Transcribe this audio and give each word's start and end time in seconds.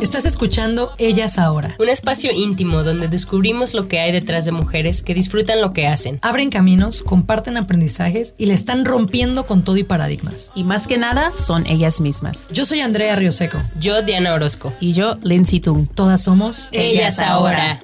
Estás 0.00 0.26
escuchando 0.26 0.92
Ellas 0.98 1.38
Ahora. 1.38 1.74
Un 1.80 1.88
espacio 1.88 2.30
íntimo 2.30 2.84
donde 2.84 3.08
descubrimos 3.08 3.74
lo 3.74 3.88
que 3.88 3.98
hay 3.98 4.12
detrás 4.12 4.44
de 4.44 4.52
mujeres 4.52 5.02
que 5.02 5.12
disfrutan 5.12 5.60
lo 5.60 5.72
que 5.72 5.88
hacen. 5.88 6.20
Abren 6.22 6.50
caminos, 6.50 7.02
comparten 7.02 7.56
aprendizajes 7.56 8.34
y 8.38 8.46
le 8.46 8.54
están 8.54 8.84
rompiendo 8.84 9.44
con 9.44 9.64
todo 9.64 9.76
y 9.76 9.82
paradigmas. 9.82 10.52
Y 10.54 10.62
más 10.62 10.86
que 10.86 10.98
nada, 10.98 11.32
son 11.36 11.66
ellas 11.66 12.00
mismas. 12.00 12.48
Yo 12.52 12.64
soy 12.64 12.78
Andrea 12.80 13.16
Rioseco. 13.16 13.60
Yo, 13.80 14.02
Diana 14.02 14.34
Orozco. 14.34 14.72
Y 14.78 14.92
yo, 14.92 15.16
Lindsay 15.24 15.58
Tung. 15.58 15.88
Todas 15.92 16.22
somos 16.22 16.68
Ellas, 16.70 17.18
Ahora. 17.18 17.80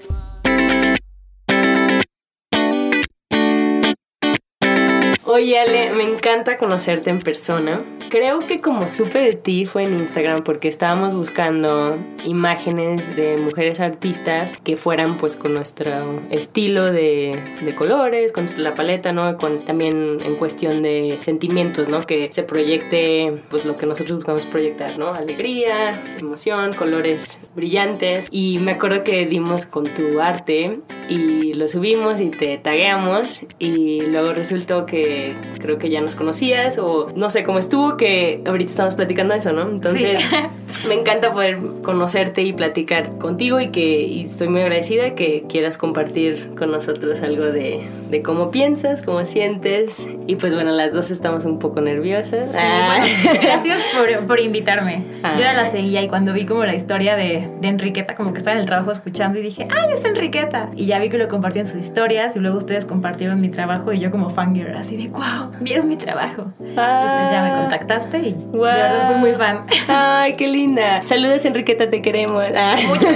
Oye, 5.36 5.58
Ale, 5.58 5.90
me 5.90 6.04
encanta 6.04 6.56
conocerte 6.58 7.10
en 7.10 7.20
persona. 7.20 7.82
Creo 8.08 8.38
que 8.38 8.60
como 8.60 8.88
supe 8.88 9.18
de 9.18 9.32
ti 9.32 9.66
fue 9.66 9.82
en 9.82 9.94
Instagram 9.94 10.44
porque 10.44 10.68
estábamos 10.68 11.12
buscando 11.12 11.98
imágenes 12.24 13.16
de 13.16 13.36
mujeres 13.38 13.80
artistas 13.80 14.56
que 14.62 14.76
fueran 14.76 15.16
pues 15.16 15.34
con 15.34 15.52
nuestro 15.52 16.22
estilo 16.30 16.92
de, 16.92 17.36
colores, 17.76 18.30
con 18.30 18.46
la 18.58 18.76
paleta, 18.76 19.12
¿no? 19.12 19.36
Con 19.36 19.64
también 19.64 20.18
en 20.24 20.36
cuestión 20.36 20.82
de 20.82 21.16
sentimientos, 21.18 21.88
¿no? 21.88 22.06
Que 22.06 22.32
se 22.32 22.44
proyecte 22.44 23.42
pues 23.50 23.64
lo 23.64 23.76
que 23.76 23.86
nosotros 23.86 24.18
buscamos 24.18 24.46
proyectar, 24.46 24.96
¿no? 25.00 25.14
Alegría, 25.14 26.00
emoción, 26.16 26.74
colores 26.74 27.40
brillantes. 27.56 28.28
Y 28.30 28.60
me 28.60 28.72
acuerdo 28.72 29.02
que 29.02 29.26
dimos 29.26 29.66
con 29.66 29.92
tu 29.92 30.20
arte 30.20 30.78
y 31.08 31.54
lo 31.54 31.66
subimos 31.66 32.20
y 32.20 32.30
te 32.30 32.56
tagueamos 32.58 33.40
y 33.58 34.02
luego 34.02 34.32
resultó 34.32 34.86
que 34.86 35.23
creo 35.58 35.78
que 35.78 35.88
ya 35.90 36.00
nos 36.00 36.14
conocías 36.14 36.78
o 36.78 37.08
no 37.14 37.30
sé 37.30 37.44
cómo 37.44 37.58
estuvo, 37.58 37.96
que 37.96 38.42
ahorita 38.46 38.70
estamos 38.70 38.94
platicando 38.94 39.34
eso, 39.34 39.52
¿no? 39.52 39.62
Entonces 39.62 40.20
me 40.88 40.94
encanta 40.94 41.32
poder 41.32 41.58
conocerte 41.82 42.42
y 42.42 42.52
platicar 42.52 43.18
contigo 43.18 43.60
y 43.60 43.68
que 43.68 44.02
y 44.02 44.24
estoy 44.24 44.48
muy 44.48 44.60
agradecida 44.60 45.14
que 45.14 45.44
quieras 45.48 45.78
compartir 45.78 46.50
con 46.56 46.70
nosotros 46.70 47.22
algo 47.22 47.44
de, 47.44 47.80
de 48.14 48.22
cómo 48.22 48.52
piensas, 48.52 49.02
cómo 49.02 49.24
sientes 49.24 50.06
y 50.28 50.36
pues 50.36 50.54
bueno, 50.54 50.70
las 50.70 50.94
dos 50.94 51.10
estamos 51.10 51.44
un 51.44 51.58
poco 51.58 51.80
nerviosas. 51.80 52.48
Ah. 52.54 52.98
Bueno, 53.00 53.40
gracias 53.42 53.80
por, 53.96 54.26
por 54.28 54.38
invitarme. 54.40 55.02
Yo 55.34 55.40
ya 55.40 55.52
la 55.52 55.68
seguía 55.68 56.00
y 56.00 56.06
cuando 56.08 56.32
vi 56.32 56.46
como 56.46 56.64
la 56.64 56.76
historia 56.76 57.16
de, 57.16 57.50
de 57.60 57.68
Enriqueta, 57.68 58.14
como 58.14 58.32
que 58.32 58.38
estaba 58.38 58.54
en 58.54 58.60
el 58.60 58.66
trabajo 58.66 58.92
escuchando 58.92 59.40
y 59.40 59.42
dije, 59.42 59.66
¡ay, 59.68 59.94
es 59.94 60.04
Enriqueta! 60.04 60.70
Y 60.76 60.86
ya 60.86 61.00
vi 61.00 61.08
que 61.08 61.18
lo 61.18 61.26
compartían 61.26 61.66
sus 61.66 61.78
historias 61.84 62.36
y 62.36 62.38
luego 62.38 62.56
ustedes 62.58 62.86
compartieron 62.86 63.40
mi 63.40 63.48
trabajo 63.48 63.92
y 63.92 63.98
yo 63.98 64.12
como 64.12 64.30
fangirl, 64.30 64.76
así 64.76 64.96
de, 64.96 65.08
wow, 65.08 65.50
vieron 65.60 65.88
mi 65.88 65.96
trabajo. 65.96 66.52
Y 66.60 66.62
pues 66.72 66.76
ya 66.76 67.42
me 67.42 67.60
contactaste 67.62 68.18
y 68.18 68.32
de 68.34 68.58
verdad 68.58 69.08
fui 69.08 69.16
muy 69.16 69.32
fan. 69.32 69.66
Ay, 69.88 70.34
qué 70.34 70.46
linda. 70.46 71.02
Saludos 71.02 71.44
Enriqueta, 71.44 71.90
te 71.90 72.00
queremos. 72.00 72.44
Ah. 72.56 72.76
Mucho. 72.86 73.08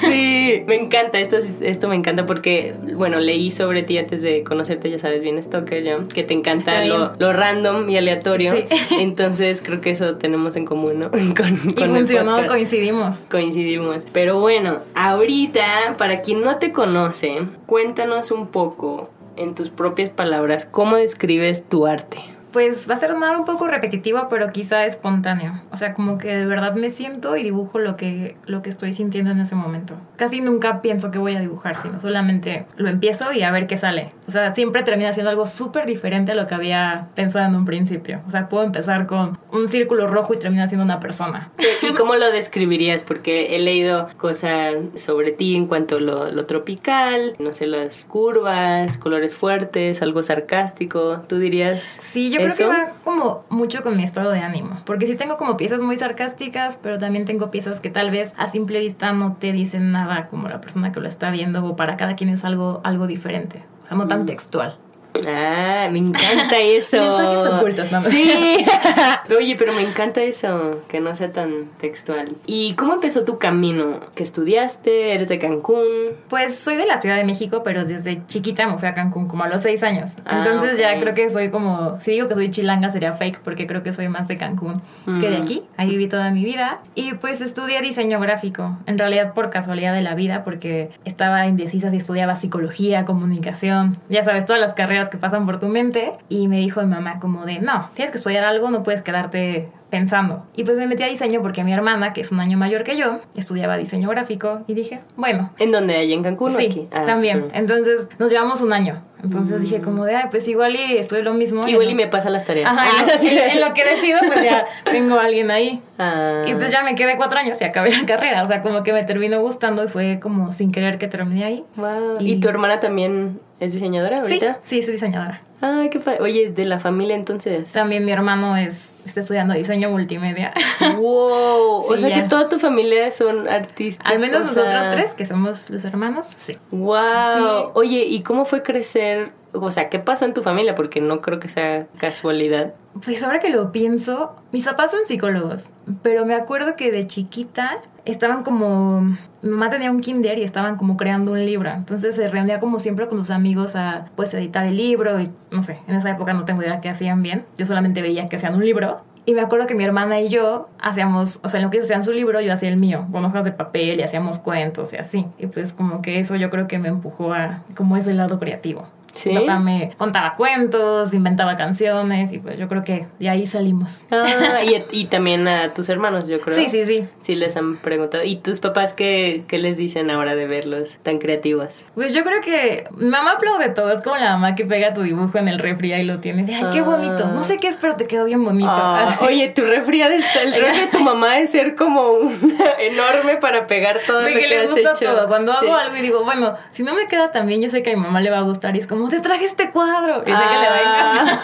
Sí, 0.00 0.62
me 0.68 0.76
encanta, 0.76 1.18
esto, 1.18 1.38
es- 1.38 1.58
esto 1.60 1.88
me 1.88 1.96
encanta 1.96 2.24
porque, 2.26 2.74
bueno, 2.94 3.18
leí 3.18 3.50
sobre 3.50 3.82
ti 3.82 3.98
antes 3.98 4.22
de 4.22 4.43
conocerte, 4.44 4.90
ya 4.90 4.98
sabes, 4.98 5.22
bien 5.22 5.42
Stalker, 5.42 5.82
ya, 5.82 5.98
que 6.12 6.22
te 6.22 6.34
encanta 6.34 6.84
lo, 6.84 7.14
lo 7.18 7.32
random 7.32 7.88
y 7.88 7.96
aleatorio. 7.96 8.52
Sí. 8.52 8.66
Entonces 9.00 9.62
creo 9.64 9.80
que 9.80 9.90
eso 9.90 10.16
tenemos 10.16 10.56
en 10.56 10.64
común, 10.64 11.00
¿no? 11.00 11.10
Con, 11.10 11.70
Y 11.70 11.74
con 11.74 11.88
funcionó, 11.90 12.46
coincidimos. 12.46 13.16
Coincidimos. 13.30 14.06
Pero 14.12 14.40
bueno, 14.40 14.76
ahorita, 14.94 15.96
para 15.98 16.20
quien 16.20 16.42
no 16.42 16.58
te 16.58 16.72
conoce, 16.72 17.42
cuéntanos 17.66 18.30
un 18.30 18.48
poco, 18.48 19.08
en 19.36 19.54
tus 19.54 19.68
propias 19.68 20.10
palabras, 20.10 20.64
cómo 20.64 20.96
describes 20.96 21.68
tu 21.68 21.86
arte. 21.86 22.18
Pues 22.54 22.88
va 22.88 22.94
a 22.94 22.98
ser 22.98 23.10
sonar 23.10 23.36
un 23.36 23.44
poco 23.44 23.66
repetitivo, 23.66 24.28
pero 24.30 24.52
quizá 24.52 24.86
espontáneo. 24.86 25.60
O 25.72 25.76
sea, 25.76 25.92
como 25.92 26.18
que 26.18 26.34
de 26.34 26.46
verdad 26.46 26.74
me 26.74 26.90
siento 26.90 27.36
y 27.36 27.42
dibujo 27.42 27.80
lo 27.80 27.96
que, 27.96 28.36
lo 28.46 28.62
que 28.62 28.70
estoy 28.70 28.92
sintiendo 28.92 29.32
en 29.32 29.40
ese 29.40 29.56
momento. 29.56 29.96
Casi 30.16 30.40
nunca 30.40 30.80
pienso 30.80 31.10
que 31.10 31.18
voy 31.18 31.34
a 31.34 31.40
dibujar, 31.40 31.74
sino 31.74 32.00
solamente 32.00 32.66
lo 32.76 32.88
empiezo 32.88 33.32
y 33.32 33.42
a 33.42 33.50
ver 33.50 33.66
qué 33.66 33.76
sale. 33.76 34.12
O 34.28 34.30
sea, 34.30 34.54
siempre 34.54 34.84
termina 34.84 35.12
siendo 35.12 35.30
algo 35.30 35.48
súper 35.48 35.84
diferente 35.84 36.30
a 36.30 36.34
lo 36.36 36.46
que 36.46 36.54
había 36.54 37.08
pensado 37.16 37.46
en 37.48 37.56
un 37.56 37.64
principio. 37.64 38.22
O 38.24 38.30
sea, 38.30 38.48
puedo 38.48 38.62
empezar 38.62 39.06
con 39.06 39.36
un 39.50 39.68
círculo 39.68 40.06
rojo 40.06 40.34
y 40.34 40.38
termina 40.38 40.68
siendo 40.68 40.84
una 40.84 41.00
persona. 41.00 41.50
¿Y 41.82 41.92
cómo 41.94 42.14
lo 42.14 42.30
describirías? 42.30 43.02
Porque 43.02 43.56
he 43.56 43.58
leído 43.58 44.08
cosas 44.16 44.74
sobre 44.94 45.32
ti 45.32 45.56
en 45.56 45.66
cuanto 45.66 45.96
a 45.96 46.00
lo, 46.00 46.30
lo 46.30 46.46
tropical, 46.46 47.34
no 47.40 47.52
sé, 47.52 47.66
las 47.66 48.04
curvas, 48.04 48.96
colores 48.96 49.34
fuertes, 49.34 50.02
algo 50.02 50.22
sarcástico. 50.22 51.24
¿Tú 51.26 51.38
dirías 51.38 51.82
Sí, 51.82 52.30
yo 52.30 52.43
eso? 52.46 52.68
creo 52.68 52.70
que 52.70 52.76
va 52.76 52.92
como 53.04 53.44
mucho 53.48 53.82
con 53.82 53.96
mi 53.96 54.04
estado 54.04 54.30
de 54.30 54.40
ánimo. 54.40 54.76
Porque 54.84 55.06
sí 55.06 55.16
tengo 55.16 55.36
como 55.36 55.56
piezas 55.56 55.80
muy 55.80 55.96
sarcásticas, 55.96 56.78
pero 56.80 56.98
también 56.98 57.24
tengo 57.24 57.50
piezas 57.50 57.80
que 57.80 57.90
tal 57.90 58.10
vez 58.10 58.34
a 58.36 58.48
simple 58.48 58.80
vista 58.80 59.12
no 59.12 59.36
te 59.36 59.52
dicen 59.52 59.92
nada 59.92 60.28
como 60.28 60.48
la 60.48 60.60
persona 60.60 60.92
que 60.92 61.00
lo 61.00 61.08
está 61.08 61.30
viendo 61.30 61.64
o 61.64 61.76
para 61.76 61.96
cada 61.96 62.16
quien 62.16 62.30
es 62.30 62.44
algo, 62.44 62.80
algo 62.84 63.06
diferente. 63.06 63.64
O 63.84 63.86
sea, 63.86 63.96
no 63.96 64.06
tan 64.06 64.26
textual. 64.26 64.78
Ah, 65.26 65.88
me 65.92 66.00
encanta 66.00 66.58
eso. 66.60 66.96
Mensajes 67.00 67.52
ocultos, 67.52 67.92
¿no? 67.92 68.00
Sí. 68.02 68.64
Oye, 69.38 69.54
pero 69.56 69.72
me 69.72 69.82
encanta 69.82 70.22
eso, 70.22 70.80
que 70.88 71.00
no 71.00 71.14
sea 71.14 71.32
tan 71.32 71.66
textual. 71.80 72.28
¿Y 72.46 72.74
cómo 72.74 72.94
empezó 72.94 73.22
tu 73.24 73.38
camino? 73.38 74.00
¿Que 74.14 74.22
estudiaste? 74.22 75.12
¿Eres 75.12 75.28
de 75.28 75.38
Cancún? 75.38 75.84
Pues 76.28 76.56
soy 76.56 76.76
de 76.76 76.86
la 76.86 77.00
Ciudad 77.00 77.16
de 77.16 77.24
México, 77.24 77.62
pero 77.64 77.84
desde 77.84 78.20
chiquita 78.26 78.66
me 78.66 78.76
fui 78.78 78.88
a 78.88 78.94
Cancún, 78.94 79.28
como 79.28 79.44
a 79.44 79.48
los 79.48 79.62
seis 79.62 79.82
años. 79.82 80.10
Ah, 80.24 80.38
Entonces 80.44 80.78
ya 80.78 80.92
ok. 80.94 81.00
creo 81.00 81.14
que 81.14 81.30
soy 81.30 81.50
como, 81.50 81.98
si 82.00 82.10
digo 82.12 82.28
que 82.28 82.34
soy 82.34 82.50
chilanga 82.50 82.90
sería 82.90 83.12
fake, 83.12 83.38
porque 83.40 83.66
creo 83.66 83.82
que 83.82 83.92
soy 83.92 84.08
más 84.08 84.26
de 84.28 84.36
Cancún 84.36 84.74
que 85.20 85.30
de 85.30 85.38
Mm. 85.38 85.42
aquí. 85.42 85.62
Ahí 85.76 85.88
viví 85.88 86.08
toda 86.08 86.30
mi 86.30 86.44
vida. 86.44 86.80
Y 86.94 87.14
pues 87.14 87.40
estudié 87.40 87.80
diseño 87.82 88.18
gráfico, 88.20 88.76
en 88.86 88.98
realidad 88.98 89.32
por 89.34 89.50
casualidad 89.50 89.94
de 89.94 90.02
la 90.02 90.14
vida, 90.14 90.44
porque 90.44 90.90
estaba 91.04 91.46
indecisa 91.46 91.90
si 91.90 91.98
estudiaba 91.98 92.36
psicología, 92.36 93.04
comunicación, 93.04 93.96
ya 94.08 94.24
sabes, 94.24 94.46
todas 94.46 94.60
las 94.60 94.74
carreras 94.74 95.03
que 95.10 95.18
pasan 95.18 95.46
por 95.46 95.58
tu 95.58 95.66
mente. 95.68 96.12
Y 96.28 96.48
me 96.48 96.58
dijo 96.58 96.80
mi 96.82 96.88
mamá 96.88 97.18
como 97.20 97.44
de, 97.46 97.58
no, 97.60 97.90
tienes 97.94 98.12
que 98.12 98.18
estudiar 98.18 98.44
algo, 98.44 98.70
no 98.70 98.82
puedes 98.82 99.02
quedarte 99.02 99.68
pensando. 99.90 100.44
Y 100.56 100.64
pues 100.64 100.76
me 100.76 100.86
metí 100.88 101.04
a 101.04 101.06
diseño 101.06 101.40
porque 101.40 101.62
mi 101.62 101.72
hermana, 101.72 102.12
que 102.12 102.20
es 102.20 102.32
un 102.32 102.40
año 102.40 102.58
mayor 102.58 102.82
que 102.82 102.96
yo, 102.96 103.20
estudiaba 103.36 103.76
diseño 103.76 104.08
gráfico 104.10 104.62
y 104.66 104.74
dije, 104.74 105.00
bueno, 105.16 105.52
¿En 105.58 105.70
dónde? 105.70 105.94
¿Allá 105.96 106.14
en 106.14 106.22
Cancún 106.24 106.52
o 106.54 106.58
Sí, 106.58 106.66
aquí? 106.66 106.88
Ah, 106.92 107.04
también. 107.06 107.46
Entonces 107.54 108.08
nos 108.18 108.30
llevamos 108.32 108.60
un 108.60 108.72
año. 108.72 109.00
Entonces 109.22 109.58
dije 109.60 109.80
como 109.80 110.04
de, 110.04 110.16
ay, 110.16 110.24
pues 110.30 110.46
igual 110.48 110.74
y 110.76 110.96
estoy 110.98 111.22
lo 111.22 111.32
mismo. 111.32 111.66
Igual 111.66 111.86
y 111.86 111.90
lo- 111.92 111.96
me 111.96 112.08
pasa 112.08 112.28
las 112.28 112.44
tareas. 112.44 112.70
Ajá, 112.70 112.84
Ah, 112.84 113.00
en, 113.02 113.06
lo, 113.06 113.12
sí. 113.22 113.28
en- 113.28 113.50
en 113.52 113.60
lo 113.60 113.72
que 113.72 113.84
decido, 113.84 114.18
pues 114.26 114.42
ya 114.44 114.66
tengo 114.84 115.18
a 115.18 115.24
alguien 115.24 115.50
ahí. 115.50 115.80
Ah. 115.98 116.42
Y 116.44 116.54
pues 116.54 116.72
ya 116.72 116.82
me 116.82 116.94
quedé 116.94 117.16
cuatro 117.16 117.38
años 117.38 117.58
y 117.60 117.64
acabé 117.64 117.90
la 117.96 118.04
carrera. 118.04 118.42
O 118.42 118.46
sea, 118.46 118.60
como 118.62 118.82
que 118.82 118.92
me 118.92 119.04
terminó 119.04 119.40
gustando 119.40 119.84
y 119.84 119.88
fue 119.88 120.18
como 120.20 120.50
sin 120.52 120.72
querer 120.72 120.98
que 120.98 121.06
terminé 121.06 121.44
ahí. 121.44 121.64
Wow. 121.76 122.16
¿Y, 122.20 122.32
Y- 122.32 122.40
tu 122.40 122.48
hermana 122.48 122.80
también 122.80 123.40
es 123.64 123.72
diseñadora 123.72 124.20
ahorita? 124.20 124.60
Sí, 124.62 124.78
sí, 124.78 124.82
soy 124.82 124.92
diseñadora. 124.94 125.42
Ay, 125.60 125.88
qué 125.88 125.98
padre. 125.98 126.20
Oye, 126.20 126.50
de 126.50 126.64
la 126.66 126.78
familia 126.78 127.16
entonces. 127.16 127.72
También 127.72 128.04
mi 128.04 128.12
hermano 128.12 128.56
es, 128.56 128.92
está 129.06 129.20
estudiando 129.20 129.54
diseño 129.54 129.88
multimedia. 129.90 130.52
Wow. 130.96 131.86
o 131.88 131.96
sea 131.96 132.08
ya. 132.08 132.22
que 132.22 132.28
toda 132.28 132.48
tu 132.48 132.58
familia 132.58 133.10
son 133.10 133.48
artistas. 133.48 134.06
Al 134.06 134.18
menos 134.18 134.50
sea, 134.50 134.64
nosotros 134.64 134.90
tres, 134.90 135.14
que 135.14 135.24
somos 135.24 135.70
los 135.70 135.84
hermanos, 135.84 136.36
sí. 136.38 136.58
Wow. 136.70 136.96
Sí. 136.96 137.70
Oye, 137.74 138.04
¿y 138.04 138.22
cómo 138.22 138.44
fue 138.44 138.62
crecer? 138.62 139.32
O 139.52 139.70
sea, 139.70 139.88
¿qué 139.88 139.98
pasó 139.98 140.26
en 140.26 140.34
tu 140.34 140.42
familia? 140.42 140.74
Porque 140.74 141.00
no 141.00 141.20
creo 141.20 141.40
que 141.40 141.48
sea 141.48 141.86
casualidad. 141.98 142.74
Pues 143.02 143.22
ahora 143.22 143.38
que 143.38 143.50
lo 143.50 143.72
pienso, 143.72 144.34
mis 144.52 144.66
papás 144.66 144.90
son 144.90 145.06
psicólogos, 145.06 145.70
pero 146.02 146.26
me 146.26 146.34
acuerdo 146.34 146.76
que 146.76 146.90
de 146.92 147.06
chiquita 147.06 147.80
estaban 148.04 148.42
como... 148.42 149.00
Mi 149.42 149.50
mamá 149.50 149.68
tenía 149.68 149.90
un 149.90 150.00
kinder 150.00 150.38
y 150.38 150.42
estaban 150.42 150.76
como 150.76 150.96
creando 150.96 151.32
un 151.32 151.44
libro, 151.44 151.70
entonces 151.70 152.16
se 152.16 152.28
reunía 152.28 152.60
como 152.60 152.78
siempre 152.78 153.06
con 153.08 153.18
sus 153.18 153.30
amigos 153.30 153.76
a 153.76 154.06
pues 154.16 154.32
editar 154.32 154.64
el 154.64 154.76
libro 154.76 155.20
y 155.20 155.28
no 155.50 155.62
sé, 155.62 155.78
en 155.86 155.96
esa 155.96 156.10
época 156.10 156.32
no 156.32 156.44
tengo 156.44 156.62
idea 156.62 156.80
qué 156.80 156.88
hacían 156.88 157.22
bien, 157.22 157.44
yo 157.58 157.66
solamente 157.66 158.00
veía 158.00 158.28
que 158.28 158.36
hacían 158.36 158.54
un 158.54 158.64
libro 158.64 159.02
Y 159.26 159.34
me 159.34 159.40
acuerdo 159.40 159.66
que 159.66 159.74
mi 159.74 159.84
hermana 159.84 160.20
y 160.20 160.28
yo 160.28 160.68
hacíamos, 160.78 161.40
o 161.42 161.48
sea, 161.48 161.58
en 161.58 161.64
lo 161.64 161.70
que 161.70 161.78
ellos 161.78 162.04
su 162.04 162.12
libro, 162.12 162.40
yo 162.40 162.52
hacía 162.52 162.68
el 162.68 162.76
mío, 162.76 163.06
con 163.10 163.24
hojas 163.24 163.44
de 163.44 163.52
papel 163.52 164.00
y 164.00 164.02
hacíamos 164.02 164.38
cuentos 164.38 164.92
y 164.92 164.96
así. 164.96 165.26
Y 165.38 165.46
pues 165.46 165.72
como 165.72 166.02
que 166.02 166.20
eso 166.20 166.36
yo 166.36 166.50
creo 166.50 166.66
que 166.66 166.78
me 166.78 166.88
empujó 166.88 167.32
a 167.32 167.62
como 167.74 167.96
ese 167.96 168.12
lado 168.12 168.38
creativo. 168.38 168.84
¿Sí? 169.14 169.30
Mi 169.30 169.38
papá 169.40 169.58
me 169.58 169.92
contaba 169.96 170.32
cuentos, 170.36 171.14
inventaba 171.14 171.56
canciones 171.56 172.32
y 172.32 172.38
pues 172.38 172.58
yo 172.58 172.68
creo 172.68 172.84
que 172.84 173.06
de 173.18 173.28
ahí 173.28 173.46
salimos. 173.46 174.02
Ah, 174.10 174.60
y, 174.64 174.84
y 174.90 175.04
también 175.06 175.46
a 175.48 175.72
tus 175.72 175.88
hermanos, 175.88 176.28
yo 176.28 176.40
creo. 176.40 176.56
Sí, 176.58 176.68
sí, 176.68 176.84
sí. 176.86 177.08
Sí 177.20 177.34
les 177.34 177.56
han 177.56 177.76
preguntado. 177.78 178.24
¿Y 178.24 178.36
tus 178.36 178.60
papás 178.60 178.92
qué, 178.92 179.44
qué 179.48 179.58
les 179.58 179.76
dicen 179.76 180.10
ahora 180.10 180.34
de 180.34 180.46
verlos 180.46 180.96
tan 181.02 181.18
creativos? 181.18 181.84
Pues 181.94 182.12
yo 182.14 182.24
creo 182.24 182.40
que 182.40 182.86
mamá 182.96 183.32
aplaude 183.32 183.68
todo. 183.70 183.92
Es 183.92 184.02
como 184.02 184.16
la 184.16 184.30
mamá 184.32 184.54
que 184.54 184.64
pega 184.64 184.92
tu 184.92 185.02
dibujo 185.02 185.38
en 185.38 185.48
el 185.48 185.58
refri 185.58 185.92
y 185.94 186.02
lo 186.04 186.18
tiene. 186.18 186.44
De, 186.44 186.54
Ay, 186.54 186.66
qué 186.72 186.82
bonito. 186.82 187.28
No 187.28 187.42
sé 187.42 187.58
qué 187.58 187.68
es, 187.68 187.76
pero 187.76 187.96
te 187.96 188.06
quedó 188.06 188.24
bien 188.24 188.44
bonito. 188.44 188.68
Ah, 188.70 189.16
oye, 189.22 189.48
tu 189.48 189.62
refri 189.62 190.02
el 190.02 190.10
refri 190.20 190.80
de 190.80 190.86
tu 190.90 191.00
mamá 191.04 191.38
es 191.38 191.50
ser 191.50 191.74
como 191.76 192.10
un 192.12 192.32
enorme 192.80 193.36
para 193.36 193.66
pegar 193.66 194.00
todo 194.06 194.18
De 194.20 194.30
lo 194.30 194.36
que 194.36 194.42
que 194.42 194.48
le 194.48 194.60
has 194.62 194.70
gusta 194.70 194.90
hecho. 194.90 195.14
todo. 195.14 195.28
Cuando 195.28 195.52
Sí. 195.52 195.66
hago 195.66 195.74
algo 195.76 195.96
y 195.96 196.00
digo, 196.02 196.24
bueno, 196.24 196.54
si 196.72 196.82
no 196.82 196.94
me 196.94 197.06
queda 197.06 197.30
tan 197.30 197.46
bien, 197.46 197.60
yo 197.62 197.68
sé 197.68 197.82
que 197.82 197.92
a 197.92 197.94
mi 197.96 198.00
mamá 198.02 198.20
le 198.20 198.30
va 198.30 198.38
a 198.38 198.42
gustar. 198.42 198.74
Y 198.76 198.80
es 198.80 198.86
como, 198.86 199.03
te 199.08 199.20
traje 199.20 199.46
este 199.46 199.70
cuadro. 199.70 200.22
Y 200.26 200.30
sé 200.30 200.36
que 200.50 200.58
le 200.58 200.70
va 200.70 200.76
a 200.76 200.80
encantar. 200.80 201.40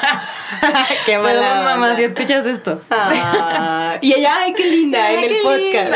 Ah. 0.63 0.87
qué 1.07 1.19
mala 1.19 1.41
Perdón, 1.41 1.65
mamá, 1.65 1.97
si 1.97 2.05
escuchas 2.05 2.47
esto. 2.47 2.81
Ah, 2.91 3.99
y 4.01 4.13
ella, 4.13 4.39
ay, 4.41 4.53
qué 4.53 4.67
linda 4.67 5.05
Ay, 5.05 5.17
en 5.17 5.25
el 5.25 5.37
podcast. 5.43 5.95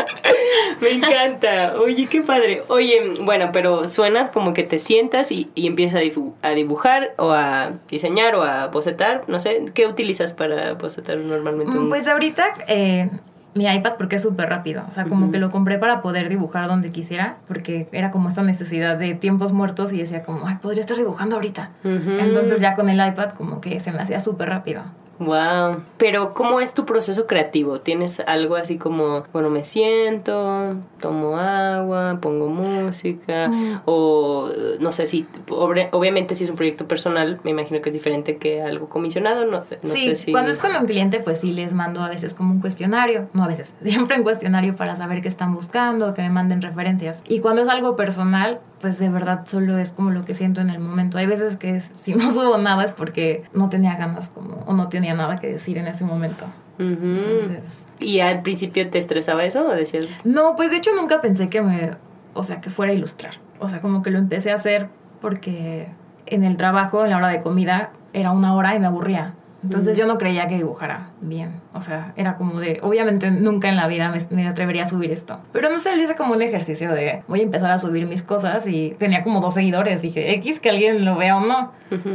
Me 0.80 0.90
encanta. 0.90 1.74
Oye, 1.80 2.06
qué 2.06 2.22
padre. 2.22 2.62
Oye, 2.68 3.12
bueno, 3.20 3.50
pero 3.52 3.86
suenas 3.88 4.30
como 4.30 4.52
que 4.52 4.62
te 4.62 4.78
sientas 4.78 5.30
y, 5.32 5.50
y 5.54 5.66
empiezas 5.66 6.02
a, 6.42 6.50
dibujar 6.50 7.14
o 7.16 7.32
a 7.32 7.72
diseñar 7.88 8.34
o 8.34 8.42
a 8.42 8.68
bocetar. 8.68 9.24
No 9.28 9.40
sé, 9.40 9.64
¿qué 9.74 9.86
utilizas 9.86 10.32
para 10.32 10.74
bocetar 10.74 11.16
normalmente? 11.18 11.76
Mm, 11.76 11.88
Pues 11.88 12.08
ahorita 12.08 12.54
eh, 12.66 13.10
mi 13.54 13.66
iPad 13.66 13.94
porque 13.98 14.16
es 14.16 14.22
súper 14.22 14.48
rápido. 14.48 14.84
O 14.90 14.94
sea, 14.94 15.04
como 15.06 15.30
que 15.30 15.38
lo 15.38 15.50
compré 15.50 15.78
para 15.78 16.02
poder 16.02 16.28
dibujar 16.28 16.68
donde 16.68 16.90
quisiera, 16.90 17.38
porque 17.48 17.88
era 17.92 18.10
como 18.10 18.28
esta 18.28 18.42
necesidad 18.42 18.96
de 18.96 19.14
tiempos 19.14 19.52
muertos 19.52 19.92
y 19.92 19.98
decía 19.98 20.22
como, 20.22 20.46
ay, 20.46 20.56
podría 20.62 20.80
estar 20.82 20.96
dibujando 20.96 21.36
ahorita. 21.36 21.70
Entonces 21.84 22.60
ya 22.60 22.74
con 22.74 22.88
el 22.88 23.04
iPad 23.04 23.30
como 23.30 23.60
que 23.60 23.80
se 23.80 23.92
me 23.92 23.98
hacía 23.98 24.20
súper 24.20 24.48
rápido. 24.48 24.82
Wow. 25.20 25.82
Pero, 25.98 26.32
¿cómo 26.32 26.60
es 26.60 26.72
tu 26.72 26.86
proceso 26.86 27.26
creativo? 27.26 27.80
¿Tienes 27.80 28.20
algo 28.20 28.56
así 28.56 28.78
como, 28.78 29.24
bueno, 29.34 29.50
me 29.50 29.64
siento, 29.64 30.76
tomo 30.98 31.36
agua, 31.36 32.18
pongo 32.22 32.48
música? 32.48 33.48
Mm. 33.48 33.82
O 33.84 34.48
no 34.80 34.92
sé 34.92 35.06
si, 35.06 35.26
obviamente, 35.50 36.34
si 36.34 36.44
es 36.44 36.50
un 36.50 36.56
proyecto 36.56 36.88
personal, 36.88 37.38
me 37.44 37.50
imagino 37.50 37.82
que 37.82 37.90
es 37.90 37.94
diferente 37.94 38.38
que 38.38 38.62
algo 38.62 38.88
comisionado. 38.88 39.44
No, 39.44 39.58
no 39.58 39.92
sí, 39.92 40.08
sé 40.08 40.16
si. 40.16 40.32
cuando 40.32 40.50
es 40.50 40.58
con 40.58 40.74
un 40.74 40.86
cliente, 40.86 41.20
pues 41.20 41.40
sí 41.40 41.52
les 41.52 41.74
mando 41.74 42.00
a 42.02 42.08
veces 42.08 42.32
como 42.32 42.54
un 42.54 42.60
cuestionario, 42.60 43.28
no 43.34 43.44
a 43.44 43.48
veces, 43.48 43.74
siempre 43.82 44.16
un 44.16 44.22
cuestionario 44.22 44.74
para 44.74 44.96
saber 44.96 45.20
qué 45.20 45.28
están 45.28 45.54
buscando, 45.54 46.14
que 46.14 46.22
me 46.22 46.30
manden 46.30 46.62
referencias. 46.62 47.20
Y 47.28 47.40
cuando 47.40 47.60
es 47.60 47.68
algo 47.68 47.94
personal, 47.94 48.60
pues 48.80 48.98
de 48.98 49.08
verdad 49.10 49.44
solo 49.46 49.76
es 49.78 49.92
como 49.92 50.10
lo 50.10 50.24
que 50.24 50.34
siento 50.34 50.60
en 50.60 50.70
el 50.70 50.78
momento. 50.78 51.18
Hay 51.18 51.26
veces 51.26 51.56
que 51.56 51.76
es- 51.76 51.90
si 51.96 52.14
no 52.14 52.30
subo 52.32 52.58
nada 52.58 52.84
es 52.84 52.92
porque 52.92 53.44
no 53.52 53.68
tenía 53.68 53.96
ganas 53.96 54.28
como, 54.30 54.54
o 54.66 54.72
no 54.74 54.88
tenía 54.88 55.14
nada 55.14 55.38
que 55.40 55.48
decir 55.48 55.78
en 55.78 55.86
ese 55.86 56.04
momento. 56.04 56.46
Entonces... 56.78 57.64
¿Y 57.98 58.20
al 58.20 58.40
principio 58.40 58.88
te 58.88 58.98
estresaba 58.98 59.44
eso 59.44 59.66
o 59.68 59.70
decías? 59.72 60.06
No, 60.24 60.56
pues 60.56 60.70
de 60.70 60.78
hecho 60.78 60.90
nunca 60.98 61.20
pensé 61.20 61.50
que 61.50 61.60
me, 61.60 61.90
o 62.32 62.42
sea, 62.42 62.60
que 62.62 62.70
fuera 62.70 62.92
a 62.92 62.94
ilustrar. 62.96 63.34
O 63.58 63.68
sea, 63.68 63.80
como 63.82 64.02
que 64.02 64.10
lo 64.10 64.16
empecé 64.18 64.50
a 64.50 64.54
hacer 64.54 64.88
porque 65.20 65.88
en 66.24 66.44
el 66.44 66.56
trabajo, 66.56 67.04
en 67.04 67.10
la 67.10 67.18
hora 67.18 67.28
de 67.28 67.40
comida, 67.40 67.90
era 68.14 68.30
una 68.30 68.54
hora 68.54 68.74
y 68.74 68.80
me 68.80 68.86
aburría. 68.86 69.34
Entonces 69.62 69.96
yo 69.96 70.06
no 70.06 70.16
creía 70.16 70.46
que 70.48 70.56
dibujara 70.56 71.10
bien. 71.20 71.60
O 71.74 71.80
sea, 71.80 72.12
era 72.16 72.36
como 72.36 72.60
de, 72.60 72.80
obviamente 72.82 73.30
nunca 73.30 73.68
en 73.68 73.76
la 73.76 73.86
vida 73.86 74.10
me, 74.10 74.20
me 74.34 74.48
atrevería 74.48 74.84
a 74.84 74.86
subir 74.86 75.12
esto. 75.12 75.38
Pero 75.52 75.70
no 75.70 75.78
sé, 75.78 75.96
lo 75.96 76.02
hice 76.02 76.14
como 76.14 76.34
un 76.34 76.42
ejercicio 76.42 76.92
de, 76.92 77.22
voy 77.28 77.40
a 77.40 77.42
empezar 77.42 77.70
a 77.70 77.78
subir 77.78 78.06
mis 78.06 78.22
cosas 78.22 78.66
y 78.66 78.94
tenía 78.98 79.22
como 79.22 79.40
dos 79.40 79.54
seguidores. 79.54 80.00
Dije, 80.02 80.32
X, 80.34 80.60
que 80.60 80.70
alguien 80.70 81.04
lo 81.04 81.16
vea 81.16 81.36
o 81.36 81.40
no. 81.40 81.72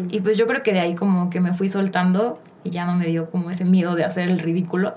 Y 0.09 0.21
pues 0.21 0.37
yo 0.37 0.47
creo 0.47 0.63
que 0.63 0.73
de 0.73 0.79
ahí 0.79 0.95
como 0.95 1.29
que 1.29 1.41
me 1.41 1.53
fui 1.53 1.69
soltando 1.69 2.39
y 2.63 2.69
ya 2.69 2.85
no 2.85 2.95
me 2.95 3.05
dio 3.05 3.29
como 3.29 3.51
ese 3.51 3.65
miedo 3.65 3.95
de 3.95 4.05
hacer 4.05 4.29
el 4.29 4.39
ridículo. 4.39 4.95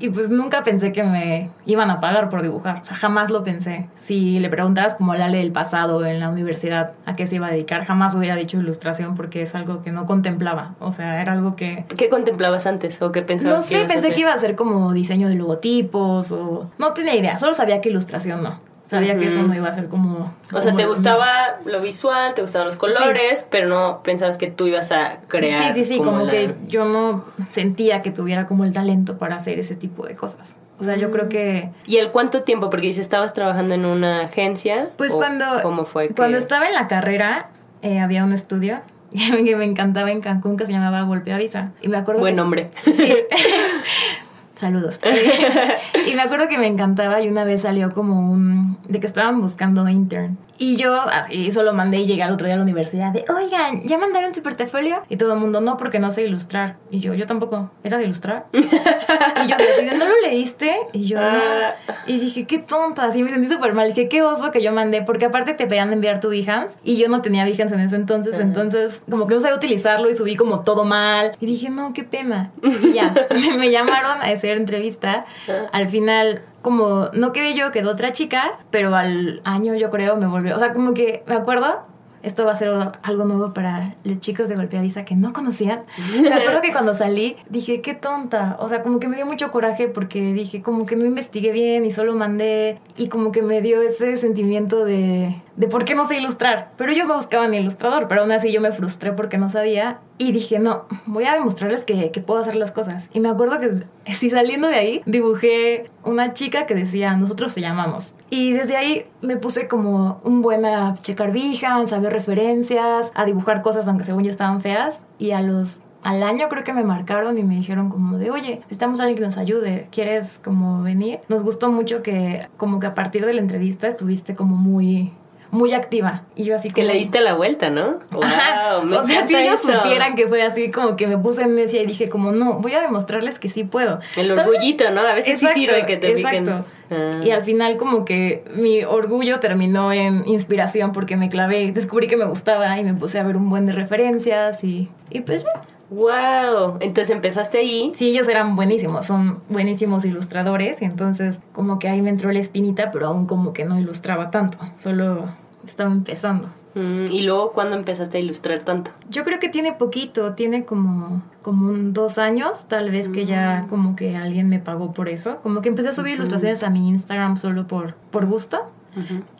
Y 0.00 0.08
pues 0.10 0.30
nunca 0.30 0.62
pensé 0.62 0.92
que 0.92 1.02
me 1.02 1.50
iban 1.66 1.90
a 1.90 2.00
pagar 2.00 2.28
por 2.28 2.42
dibujar. 2.42 2.80
O 2.80 2.84
sea, 2.84 2.96
jamás 2.96 3.30
lo 3.30 3.42
pensé. 3.42 3.88
Si 4.00 4.40
le 4.40 4.48
preguntaras 4.48 4.94
como 4.96 5.12
a 5.12 5.16
Lale 5.16 5.38
del 5.38 5.52
pasado 5.52 6.04
en 6.04 6.20
la 6.20 6.28
universidad 6.28 6.92
a 7.06 7.16
qué 7.16 7.26
se 7.26 7.36
iba 7.36 7.46
a 7.46 7.50
dedicar, 7.50 7.84
jamás 7.84 8.14
hubiera 8.14 8.36
dicho 8.36 8.58
ilustración 8.58 9.14
porque 9.14 9.42
es 9.42 9.54
algo 9.54 9.82
que 9.82 9.92
no 9.92 10.06
contemplaba. 10.06 10.74
O 10.80 10.92
sea, 10.92 11.20
era 11.20 11.32
algo 11.32 11.56
que... 11.56 11.84
¿Qué 11.96 12.08
contemplabas 12.08 12.66
antes 12.66 13.00
o 13.02 13.12
qué 13.12 13.22
pensabas 13.22 13.56
No 13.56 13.60
sé, 13.60 13.80
pensé 13.80 13.98
hacer? 13.98 14.12
que 14.12 14.20
iba 14.20 14.32
a 14.32 14.38
ser 14.38 14.56
como 14.56 14.92
diseño 14.92 15.28
de 15.28 15.34
logotipos 15.34 16.32
o... 16.32 16.70
No 16.78 16.92
tenía 16.92 17.14
idea, 17.14 17.38
solo 17.38 17.54
sabía 17.54 17.80
que 17.80 17.90
ilustración 17.90 18.42
no. 18.42 18.67
Sabía 18.88 19.18
que 19.18 19.26
eso 19.26 19.42
no 19.42 19.54
iba 19.54 19.68
a 19.68 19.72
ser 19.72 19.88
como... 19.88 20.32
O 20.54 20.60
sea, 20.62 20.74
te 20.74 20.86
gustaba 20.86 21.58
lo 21.66 21.80
visual, 21.82 22.32
te 22.34 22.40
gustaban 22.42 22.66
los 22.68 22.76
colores, 22.76 23.46
pero 23.50 23.68
no 23.68 24.02
pensabas 24.02 24.38
que 24.38 24.46
tú 24.50 24.66
ibas 24.66 24.92
a 24.92 25.20
crear. 25.28 25.74
Sí, 25.74 25.84
sí, 25.84 25.90
sí, 25.94 25.98
como, 25.98 26.20
la- 26.24 26.30
que 26.30 26.54
yo 26.68 26.86
no 26.86 27.24
sentía 27.50 28.00
que 28.00 28.10
tuviera 28.10 28.46
como 28.46 28.64
el 28.64 28.72
talento 28.72 29.18
para 29.18 29.36
hacer 29.36 29.58
ese 29.58 29.76
tipo 29.76 30.06
de 30.06 30.14
cosas. 30.14 30.56
O 30.80 30.84
sea, 30.84 30.96
yo 30.96 31.08
Mm. 31.08 31.12
creo 31.12 31.28
que 31.28 31.70
¿Y 31.86 31.96
el 31.98 32.10
cuánto 32.10 32.42
tiempo? 32.44 32.70
Porque 32.70 32.86
dices, 32.86 33.02
¿estabas 33.02 33.34
trabajando 33.34 33.74
en 33.74 33.84
una 33.84 34.22
agencia? 34.22 34.88
Pues 34.96 35.12
¿O 35.12 35.16
cuando, 35.18 35.44
¿Cómo 35.62 35.84
fue? 35.84 36.08
que- 36.08 36.14
cuando 36.14 36.38
estaba 36.38 36.66
en 36.68 36.74
la 36.74 36.86
carrera, 36.88 37.48
eh, 37.82 37.98
había 38.00 38.24
un 38.24 38.32
estudio 38.32 38.80
que 39.12 39.54
me 39.56 39.64
encantaba 39.64 40.10
en 40.12 40.20
Cancún 40.22 40.56
que 40.56 40.64
se 40.66 40.72
llamaba 40.72 41.02
Golpe 41.02 41.32
Avisa. 41.32 41.72
Y 41.82 41.88
me 41.88 41.98
acuerdo 41.98 42.20
Buen 42.20 42.34
que- 42.34 42.40
nombre. 42.40 42.70
Saludos. 44.58 44.98
y 46.06 46.14
me 46.14 46.22
acuerdo 46.22 46.48
que 46.48 46.58
me 46.58 46.66
encantaba 46.66 47.22
y 47.22 47.28
una 47.28 47.44
vez 47.44 47.62
salió 47.62 47.92
como 47.92 48.18
un... 48.18 48.76
de 48.88 48.98
que 48.98 49.06
estaban 49.06 49.40
buscando 49.40 49.88
intern. 49.88 50.36
Y 50.58 50.76
yo 50.76 51.00
así 51.00 51.50
solo 51.50 51.72
mandé 51.72 51.98
y 51.98 52.04
llegué 52.04 52.22
al 52.22 52.32
otro 52.32 52.46
día 52.46 52.54
a 52.54 52.58
la 52.58 52.64
universidad 52.64 53.12
de, 53.12 53.24
oigan, 53.32 53.82
¿ya 53.84 53.96
mandaron 53.96 54.34
su 54.34 54.42
portafolio? 54.42 55.02
Y 55.08 55.16
todo 55.16 55.32
el 55.34 55.38
mundo, 55.38 55.60
no, 55.60 55.76
porque 55.76 56.00
no 56.00 56.10
sé 56.10 56.24
ilustrar. 56.24 56.76
Y 56.90 56.98
yo, 56.98 57.14
yo 57.14 57.26
tampoco, 57.26 57.70
¿era 57.84 57.98
de 57.98 58.04
ilustrar? 58.04 58.46
y 58.52 59.48
yo 59.48 59.96
¿no 59.96 60.04
lo 60.04 60.20
leíste? 60.22 60.76
Y 60.92 61.06
yo, 61.06 61.20
no. 61.20 61.26
Ah. 61.26 61.74
Y 62.06 62.18
dije, 62.18 62.46
qué 62.46 62.58
tonta, 62.58 63.04
así 63.04 63.22
me 63.22 63.30
sentí 63.30 63.48
súper 63.48 63.72
mal. 63.72 63.88
Dije, 63.88 64.08
qué 64.08 64.22
oso 64.22 64.50
que 64.50 64.62
yo 64.62 64.72
mandé, 64.72 65.02
porque 65.02 65.26
aparte 65.26 65.54
te 65.54 65.66
pedían 65.66 65.92
enviar 65.92 66.20
tu 66.20 66.28
Behance 66.28 66.78
y 66.82 66.96
yo 66.96 67.08
no 67.08 67.22
tenía 67.22 67.44
Behance 67.44 67.74
en 67.74 67.80
ese 67.80 67.96
entonces, 67.96 68.38
entonces 68.40 69.02
como 69.08 69.26
que 69.26 69.34
no 69.34 69.40
sabía 69.40 69.56
utilizarlo 69.56 70.10
y 70.10 70.16
subí 70.16 70.36
como 70.36 70.60
todo 70.60 70.84
mal. 70.84 71.32
Y 71.40 71.46
dije, 71.46 71.70
no, 71.70 71.92
qué 71.92 72.02
pena. 72.02 72.50
Y 72.82 72.92
ya, 72.92 73.14
me 73.58 73.70
llamaron 73.70 74.20
a 74.22 74.24
hacer 74.24 74.56
entrevista. 74.56 75.24
Al 75.72 75.88
final, 75.88 76.42
como 76.62 77.10
no 77.12 77.32
quedé 77.32 77.54
yo, 77.54 77.72
quedó 77.72 77.90
otra 77.90 78.12
chica, 78.12 78.58
pero 78.70 78.94
al 78.94 79.40
año 79.44 79.74
yo 79.74 79.90
creo 79.90 80.16
me 80.16 80.26
volvió. 80.26 80.56
O 80.56 80.58
sea, 80.58 80.72
como 80.72 80.94
que 80.94 81.22
me 81.26 81.34
acuerdo. 81.34 81.86
Esto 82.22 82.44
va 82.44 82.52
a 82.52 82.56
ser 82.56 82.70
algo 83.02 83.24
nuevo 83.24 83.54
para 83.54 83.94
los 84.04 84.20
chicos 84.20 84.48
de 84.48 84.56
Golpeavisa 84.56 85.04
que 85.04 85.14
no 85.14 85.32
conocían. 85.32 85.82
Me 86.20 86.32
acuerdo 86.32 86.60
que 86.60 86.72
cuando 86.72 86.94
salí 86.94 87.36
dije, 87.48 87.80
qué 87.80 87.94
tonta. 87.94 88.56
O 88.60 88.68
sea, 88.68 88.82
como 88.82 88.98
que 89.00 89.08
me 89.08 89.16
dio 89.16 89.26
mucho 89.26 89.50
coraje 89.50 89.88
porque 89.88 90.32
dije, 90.32 90.62
como 90.62 90.86
que 90.86 90.96
no 90.96 91.04
investigué 91.04 91.52
bien 91.52 91.84
y 91.84 91.92
solo 91.92 92.14
mandé. 92.14 92.80
Y 92.96 93.08
como 93.08 93.32
que 93.32 93.42
me 93.42 93.62
dio 93.62 93.80
ese 93.82 94.16
sentimiento 94.16 94.84
de, 94.84 95.40
de 95.56 95.66
por 95.68 95.84
qué 95.84 95.94
no 95.94 96.04
sé 96.04 96.18
ilustrar. 96.18 96.72
Pero 96.76 96.92
ellos 96.92 97.08
no 97.08 97.14
buscaban 97.14 97.54
ilustrador, 97.54 98.08
pero 98.08 98.22
aún 98.22 98.32
así 98.32 98.52
yo 98.52 98.60
me 98.60 98.72
frustré 98.72 99.12
porque 99.12 99.38
no 99.38 99.48
sabía. 99.48 99.98
Y 100.18 100.32
dije, 100.32 100.58
no, 100.58 100.86
voy 101.06 101.24
a 101.24 101.34
demostrarles 101.34 101.84
que, 101.84 102.10
que 102.10 102.20
puedo 102.20 102.40
hacer 102.40 102.56
las 102.56 102.72
cosas. 102.72 103.08
Y 103.12 103.20
me 103.20 103.28
acuerdo 103.28 103.58
que, 103.58 104.12
si 104.12 104.30
saliendo 104.30 104.68
de 104.68 104.76
ahí, 104.76 105.02
dibujé 105.06 105.90
una 106.04 106.32
chica 106.32 106.66
que 106.66 106.74
decía, 106.74 107.14
nosotros 107.14 107.54
te 107.54 107.60
llamamos. 107.60 108.12
Y 108.30 108.52
desde 108.52 108.76
ahí 108.76 109.06
me 109.22 109.36
puse 109.36 109.68
como 109.68 110.20
un 110.24 110.42
buen 110.42 110.64
a 110.66 110.94
checar 111.00 111.32
Behance, 111.32 111.94
a 111.94 111.98
ver 111.98 112.12
referencias, 112.12 113.10
a 113.14 113.24
dibujar 113.24 113.62
cosas 113.62 113.88
aunque 113.88 114.04
según 114.04 114.24
yo 114.24 114.30
estaban 114.30 114.60
feas. 114.60 115.06
Y 115.18 115.30
a 115.30 115.40
los 115.40 115.78
al 116.02 116.22
año 116.22 116.48
creo 116.48 116.64
que 116.64 116.72
me 116.72 116.84
marcaron 116.84 117.38
y 117.38 117.42
me 117.42 117.56
dijeron 117.56 117.90
como 117.90 118.18
de, 118.18 118.30
oye, 118.30 118.56
necesitamos 118.60 119.00
alguien 119.00 119.16
que 119.18 119.24
nos 119.24 119.36
ayude, 119.36 119.88
¿quieres 119.90 120.40
como 120.42 120.82
venir? 120.82 121.20
Nos 121.28 121.42
gustó 121.42 121.70
mucho 121.70 122.02
que 122.02 122.48
como 122.56 122.78
que 122.78 122.86
a 122.86 122.94
partir 122.94 123.26
de 123.26 123.32
la 123.32 123.40
entrevista 123.40 123.88
estuviste 123.88 124.34
como 124.34 124.56
muy, 124.56 125.12
muy 125.50 125.72
activa. 125.72 126.22
Y 126.36 126.44
yo 126.44 126.56
así 126.56 126.70
Que 126.70 126.84
le 126.84 126.94
diste 126.94 127.20
la 127.20 127.34
vuelta, 127.34 127.70
¿no? 127.70 127.98
Wow, 128.10 128.22
Ajá. 128.22 128.80
me 128.84 128.96
o 128.96 129.06
sea, 129.06 129.26
si 129.26 129.34
ellos 129.34 129.62
eso. 129.62 129.80
supieran 129.80 130.14
que 130.14 130.26
fue 130.26 130.42
así, 130.42 130.70
como 130.70 130.96
que 130.96 131.06
me 131.06 131.16
puse 131.18 131.42
en 131.42 131.54
necia 131.54 131.82
y 131.82 131.86
dije 131.86 132.08
como, 132.08 132.32
no, 132.32 132.58
voy 132.58 132.74
a 132.74 132.80
demostrarles 132.80 133.38
que 133.38 133.48
sí 133.48 133.64
puedo. 133.64 134.00
El 134.16 134.32
orgullito, 134.32 134.90
¿no? 134.90 135.00
A 135.00 135.14
veces 135.14 135.34
Exacto, 135.34 135.54
sí 135.54 135.60
sirve 135.66 135.86
que 135.86 135.96
te 135.96 136.10
exacto. 136.10 136.64
Ah. 136.90 137.20
Y 137.22 137.30
al 137.30 137.42
final 137.42 137.76
como 137.76 138.04
que 138.04 138.44
mi 138.54 138.82
orgullo 138.84 139.40
terminó 139.40 139.92
en 139.92 140.26
inspiración 140.26 140.92
porque 140.92 141.16
me 141.16 141.28
clavé, 141.28 141.70
descubrí 141.72 142.08
que 142.08 142.16
me 142.16 142.24
gustaba 142.24 142.78
y 142.78 142.84
me 142.84 142.94
puse 142.94 143.18
a 143.18 143.24
ver 143.24 143.36
un 143.36 143.50
buen 143.50 143.66
de 143.66 143.72
referencias 143.72 144.64
y, 144.64 144.88
y 145.10 145.20
pues 145.20 145.44
ya. 145.44 145.62
Wow. 145.90 146.78
Entonces 146.80 147.10
empezaste 147.10 147.58
ahí. 147.58 147.92
Sí, 147.94 148.10
ellos 148.10 148.28
eran 148.28 148.56
buenísimos, 148.56 149.06
son 149.06 149.40
buenísimos 149.48 150.04
ilustradores 150.04 150.82
y 150.82 150.84
entonces 150.84 151.40
como 151.52 151.78
que 151.78 151.88
ahí 151.88 152.02
me 152.02 152.10
entró 152.10 152.30
la 152.30 152.40
espinita, 152.40 152.90
pero 152.90 153.06
aún 153.08 153.26
como 153.26 153.52
que 153.52 153.64
no 153.64 153.78
ilustraba 153.78 154.30
tanto, 154.30 154.58
solo 154.76 155.26
estaba 155.64 155.90
empezando. 155.90 156.48
Mm, 156.74 157.10
¿Y 157.10 157.22
luego 157.22 157.52
cuándo 157.52 157.76
empezaste 157.76 158.18
a 158.18 158.20
ilustrar 158.20 158.62
tanto? 158.62 158.90
Yo 159.08 159.24
creo 159.24 159.38
que 159.38 159.48
tiene 159.48 159.72
poquito, 159.72 160.34
tiene 160.34 160.64
como, 160.64 161.22
como 161.42 161.70
un 161.70 161.92
dos 161.92 162.18
años, 162.18 162.66
tal 162.68 162.90
vez 162.90 163.08
que 163.08 163.24
ya 163.24 163.66
como 163.68 163.96
que 163.96 164.16
alguien 164.16 164.48
me 164.48 164.58
pagó 164.58 164.92
por 164.92 165.08
eso. 165.08 165.38
Como 165.42 165.62
que 165.62 165.70
empecé 165.70 165.88
a 165.88 165.92
subir 165.92 166.14
ilustraciones 166.14 166.62
a 166.62 166.70
mi 166.70 166.88
Instagram 166.88 167.36
solo 167.36 167.66
por, 167.66 167.94
por 167.94 168.26
gusto. 168.26 168.70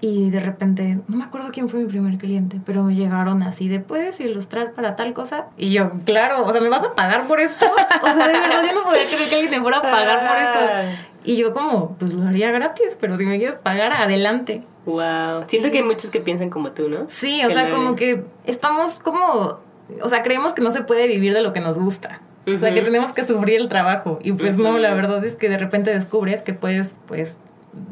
Y 0.00 0.30
de 0.30 0.40
repente, 0.40 1.00
no 1.06 1.16
me 1.16 1.24
acuerdo 1.24 1.48
quién 1.52 1.68
fue 1.68 1.80
mi 1.80 1.86
primer 1.86 2.18
cliente, 2.18 2.60
pero 2.64 2.82
me 2.82 2.94
llegaron 2.94 3.42
así 3.42 3.68
de, 3.68 3.80
¿puedes 3.80 4.20
ilustrar 4.20 4.72
para 4.72 4.96
tal 4.96 5.12
cosa? 5.12 5.46
Y 5.56 5.70
yo, 5.70 5.92
claro, 6.04 6.44
o 6.44 6.52
sea, 6.52 6.60
¿me 6.60 6.68
vas 6.68 6.84
a 6.84 6.94
pagar 6.94 7.26
por 7.26 7.40
esto? 7.40 7.66
O 8.00 8.06
sea, 8.06 8.28
de 8.28 8.32
verdad 8.32 8.62
yo 8.64 8.74
no 8.74 8.84
podía 8.84 9.02
creer 9.04 9.28
que 9.28 9.34
alguien 9.34 9.50
me 9.50 9.60
fuera 9.60 9.78
a 9.78 9.82
pagar 9.82 10.20
por 10.28 10.36
eso. 10.36 10.98
Y 11.24 11.36
yo 11.36 11.52
como, 11.52 11.96
pues 11.98 12.12
lo 12.12 12.26
haría 12.26 12.50
gratis, 12.50 12.96
pero 13.00 13.16
si 13.18 13.26
me 13.26 13.38
quieres 13.38 13.56
pagar, 13.56 13.92
adelante. 13.92 14.62
Wow. 14.86 15.44
Siento 15.46 15.70
que 15.70 15.78
hay 15.78 15.84
muchos 15.84 16.10
que 16.10 16.20
piensan 16.20 16.48
como 16.48 16.70
tú, 16.70 16.88
¿no? 16.88 17.06
Sí, 17.08 17.42
o 17.44 17.48
Que 17.48 17.54
sea, 17.54 17.70
como 17.70 17.96
que 17.96 18.24
estamos 18.44 19.00
como, 19.00 19.58
o 20.02 20.08
sea, 20.08 20.22
creemos 20.22 20.54
que 20.54 20.62
no 20.62 20.70
se 20.70 20.82
puede 20.82 21.06
vivir 21.06 21.34
de 21.34 21.42
lo 21.42 21.52
que 21.52 21.60
nos 21.60 21.78
gusta. 21.78 22.20
O 22.46 22.58
sea, 22.58 22.72
que 22.72 22.80
tenemos 22.80 23.12
que 23.12 23.24
sufrir 23.24 23.60
el 23.60 23.68
trabajo. 23.68 24.18
Y 24.22 24.32
pues 24.32 24.56
no, 24.56 24.78
la 24.78 24.94
verdad 24.94 25.22
es 25.24 25.36
que 25.36 25.48
de 25.50 25.58
repente 25.58 25.92
descubres 25.92 26.40
que 26.40 26.54
puedes, 26.54 26.94
pues, 27.06 27.38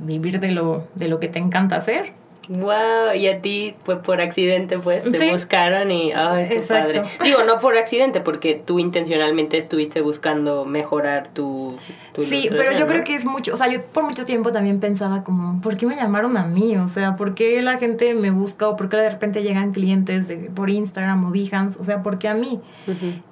vivir 0.05 0.40
de 0.40 0.50
lo, 0.50 0.85
de 0.95 1.09
lo 1.09 1.21
que 1.21 1.28
te 1.28 1.38
encanta 1.38 1.76
hacer. 1.76 2.12
Wow, 2.49 3.12
y 3.16 3.26
a 3.26 3.43
ti 3.43 3.75
fue 3.85 4.00
por 4.00 4.21
accidente, 4.21 4.78
pues, 4.78 5.02
te 5.02 5.19
Sí. 5.19 5.31
buscaron 5.33 5.90
y, 5.90 6.12
ay, 6.12 6.47
qué 6.47 6.59
Exacto. 6.59 7.02
padre. 7.02 7.02
Digo, 7.25 7.43
no 7.43 7.59
por 7.59 7.76
accidente, 7.76 8.21
porque 8.21 8.55
tú 8.64 8.78
intencionalmente 8.78 9.59
estuviste 9.59 10.00
buscando 10.00 10.64
mejorar 10.64 11.26
tu, 11.26 11.76
tu 12.14 12.23
Sí, 12.23 12.47
pero 12.49 12.71
yo 12.71 12.81
¿no? 12.81 12.87
creo 12.87 13.02
que 13.02 13.16
es 13.16 13.25
mucho, 13.25 13.52
o 13.52 13.57
sea, 13.57 13.66
yo 13.69 13.83
por 13.83 14.05
mucho 14.05 14.25
tiempo 14.26 14.52
también 14.52 14.78
pensaba 14.78 15.25
como, 15.25 15.61
¿por 15.61 15.76
qué 15.76 15.87
me 15.87 15.97
llamaron 15.97 16.37
a 16.37 16.47
mí? 16.47 16.76
O 16.76 16.87
sea, 16.87 17.16
¿por 17.16 17.35
qué 17.35 17.61
la 17.62 17.78
gente 17.78 18.14
me 18.14 18.31
busca 18.31 18.69
o 18.69 18.76
por 18.76 18.88
qué 18.88 18.97
de 18.99 19.11
repente 19.11 19.43
llegan 19.43 19.73
clientes 19.73 20.28
de- 20.28 20.37
por 20.37 20.71
Instagram 20.71 21.25
o 21.25 21.33
Behance? 21.33 21.76
O 21.81 21.85
sea, 21.85 22.00
¿por 22.02 22.19
qué 22.21 22.28
a 22.28 22.35
mí? 22.35 22.61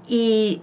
Y 0.09 0.61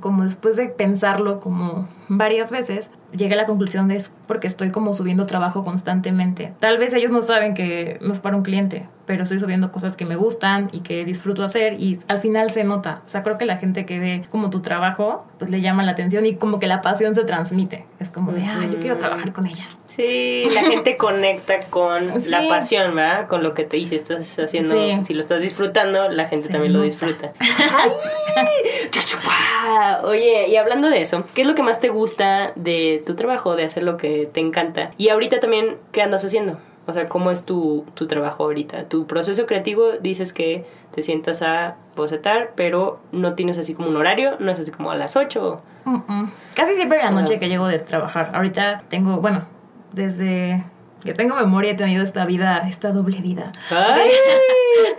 como 0.00 0.22
después 0.22 0.56
de 0.56 0.68
pensarlo 0.68 1.40
como 1.40 1.88
varias 2.08 2.50
veces, 2.50 2.90
llegué 3.12 3.34
a 3.34 3.36
la 3.36 3.46
conclusión 3.46 3.88
de 3.88 3.96
es 3.96 4.12
porque 4.26 4.46
estoy 4.46 4.70
como 4.70 4.92
subiendo 4.92 5.26
trabajo 5.26 5.64
constantemente. 5.64 6.52
Tal 6.60 6.78
vez 6.78 6.92
ellos 6.94 7.10
no 7.10 7.22
saben 7.22 7.54
que 7.54 7.98
no 8.00 8.12
es 8.12 8.20
para 8.20 8.36
un 8.36 8.42
cliente, 8.42 8.86
pero 9.06 9.22
estoy 9.22 9.38
subiendo 9.38 9.72
cosas 9.72 9.96
que 9.96 10.04
me 10.04 10.16
gustan 10.16 10.68
y 10.72 10.80
que 10.80 11.04
disfruto 11.04 11.44
hacer 11.44 11.80
y 11.80 11.98
al 12.08 12.18
final 12.18 12.50
se 12.50 12.64
nota. 12.64 13.02
O 13.06 13.08
sea, 13.08 13.22
creo 13.22 13.38
que 13.38 13.46
la 13.46 13.56
gente 13.56 13.86
que 13.86 13.98
ve 13.98 14.24
como 14.30 14.50
tu 14.50 14.60
trabajo, 14.60 15.24
pues 15.38 15.50
le 15.50 15.60
llama 15.60 15.82
la 15.82 15.92
atención 15.92 16.26
y 16.26 16.36
como 16.36 16.58
que 16.58 16.66
la 16.66 16.82
pasión 16.82 17.14
se 17.14 17.24
transmite. 17.24 17.86
Es 17.98 18.10
como 18.10 18.32
de, 18.32 18.44
ah, 18.44 18.66
yo 18.70 18.78
quiero 18.80 18.98
trabajar 18.98 19.32
con 19.32 19.46
ella. 19.46 19.64
Sí, 19.96 20.44
la 20.52 20.60
gente 20.62 20.96
conecta 20.98 21.54
con 21.70 22.04
la 22.30 22.46
pasión, 22.48 22.94
¿verdad? 22.94 23.26
Con 23.28 23.42
lo 23.42 23.54
que 23.54 23.64
te 23.64 23.78
dice, 23.78 23.96
estás 23.96 24.38
haciendo, 24.38 24.74
Sí. 24.74 25.04
si 25.04 25.14
lo 25.14 25.20
estás 25.20 25.40
disfrutando, 25.40 26.08
la 26.10 26.26
gente 26.26 26.46
Se 26.48 26.52
también 26.52 26.74
lo 26.74 26.82
disfruta. 26.82 27.32
¡Ay! 27.40 27.90
Oye, 30.04 30.48
y 30.48 30.56
hablando 30.56 30.88
de 30.88 31.00
eso, 31.00 31.24
¿qué 31.34 31.42
es 31.42 31.46
lo 31.48 31.54
que 31.54 31.62
más 31.62 31.80
te 31.80 31.88
gusta 31.88 32.52
de 32.56 33.02
tu 33.06 33.14
trabajo, 33.14 33.56
de 33.56 33.64
hacer 33.64 33.82
lo 33.82 33.96
que 33.96 34.28
te 34.32 34.40
encanta? 34.40 34.90
Y 34.98 35.08
ahorita 35.08 35.40
también, 35.40 35.76
¿qué 35.92 36.02
andas 36.02 36.24
haciendo? 36.24 36.58
O 36.86 36.92
sea, 36.92 37.08
¿cómo 37.08 37.32
es 37.32 37.44
tu, 37.44 37.84
tu 37.94 38.06
trabajo 38.06 38.44
ahorita? 38.44 38.84
Tu 38.88 39.06
proceso 39.06 39.46
creativo, 39.46 39.92
dices 40.00 40.32
que 40.32 40.64
te 40.94 41.02
sientas 41.02 41.42
a 41.42 41.76
bocetar, 41.96 42.52
pero 42.54 43.00
no 43.10 43.34
tienes 43.34 43.58
así 43.58 43.74
como 43.74 43.88
un 43.88 43.96
horario, 43.96 44.36
no 44.38 44.52
es 44.52 44.60
así 44.60 44.70
como 44.70 44.92
a 44.92 44.94
las 44.96 45.16
8. 45.16 45.60
Mm-mm. 45.84 46.30
Casi 46.54 46.74
siempre 46.76 46.98
en 47.00 47.04
la 47.06 47.10
noche 47.10 47.40
que 47.40 47.48
llego 47.48 47.66
de 47.66 47.80
trabajar. 47.80 48.30
Ahorita 48.34 48.84
tengo, 48.88 49.16
bueno, 49.16 49.46
desde 49.96 50.64
que 51.02 51.14
tengo 51.14 51.34
memoria 51.34 51.72
he 51.72 51.74
tenido 51.74 52.02
esta 52.02 52.24
vida, 52.26 52.58
esta 52.68 52.92
doble 52.92 53.18
vida. 53.20 53.50
¡Ay! 53.70 54.10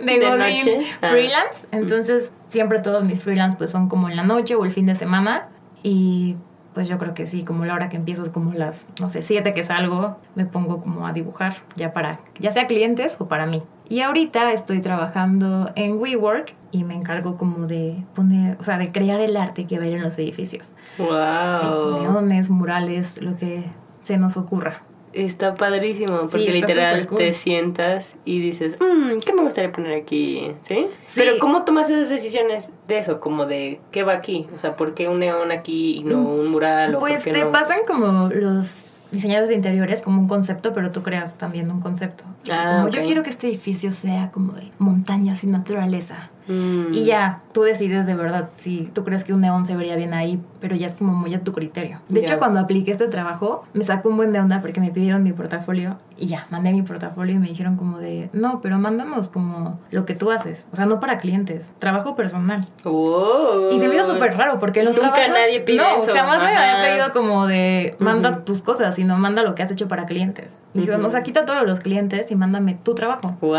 de, 0.04 0.18
¿De 0.18 0.36
noche? 0.36 0.86
Ah. 1.00 1.08
freelance. 1.08 1.66
Entonces, 1.70 2.32
siempre 2.48 2.80
todos 2.80 3.04
mis 3.04 3.22
freelance 3.22 3.56
pues 3.56 3.70
son 3.70 3.88
como 3.88 4.08
en 4.08 4.16
la 4.16 4.24
noche 4.24 4.54
o 4.54 4.64
el 4.64 4.70
fin 4.70 4.86
de 4.86 4.94
semana. 4.94 5.48
Y 5.82 6.36
pues 6.74 6.88
yo 6.88 6.98
creo 6.98 7.14
que 7.14 7.26
sí, 7.26 7.44
como 7.44 7.64
la 7.64 7.74
hora 7.74 7.88
que 7.88 7.96
empiezo 7.96 8.22
es 8.22 8.30
como 8.30 8.52
las, 8.52 8.86
no 9.00 9.10
sé, 9.10 9.22
siete 9.22 9.54
que 9.54 9.62
salgo, 9.62 10.16
me 10.34 10.44
pongo 10.44 10.80
como 10.80 11.06
a 11.06 11.12
dibujar 11.12 11.54
ya 11.76 11.92
para, 11.92 12.20
ya 12.38 12.52
sea 12.52 12.66
clientes 12.66 13.16
o 13.18 13.28
para 13.28 13.46
mí. 13.46 13.62
Y 13.88 14.00
ahorita 14.00 14.52
estoy 14.52 14.80
trabajando 14.80 15.72
en 15.76 15.98
WeWork 15.98 16.54
y 16.70 16.84
me 16.84 16.94
encargo 16.94 17.36
como 17.36 17.66
de 17.66 18.04
poner, 18.14 18.56
o 18.60 18.64
sea, 18.64 18.76
de 18.76 18.92
crear 18.92 19.20
el 19.20 19.36
arte 19.36 19.66
que 19.66 19.78
va 19.78 19.84
a 19.84 19.88
ir 19.88 19.94
en 19.94 20.02
los 20.02 20.18
edificios. 20.18 20.70
Sí, 20.96 21.02
¡Wow! 21.02 22.00
neones, 22.02 22.50
murales, 22.50 23.22
lo 23.22 23.36
que 23.36 23.64
se 24.02 24.16
nos 24.18 24.36
ocurra. 24.36 24.82
Está 25.24 25.54
padrísimo, 25.54 26.20
porque 26.30 26.50
literal 26.52 27.06
cool. 27.08 27.18
te 27.18 27.32
sientas 27.32 28.14
y 28.24 28.40
dices, 28.40 28.76
"Mm, 28.80 29.18
¿qué 29.24 29.32
me 29.32 29.42
gustaría 29.42 29.72
poner 29.72 30.00
aquí? 30.00 30.52
¿Sí? 30.62 30.86
Sí. 31.06 31.14
Pero 31.16 31.38
¿cómo 31.40 31.64
tomas 31.64 31.90
esas 31.90 32.08
decisiones 32.08 32.70
de 32.86 32.98
eso? 32.98 33.18
Como 33.20 33.46
de, 33.46 33.80
¿qué 33.90 34.02
va 34.04 34.12
aquí? 34.12 34.46
O 34.54 34.58
sea, 34.58 34.76
¿por 34.76 34.94
qué 34.94 35.08
un 35.08 35.18
neón 35.20 35.50
aquí 35.50 35.96
y 35.96 36.04
no 36.04 36.20
un 36.20 36.48
mural? 36.48 36.94
o 36.94 37.00
Pues 37.00 37.24
te 37.24 37.44
no? 37.44 37.50
pasan 37.52 37.80
como 37.86 38.28
los 38.30 38.86
diseñadores 39.10 39.48
de 39.48 39.54
interiores 39.56 40.02
como 40.02 40.20
un 40.20 40.28
concepto, 40.28 40.72
pero 40.72 40.90
tú 40.90 41.02
creas 41.02 41.36
también 41.38 41.70
un 41.70 41.80
concepto. 41.80 42.24
Ah, 42.50 42.76
como 42.82 42.88
yo 42.90 43.02
quiero 43.02 43.22
que 43.22 43.30
este 43.30 43.48
edificio 43.48 43.90
sea 43.92 44.30
como 44.30 44.52
de 44.52 44.70
montañas 44.78 45.42
y 45.44 45.46
naturaleza. 45.46 46.30
Mm. 46.48 46.92
Y 46.94 47.04
ya, 47.04 47.42
tú 47.52 47.62
decides 47.62 48.06
de 48.06 48.14
verdad 48.14 48.50
si 48.56 48.90
tú 48.94 49.04
crees 49.04 49.24
que 49.24 49.32
un 49.32 49.40
neón 49.42 49.64
se 49.66 49.76
vería 49.76 49.94
bien 49.96 50.14
ahí, 50.14 50.40
pero 50.60 50.74
ya 50.74 50.86
es 50.86 50.94
como 50.96 51.12
muy 51.12 51.34
a 51.34 51.40
tu 51.44 51.52
criterio. 51.52 52.00
De 52.08 52.20
hecho, 52.20 52.38
cuando 52.38 52.58
apliqué 52.60 52.90
este 52.92 53.06
trabajo, 53.08 53.64
me 53.74 53.84
sacó 53.84 54.08
un 54.08 54.16
buen 54.16 54.32
de 54.32 54.40
onda 54.40 54.60
porque 54.60 54.80
me 54.80 54.90
pidieron 54.90 55.22
mi 55.22 55.32
portafolio 55.32 55.98
y 56.16 56.26
ya, 56.26 56.46
mandé 56.50 56.72
mi 56.72 56.82
portafolio 56.82 57.36
y 57.36 57.38
me 57.38 57.46
dijeron 57.48 57.76
como 57.76 57.98
de, 57.98 58.28
no, 58.32 58.60
pero 58.60 58.78
mándanos 58.78 59.28
como 59.28 59.78
lo 59.90 60.04
que 60.04 60.14
tú 60.14 60.30
haces. 60.32 60.66
O 60.72 60.76
sea, 60.76 60.86
no 60.86 60.98
para 60.98 61.18
clientes, 61.18 61.72
trabajo 61.78 62.16
personal. 62.16 62.66
Wow. 62.82 63.68
Y 63.72 63.78
se 63.80 63.88
me 63.88 63.94
hizo 63.94 64.12
súper 64.12 64.36
raro 64.36 64.58
porque 64.58 64.82
los 64.82 64.94
Nunca 64.96 65.12
trabajos... 65.12 65.34
nadie 65.38 65.60
pide 65.60 65.78
no, 65.78 65.94
eso. 65.94 66.12
jamás 66.14 66.38
me 66.40 66.46
Ajá. 66.48 66.70
había 66.78 66.90
pedido 66.90 67.12
como 67.12 67.46
de 67.46 67.94
manda 67.98 68.44
tus 68.44 68.62
cosas, 68.62 68.94
sino 68.96 69.16
manda 69.16 69.42
lo 69.42 69.54
que 69.54 69.62
has 69.62 69.70
hecho 69.70 69.86
para 69.88 70.06
clientes. 70.06 70.58
Y 70.74 70.80
dijeron, 70.80 71.04
o 71.04 71.10
sea, 71.10 71.22
quita 71.22 71.44
todos 71.44 71.66
los 71.66 71.80
clientes 71.80 72.30
y 72.30 72.36
mándame 72.36 72.74
tu 72.82 72.94
trabajo. 72.94 73.36
Wow. 73.40 73.58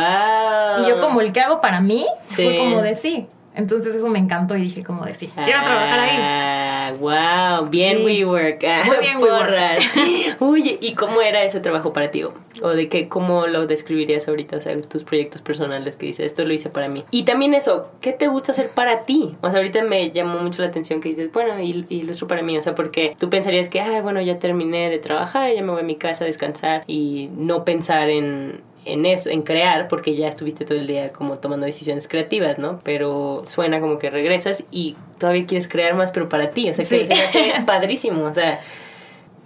Y 0.83 0.89
yo 0.89 0.99
como 0.99 1.21
el 1.21 1.31
que 1.31 1.41
hago 1.41 1.61
para 1.61 1.79
mí, 1.81 2.05
Sí. 2.25 2.43
fue 2.43 2.57
como 2.57 2.78
de 2.81 2.95
sí. 2.95 3.27
Entonces 3.55 3.95
eso 3.95 4.07
me 4.07 4.19
encantó 4.19 4.55
y 4.55 4.61
dije 4.61 4.83
como 4.83 5.05
de 5.05 5.15
sí, 5.15 5.27
quiero 5.43 5.63
trabajar 5.63 5.99
ahí. 5.99 6.17
Ah, 6.21 6.93
wow, 6.99 7.67
bien 7.67 7.97
Sí. 7.97 8.03
WeWork. 8.05 8.63
Ah, 8.63 8.83
Muy 8.85 8.97
bien 8.99 9.17
WeWork. 9.17 9.39
porras. 9.47 9.83
Oye, 10.39 10.77
¿y 10.79 10.93
cómo 10.93 11.19
era 11.21 11.43
ese 11.43 11.59
trabajo 11.59 11.91
para 11.91 12.11
ti? 12.11 12.23
O 12.61 12.69
de 12.69 12.87
qué, 12.87 13.09
cómo 13.09 13.47
lo 13.47 13.65
describirías 13.65 14.27
ahorita, 14.29 14.57
o 14.57 14.61
sea, 14.61 14.79
tus 14.81 15.03
proyectos 15.03 15.41
personales 15.41 15.97
que 15.97 16.05
dices, 16.05 16.27
esto 16.27 16.45
lo 16.45 16.53
hice 16.53 16.69
para 16.69 16.89
mí. 16.89 17.03
Y 17.11 17.23
también 17.23 17.53
eso, 17.53 17.89
¿qué 18.01 18.11
te 18.13 18.27
gusta 18.27 18.51
hacer 18.51 18.69
para 18.69 19.05
ti? 19.05 19.35
O 19.41 19.49
sea, 19.49 19.57
ahorita 19.59 19.83
me 19.83 20.11
llamó 20.11 20.39
mucho 20.39 20.61
la 20.61 20.67
atención 20.67 21.01
que 21.01 21.09
dices, 21.09 21.31
bueno, 21.33 21.59
y, 21.59 21.85
y 21.89 21.95
ilustro 22.01 22.27
para 22.27 22.43
mí, 22.43 22.57
o 22.57 22.61
sea, 22.61 22.75
porque 22.75 23.15
tú 23.19 23.29
pensarías 23.29 23.67
que, 23.67 23.81
ay, 23.81 24.01
bueno, 24.01 24.21
ya 24.21 24.37
terminé 24.39 24.89
de 24.89 24.99
trabajar, 24.99 25.51
ya 25.53 25.63
me 25.63 25.71
voy 25.71 25.81
a 25.81 25.83
mi 25.83 25.95
casa 25.95 26.23
a 26.23 26.27
descansar 26.27 26.83
y 26.85 27.29
no 27.35 27.65
pensar 27.65 28.09
en, 28.09 28.61
en 28.85 29.05
eso, 29.05 29.29
en 29.29 29.41
crear, 29.43 29.87
porque 29.87 30.15
ya 30.15 30.27
estuviste 30.27 30.65
todo 30.65 30.77
el 30.77 30.87
día 30.87 31.11
como 31.11 31.37
tomando 31.39 31.65
decisiones 31.65 32.07
creativas, 32.07 32.57
¿no? 32.59 32.79
Pero 32.83 33.43
suena 33.45 33.79
como 33.81 33.99
que 33.99 34.09
regresas 34.09 34.65
y 34.71 34.95
todavía 35.17 35.45
quieres 35.45 35.67
crear 35.67 35.95
más, 35.95 36.11
pero 36.11 36.29
para 36.29 36.49
ti, 36.51 36.69
o 36.69 36.73
sea, 36.73 36.85
que 36.85 37.03
Sí. 37.03 37.13
se 37.13 37.21
hace 37.21 37.53
padrísimo, 37.65 38.23
o 38.23 38.33
sea, 38.33 38.59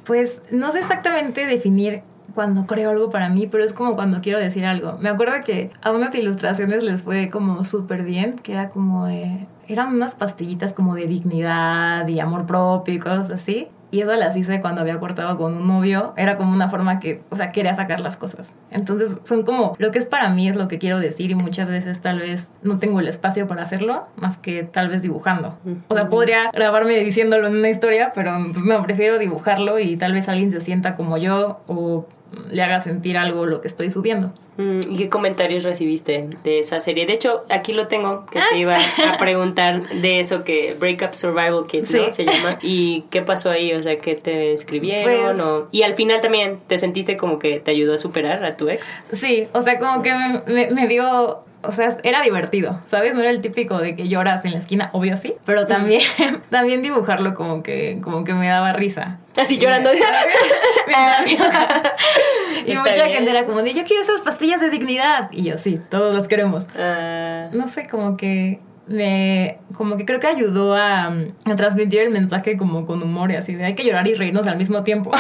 Pues 0.05 0.41
no 0.51 0.71
sé 0.71 0.79
exactamente 0.79 1.45
definir 1.45 2.01
cuando 2.35 2.65
creo 2.65 2.89
algo 2.89 3.09
para 3.09 3.29
mí, 3.29 3.47
pero 3.47 3.63
es 3.63 3.71
como 3.73 3.95
cuando 3.95 4.19
quiero 4.21 4.37
decir 4.39 4.65
algo. 4.65 4.97
Me 4.99 5.07
acuerdo 5.09 5.35
que 5.45 5.71
a 5.81 5.91
unas 5.91 6.13
ilustraciones 6.15 6.83
les 6.83 7.03
fue 7.03 7.29
como 7.29 7.63
súper 7.63 8.03
bien, 8.03 8.33
que 8.35 8.51
era 8.53 8.69
como 8.69 9.05
de... 9.05 9.47
Eran 9.67 9.95
unas 9.95 10.15
pastillitas 10.15 10.73
como 10.73 10.93
de 10.95 11.05
dignidad 11.07 12.05
y 12.09 12.19
amor 12.19 12.45
propio 12.45 12.93
y 12.95 12.99
cosas 12.99 13.29
así. 13.31 13.69
Y 13.93 14.01
eso 14.01 14.12
las 14.13 14.35
hice 14.35 14.59
cuando 14.59 14.81
había 14.81 15.00
cortado 15.00 15.38
con 15.38 15.53
un 15.53 15.67
novio. 15.67 16.15
Era 16.17 16.35
como 16.35 16.51
una 16.51 16.67
forma 16.67 16.97
que, 16.97 17.21
o 17.29 17.35
sea, 17.35 17.51
quería 17.51 17.75
sacar 17.75 18.00
las 18.00 18.17
cosas. 18.17 18.51
Entonces 18.71 19.17
son 19.23 19.43
como, 19.43 19.75
lo 19.77 19.91
que 19.91 20.00
es 20.00 20.07
para 20.07 20.29
mí 20.29 20.50
es 20.50 20.55
lo 20.55 20.67
que 20.67 20.79
quiero 20.79 21.00
decir 21.00 21.29
y 21.29 21.35
muchas 21.35 21.69
veces 21.69 22.01
tal 22.01 22.17
vez 22.17 22.50
no 22.63 22.79
tengo 22.79 23.01
el 23.01 23.07
espacio 23.07 23.45
para 23.45 23.62
hacerlo, 23.62 24.07
más 24.15 24.39
que 24.39 24.63
tal 24.63 24.89
vez 24.89 25.03
dibujando. 25.03 25.59
O 25.89 25.93
sea, 25.93 26.09
podría 26.09 26.50
grabarme 26.51 26.97
diciéndolo 27.01 27.45
en 27.45 27.55
una 27.57 27.69
historia, 27.69 28.13
pero 28.15 28.33
pues, 28.51 28.65
no, 28.65 28.81
prefiero 28.81 29.19
dibujarlo 29.19 29.77
y 29.77 29.95
tal 29.95 30.13
vez 30.13 30.27
alguien 30.27 30.51
se 30.51 30.59
sienta 30.59 30.95
como 30.95 31.17
yo 31.17 31.62
o 31.67 32.07
le 32.51 32.61
haga 32.61 32.79
sentir 32.79 33.17
algo 33.17 33.45
lo 33.45 33.61
que 33.61 33.67
estoy 33.67 33.89
subiendo. 33.89 34.31
Mm, 34.57 34.81
¿Y 34.91 34.97
qué 34.97 35.09
comentarios 35.09 35.63
recibiste 35.63 36.27
de 36.43 36.59
esa 36.59 36.79
serie? 36.79 37.05
De 37.07 37.13
hecho, 37.13 37.43
aquí 37.49 37.73
lo 37.73 37.87
tengo, 37.87 38.25
que 38.27 38.39
te 38.51 38.57
iba 38.59 38.75
a 38.77 39.17
preguntar 39.19 39.81
de 39.89 40.19
eso 40.19 40.43
que 40.43 40.75
Breakup 40.79 41.15
Survival 41.15 41.65
Kit, 41.67 41.89
¿no? 41.89 42.13
Se 42.13 42.23
llama. 42.25 42.59
¿Y 42.61 43.05
qué 43.09 43.21
pasó 43.23 43.49
ahí? 43.49 43.73
O 43.73 43.81
sea, 43.81 43.95
¿qué 43.99 44.13
te 44.15 44.53
escribieron? 44.53 45.35
Pues- 45.37 45.39
o- 45.41 45.67
Y 45.71 45.81
al 45.81 45.95
final 45.95 46.21
también, 46.21 46.59
¿te 46.67 46.77
sentiste 46.77 47.17
como 47.17 47.39
que 47.39 47.59
te 47.59 47.71
ayudó 47.71 47.95
a 47.95 47.97
superar 47.97 48.45
a 48.45 48.55
tu 48.55 48.69
ex? 48.69 48.95
Sí, 49.11 49.47
o 49.53 49.61
sea, 49.61 49.79
como 49.79 50.03
que 50.03 50.13
me, 50.13 50.43
me- 50.47 50.69
me 50.71 50.87
dio... 50.87 51.39
O 51.63 51.72
sea, 51.72 51.96
era 52.03 52.22
divertido, 52.22 52.79
¿sabes? 52.86 53.13
No 53.13 53.22
era 53.22 53.29
el 53.29 53.39
típico 53.41 53.77
de 53.79 53.96
que 53.96 54.08
lloras 54.10 54.43
en 54.46 54.51
la 54.51 54.58
esquina, 54.58 54.89
obvio 54.93 55.15
sí, 55.17 55.34
pero 55.46 55.65
también, 55.65 56.01
también 56.50 56.82
dibujarlo 56.82 57.34
como 57.36 57.63
que, 57.63 58.00
como 58.03 58.24
que 58.25 58.34
me 58.34 58.48
daba 58.48 58.74
risa. 58.74 59.20
Así 59.38 59.58
llorando. 59.58 59.89
y 62.65 62.75
mucha 62.75 62.91
bien. 62.93 63.10
gente 63.10 63.32
era 63.32 63.46
como 63.46 63.62
de, 63.63 63.74
yo 63.74 63.84
quiero 63.84 64.03
esas 64.03 64.22
pastillas 64.22 64.62
de 64.62 64.70
dignidad. 64.70 65.29
Y 65.32 65.43
yo, 65.43 65.58
sí, 65.58 65.79
todos 65.89 66.13
las 66.13 66.27
queremos. 66.27 66.67
Ah, 66.77 67.48
No 67.51 67.67
sé, 67.67 67.88
como 67.88 68.15
que 68.17 68.60
me... 68.88 69.58
Como 69.75 69.98
que 69.98 70.05
creo 70.05 70.20
que 70.20 70.27
ayudó 70.27 70.75
a, 70.75 71.05
a 71.08 71.55
transmitir 71.55 72.01
el 72.01 72.12
mensaje 72.12 72.58
como 72.58 72.86
con 72.86 73.01
humor 73.01 73.32
y 73.32 73.36
así 73.38 73.55
de 73.55 73.65
hay 73.65 73.74
que 73.75 73.84
llorar 73.86 74.08
y 74.08 74.13
reírnos 74.13 74.46
al 74.48 74.58
mismo 74.58 74.84
tiempo. 74.84 75.12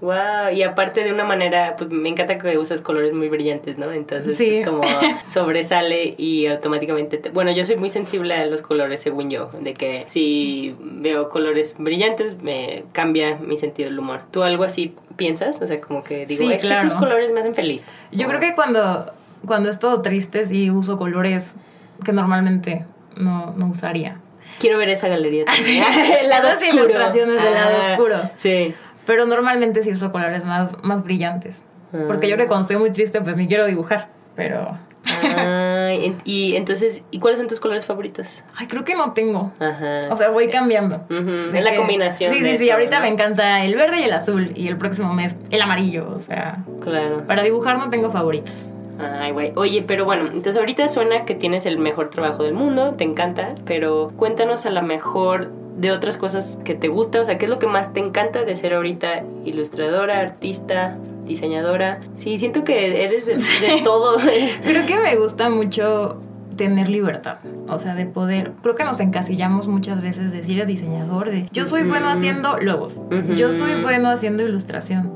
Wow, 0.00 0.50
y 0.54 0.62
aparte 0.62 1.02
de 1.04 1.12
una 1.12 1.24
manera, 1.24 1.74
pues 1.76 1.88
me 1.90 2.10
encanta 2.10 2.36
que 2.36 2.58
usas 2.58 2.82
colores 2.82 3.14
muy 3.14 3.28
brillantes, 3.30 3.78
¿no? 3.78 3.90
Entonces 3.92 4.36
Sí. 4.36 4.56
es 4.56 4.66
como 4.66 4.82
sobresale 5.30 6.14
y 6.18 6.46
automáticamente, 6.46 7.16
te- 7.18 7.30
bueno, 7.30 7.50
yo 7.52 7.64
soy 7.64 7.76
muy 7.76 7.88
sensible 7.88 8.34
a 8.34 8.44
los 8.46 8.60
colores 8.62 9.00
según 9.00 9.30
yo, 9.30 9.50
de 9.60 9.72
que 9.74 10.04
si 10.08 10.76
veo 10.80 11.28
colores 11.30 11.76
brillantes 11.78 12.42
me 12.42 12.84
cambia 12.92 13.36
mi 13.36 13.56
sentido 13.58 13.88
del 13.88 13.98
humor. 13.98 14.20
¿Tú 14.30 14.42
algo 14.42 14.64
así 14.64 14.94
piensas? 15.16 15.62
O 15.62 15.66
sea, 15.66 15.80
como 15.80 16.04
que 16.04 16.26
digo, 16.26 16.44
Sí, 16.46 16.52
es 16.52 16.60
claro. 16.60 16.80
que 16.82 16.86
estos 16.88 17.00
colores 17.00 17.32
me 17.32 17.40
hacen 17.40 17.54
feliz. 17.54 17.88
Yo 18.12 18.26
O- 18.26 18.28
creo 18.28 18.40
que 18.40 18.54
cuando, 18.54 19.12
cuando 19.46 19.70
es 19.70 19.78
todo 19.78 20.02
triste 20.02 20.44
sí 20.46 20.70
uso 20.70 20.98
colores 20.98 21.56
que 22.04 22.12
normalmente 22.12 22.84
no, 23.16 23.54
no 23.56 23.66
usaría. 23.68 24.20
Quiero 24.58 24.78
ver 24.78 24.88
esa 24.88 25.08
galería 25.08 25.44
el 26.20 26.28
lado 26.28 26.48
Las 26.48 26.62
ilustraciones 26.64 27.42
del 27.42 27.54
lado 27.54 27.76
oscuro. 27.92 28.16
Sí. 28.36 28.74
Pero 29.06 29.24
normalmente 29.26 29.82
sí 29.82 29.92
uso 29.92 30.12
colores 30.12 30.44
más, 30.44 30.76
más 30.82 31.02
brillantes. 31.04 31.62
Porque 32.06 32.28
yo 32.28 32.34
creo 32.34 32.44
que 32.46 32.48
cuando 32.48 32.62
estoy 32.62 32.76
muy 32.76 32.90
triste 32.90 33.20
pues 33.22 33.36
ni 33.36 33.46
quiero 33.46 33.64
dibujar. 33.66 34.08
Pero... 34.34 34.76
En- 35.22 36.16
y 36.24 36.56
entonces, 36.56 37.04
¿y 37.10 37.20
cuáles 37.20 37.38
son 37.38 37.48
tus 37.48 37.60
colores 37.60 37.86
favoritos? 37.86 38.42
Ay, 38.56 38.66
creo 38.66 38.84
que 38.84 38.94
no 38.94 39.12
tengo. 39.12 39.52
Ajá. 39.60 40.00
O 40.10 40.16
sea, 40.16 40.30
voy 40.30 40.48
cambiando. 40.48 41.04
De 41.08 41.56
es 41.58 41.64
la 41.64 41.70
que- 41.70 41.76
combinación 41.76 42.32
Sí, 42.32 42.40
sí, 42.40 42.58
sí. 42.58 42.64
todo, 42.66 42.74
Ahorita 42.74 42.96
¿no? 42.98 43.02
me 43.06 43.08
encanta 43.12 43.64
el 43.64 43.76
verde 43.76 44.00
y 44.00 44.04
el 44.04 44.12
azul. 44.12 44.50
Y 44.54 44.68
el 44.68 44.76
próximo 44.76 45.14
mes 45.14 45.36
el 45.50 45.62
amarillo. 45.62 46.10
O 46.12 46.18
sea, 46.18 46.64
claro. 46.80 47.24
para 47.26 47.42
dibujar 47.44 47.78
no 47.78 47.88
tengo 47.88 48.10
favoritos. 48.10 48.70
Ay, 48.98 49.30
güey. 49.32 49.52
Oye, 49.56 49.84
pero 49.86 50.04
bueno, 50.04 50.24
entonces 50.26 50.56
ahorita 50.56 50.88
suena 50.88 51.24
que 51.24 51.34
tienes 51.34 51.66
el 51.66 51.78
mejor 51.78 52.10
trabajo 52.10 52.42
del 52.42 52.54
mundo, 52.54 52.94
te 52.94 53.04
encanta, 53.04 53.54
pero 53.64 54.12
cuéntanos 54.16 54.66
a 54.66 54.70
lo 54.70 54.82
mejor 54.82 55.50
de 55.76 55.90
otras 55.90 56.16
cosas 56.16 56.58
que 56.64 56.74
te 56.74 56.88
gusta, 56.88 57.20
o 57.20 57.24
sea, 57.24 57.38
¿qué 57.38 57.44
es 57.44 57.50
lo 57.50 57.58
que 57.58 57.66
más 57.66 57.92
te 57.92 58.00
encanta 58.00 58.44
de 58.44 58.56
ser 58.56 58.74
ahorita 58.74 59.24
ilustradora, 59.44 60.20
artista, 60.20 60.96
diseñadora? 61.26 62.00
Sí, 62.14 62.38
siento 62.38 62.64
que 62.64 63.04
eres 63.04 63.26
de, 63.26 63.34
de 63.36 63.80
todo. 63.84 64.16
Creo 64.62 64.86
que 64.86 64.98
me 64.98 65.16
gusta 65.16 65.50
mucho 65.50 66.20
tener 66.56 66.88
libertad, 66.88 67.36
o 67.68 67.78
sea, 67.78 67.94
de 67.94 68.06
poder. 68.06 68.52
Creo 68.62 68.74
que 68.74 68.84
nos 68.84 69.00
encasillamos 69.00 69.68
muchas 69.68 70.00
veces 70.00 70.32
de 70.32 70.42
si 70.42 70.54
eres 70.54 70.66
diseñador, 70.66 71.30
de 71.30 71.48
yo 71.52 71.66
soy 71.66 71.84
bueno 71.84 72.08
haciendo 72.08 72.56
logos, 72.58 73.00
yo 73.36 73.52
soy 73.52 73.82
bueno 73.82 74.08
haciendo 74.08 74.42
ilustración. 74.42 75.12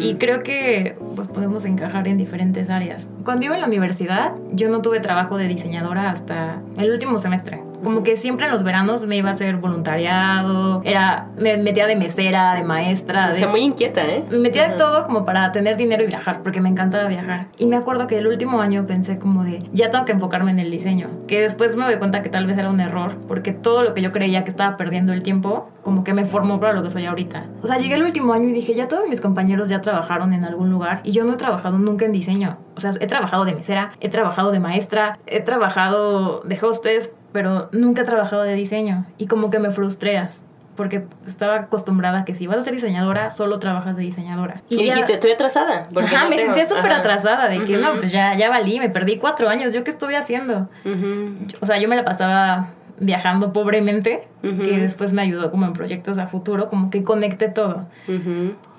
Y 0.00 0.14
creo 0.16 0.42
que 0.42 0.96
pues 1.14 1.28
podemos 1.28 1.64
encajar 1.64 2.08
en 2.08 2.18
diferentes 2.18 2.68
áreas. 2.68 3.08
Cuando 3.24 3.46
iba 3.46 3.54
en 3.54 3.60
la 3.60 3.66
universidad, 3.66 4.32
yo 4.50 4.68
no 4.68 4.82
tuve 4.82 5.00
trabajo 5.00 5.38
de 5.38 5.48
diseñadora 5.48 6.10
hasta 6.10 6.60
el 6.76 6.90
último 6.90 7.18
semestre. 7.18 7.62
Como 7.82 8.02
que 8.02 8.16
siempre 8.16 8.46
en 8.46 8.52
los 8.52 8.62
veranos 8.62 9.06
me 9.06 9.16
iba 9.16 9.28
a 9.28 9.32
hacer 9.32 9.56
voluntariado, 9.56 10.82
era 10.84 11.28
me 11.36 11.56
metía 11.56 11.86
de 11.86 11.96
mesera, 11.96 12.54
de 12.54 12.62
maestra, 12.62 13.26
o 13.26 13.28
de 13.30 13.34
sea, 13.34 13.48
muy 13.48 13.60
inquieta, 13.60 14.04
¿eh? 14.04 14.24
me 14.30 14.38
metía 14.38 14.68
de 14.68 14.76
todo 14.76 15.04
como 15.04 15.24
para 15.24 15.52
tener 15.52 15.76
dinero 15.76 16.04
y 16.04 16.06
viajar, 16.06 16.42
porque 16.42 16.60
me 16.60 16.68
encantaba 16.68 17.08
viajar. 17.08 17.46
Y 17.58 17.66
me 17.66 17.76
acuerdo 17.76 18.06
que 18.06 18.18
el 18.18 18.26
último 18.26 18.60
año 18.60 18.86
pensé 18.86 19.18
como 19.18 19.44
de, 19.44 19.58
ya 19.72 19.90
tengo 19.90 20.04
que 20.04 20.12
enfocarme 20.12 20.50
en 20.50 20.60
el 20.60 20.70
diseño. 20.70 21.08
Que 21.26 21.40
después 21.40 21.76
me 21.76 21.84
doy 21.84 21.96
cuenta 21.96 22.22
que 22.22 22.28
tal 22.28 22.46
vez 22.46 22.56
era 22.58 22.70
un 22.70 22.80
error, 22.80 23.12
porque 23.28 23.52
todo 23.52 23.82
lo 23.82 23.94
que 23.94 24.02
yo 24.02 24.12
creía 24.12 24.44
que 24.44 24.50
estaba 24.50 24.76
perdiendo 24.76 25.12
el 25.12 25.22
tiempo, 25.22 25.70
como 25.82 26.04
que 26.04 26.14
me 26.14 26.24
formó 26.24 26.60
para 26.60 26.72
lo 26.72 26.82
que 26.82 26.90
soy 26.90 27.06
ahorita. 27.06 27.46
O 27.62 27.66
sea, 27.66 27.76
llegué 27.76 27.94
el 27.94 28.02
último 28.02 28.32
año 28.32 28.48
y 28.48 28.52
dije, 28.52 28.74
ya 28.74 28.88
todos 28.88 29.08
mis 29.08 29.20
compañeros 29.20 29.68
ya 29.68 29.80
trabajaron 29.80 30.32
en 30.32 30.44
algún 30.44 30.70
lugar 30.70 31.00
y 31.04 31.12
yo 31.12 31.24
no 31.24 31.34
he 31.34 31.36
trabajado 31.36 31.78
nunca 31.78 32.04
en 32.04 32.12
diseño. 32.12 32.58
O 32.76 32.80
sea, 32.80 32.92
he 33.00 33.06
trabajado 33.06 33.44
de 33.44 33.54
mesera, 33.54 33.92
he 34.00 34.08
trabajado 34.08 34.50
de 34.50 34.60
maestra, 34.60 35.18
he 35.26 35.40
trabajado 35.40 36.40
de 36.40 36.58
hostess, 36.60 37.12
pero 37.32 37.68
nunca 37.72 38.02
he 38.02 38.04
trabajado 38.04 38.42
de 38.42 38.54
diseño. 38.54 39.06
Y 39.18 39.26
como 39.26 39.50
que 39.50 39.58
me 39.58 39.70
frustreas. 39.70 40.42
Porque 40.76 41.04
estaba 41.26 41.56
acostumbrada 41.56 42.20
a 42.20 42.24
que 42.24 42.34
si 42.34 42.46
vas 42.46 42.56
a 42.56 42.62
ser 42.62 42.72
diseñadora, 42.72 43.30
solo 43.30 43.58
trabajas 43.58 43.94
de 43.94 44.04
diseñadora. 44.04 44.62
Y, 44.70 44.76
ya- 44.86 44.94
dijiste, 44.94 45.12
estoy 45.12 45.32
atrasada. 45.32 45.86
Ajá, 45.94 46.24
no 46.24 46.30
me 46.30 46.36
tengo". 46.36 46.54
sentía 46.54 46.66
súper 46.76 46.92
atrasada 46.92 47.48
de 47.48 47.62
que 47.64 47.76
no, 47.76 47.92
pues 47.98 48.10
ya, 48.10 48.34
ya 48.38 48.48
valí, 48.48 48.78
me 48.80 48.88
perdí 48.88 49.18
cuatro 49.18 49.50
años, 49.50 49.74
¿yo 49.74 49.84
qué 49.84 49.90
estuve 49.90 50.16
haciendo? 50.16 50.70
Ujú. 50.86 51.46
O 51.60 51.66
sea, 51.66 51.78
yo 51.78 51.88
me 51.88 51.96
la 51.96 52.04
pasaba 52.06 52.70
viajando 52.98 53.52
pobremente, 53.52 54.26
Ujú. 54.42 54.62
que 54.62 54.78
después 54.78 55.12
me 55.12 55.20
ayudó 55.20 55.50
como 55.50 55.66
en 55.66 55.74
proyectos 55.74 56.16
a 56.16 56.26
futuro, 56.26 56.70
como 56.70 56.88
que 56.88 57.02
conecté 57.02 57.48
todo. 57.48 57.86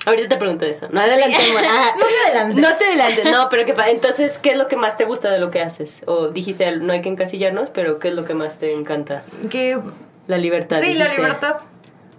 Ahorita 0.05 0.27
te 0.29 0.37
pregunto 0.37 0.65
eso. 0.65 0.87
No 0.91 0.99
adelantemos. 0.99 1.61
Ah, 1.65 1.93
No 1.97 2.05
te 2.05 2.31
adelantes. 2.31 2.61
No 2.61 2.77
te 2.77 2.85
adelantes. 2.85 3.25
No, 3.31 3.49
pero 3.49 3.65
que 3.65 3.73
entonces, 3.89 4.37
¿qué 4.39 4.51
es 4.51 4.57
lo 4.57 4.67
que 4.67 4.75
más 4.75 4.97
te 4.97 5.05
gusta 5.05 5.29
de 5.29 5.39
lo 5.39 5.49
que 5.49 5.61
haces? 5.61 6.03
O 6.07 6.27
dijiste, 6.27 6.75
no 6.77 6.93
hay 6.93 7.01
que 7.01 7.09
encasillarnos, 7.09 7.69
pero 7.69 7.99
¿qué 7.99 8.09
es 8.09 8.13
lo 8.13 8.25
que 8.25 8.33
más 8.33 8.59
te 8.59 8.73
encanta? 8.73 9.23
Que 9.49 9.79
La 10.27 10.37
libertad. 10.37 10.79
sí, 10.81 10.93
la 10.93 11.07
libertad. 11.07 11.55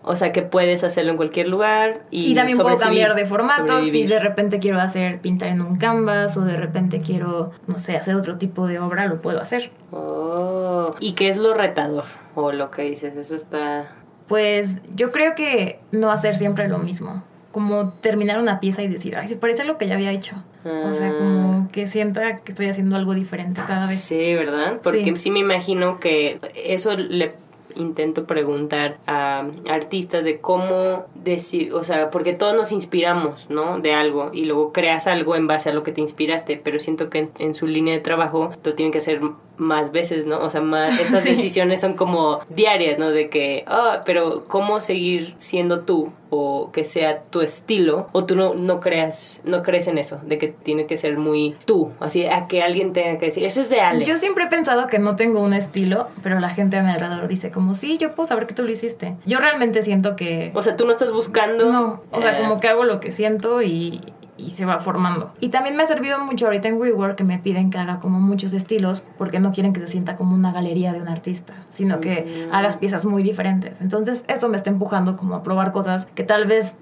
O 0.07 0.17
sea, 0.17 0.33
que 0.33 0.43
puedes 0.43 0.85
hacerlo 0.85 1.13
en 1.13 1.17
cualquier 1.17 1.47
lugar 1.47 2.01
y, 2.11 2.33
Y, 2.33 2.35
también 2.35 2.59
puedo 2.59 2.77
cambiar 2.77 3.15
de 3.15 3.25
formatos. 3.25 3.87
Si 3.87 4.07
de 4.07 4.21
repente 4.21 4.59
quiero 4.59 4.79
hacer 4.79 5.19
pintar 5.21 5.49
en 5.49 5.63
un 5.63 5.77
canvas 5.77 6.37
o 6.37 6.43
de 6.43 6.57
repente 6.57 7.01
quiero, 7.01 7.53
no 7.67 7.79
sé, 7.79 7.97
hacer 7.97 8.15
otro 8.15 8.37
tipo 8.37 8.67
de 8.67 8.79
obra, 8.79 9.07
lo 9.07 9.23
puedo 9.23 9.41
hacer. 9.41 9.71
Oh. 9.93 10.95
¿Y 11.01 11.13
qué 11.13 11.31
es 11.31 11.39
lo 11.39 11.55
retador? 11.55 12.05
O 12.35 12.53
lo 12.53 12.71
que 12.71 12.83
dices, 12.83 13.17
eso 13.17 13.35
está... 13.35 13.93
Pues 14.29 14.77
yo 14.95 15.11
creo 15.11 15.35
que 15.35 15.81
no 15.91 16.11
hacer 16.11 16.37
siempre 16.37 16.69
lo 16.69 16.79
mismo. 16.79 17.25
Como 17.55 17.91
terminar 18.01 18.41
una 18.41 18.59
pieza 18.59 18.83
y 18.83 18.89
decir, 18.89 19.15
ay, 19.15 19.29
se 19.29 19.37
parece 19.37 19.63
a 19.63 19.65
lo 19.65 19.79
que 19.79 19.87
ya 19.87 19.95
había 19.95 20.11
hecho. 20.11 20.35
O 20.65 20.93
sea, 20.93 21.09
Ah. 21.11 21.15
como 21.17 21.69
que 21.71 21.87
sienta 21.87 22.39
que 22.41 22.51
estoy 22.51 22.67
haciendo 22.67 22.97
algo 22.97 23.15
diferente 23.15 23.61
cada 23.65 23.87
vez. 23.87 23.97
Sí, 24.01 24.35
¿verdad? 24.35 24.81
Porque 24.83 25.05
sí. 25.05 25.17
Sí. 25.17 25.31
me 25.31 25.39
imagino 25.39 26.01
que 26.01 26.41
eso 26.57 26.97
le 26.97 27.33
intento 27.77 28.25
preguntar 28.25 28.99
a 29.07 29.47
artistas 29.69 30.25
de 30.25 30.39
cómo 30.41 31.07
decir, 31.15 31.73
o 31.75 31.83
sea, 31.85 32.11
porque 32.11 32.33
todos 32.33 32.55
nos 32.57 32.71
inspiramos, 32.73 33.51
¿no? 33.51 33.81
De 33.81 33.93
algo 33.95 34.31
y 34.33 34.45
luego 34.45 34.73
creas 34.73 35.07
algo 35.09 35.35
en 35.37 35.47
base 35.49 35.71
a 35.71 35.75
lo 35.75 35.83
que 35.83 35.91
te 35.93 36.01
inspiraste, 36.01 36.61
pero 36.63 36.79
siento 36.81 37.11
que 37.11 37.19
en, 37.19 37.31
en 37.39 37.53
su 37.55 37.67
línea 37.67 37.95
de 37.95 38.01
trabajo 38.01 38.51
lo 38.65 38.75
tienen 38.75 38.93
que 38.93 38.99
hacer 38.99 39.21
más 39.57 39.93
veces, 39.93 40.27
¿no? 40.27 40.41
O 40.41 40.51
sea, 40.51 40.61
más, 40.61 40.99
estas 41.01 41.25
decisiones 41.25 41.81
son 41.81 41.95
como 41.95 42.41
diarias, 42.49 42.99
¿no? 42.99 43.11
De 43.11 43.29
que, 43.29 43.65
ah, 43.67 44.03
pero 44.05 44.45
¿cómo 44.49 44.81
seguir 44.81 45.35
siendo 45.39 45.81
tú? 45.81 46.13
O 46.31 46.73
que 46.73 46.83
sea 46.83 47.23
tu 47.23 47.43
estilo, 47.43 48.09
o 48.13 48.25
tú 48.25 48.35
no, 48.35 48.55
no 48.55 48.81
creas, 48.81 49.41
no 49.45 49.63
crees 49.63 49.87
en 49.87 49.99
eso, 49.99 50.21
de 50.25 50.37
que 50.37 50.49
tiene 50.49 50.87
que 50.87 50.97
ser 50.97 51.17
muy 51.17 51.55
tú, 51.65 51.93
así 52.01 52.27
a 52.27 52.49
que 52.49 52.61
alguien 52.61 52.93
tenga 52.93 53.19
que 53.21 53.27
decir, 53.27 53.45
eso 53.45 53.61
es 53.61 53.71
de 53.71 53.81
Ale. 53.81 54.05
Yo 54.05 54.19
siempre 54.19 54.45
he 54.45 54.49
pensado 54.49 54.89
que 54.89 54.99
no 54.99 55.15
tengo 55.15 55.41
un 55.41 55.53
estilo, 55.53 56.09
pero 56.25 56.41
la 56.41 56.51
gente 56.51 56.77
a 56.77 56.83
mi 56.83 56.91
alrededor 56.91 57.29
dice 57.29 57.53
como, 57.53 57.75
sí, 57.75 57.99
yo 57.99 58.17
puedo 58.17 58.27
saber 58.27 58.49
que 58.49 58.55
tú 58.55 58.65
lo 58.65 58.73
hiciste. 58.73 59.17
Yo 59.25 59.39
realmente 59.39 59.85
siento 59.85 60.17
que... 60.17 60.51
O 60.55 60.63
sea, 60.63 60.77
tú 60.77 60.87
no 60.87 60.91
estás 60.91 61.13
buscando. 61.13 61.71
No, 61.71 62.03
o 62.11 62.21
sea, 62.21 62.39
eh, 62.39 62.43
como 62.43 62.59
que 62.59 62.67
hago 62.67 62.83
lo 62.83 62.99
que 62.99 63.13
siento 63.13 63.63
y, 63.63 64.01
y 64.37 64.51
se 64.51 64.65
va 64.65 64.79
formando. 64.79 65.33
Y 65.41 65.49
también 65.49 65.77
me 65.77 65.83
ha 65.83 65.87
servido 65.87 66.19
mucho 66.19 66.47
ahorita 66.47 66.69
en 66.69 66.81
WeWork 66.81 67.17
que 67.17 67.25
me 67.25 67.39
piden 67.39 67.71
que 67.71 67.79
haga 67.79 68.01
como 68.01 68.19
muchos 68.21 68.53
estilos 68.53 69.03
porque 69.17 69.39
no 69.39 69.53
quieren 69.53 69.73
que 69.73 69.81
se 69.81 69.89
sienta 69.89 70.17
como 70.17 70.35
una 70.35 70.53
galería 70.53 70.93
de 70.93 71.01
un 71.01 71.09
artista, 71.09 71.55
sino 71.71 72.01
que 72.01 72.49
hagas 72.53 72.77
piezas 72.77 73.05
muy 73.05 73.23
diferentes. 73.23 73.81
Entonces 73.81 74.25
eso 74.29 74.49
me 74.49 74.57
está 74.57 74.71
empujando 74.71 75.17
como 75.17 75.37
a 75.37 75.43
probar 75.43 75.73
cosas 75.73 76.07
que 76.15 76.25
tal 76.25 76.47
vez 76.47 76.77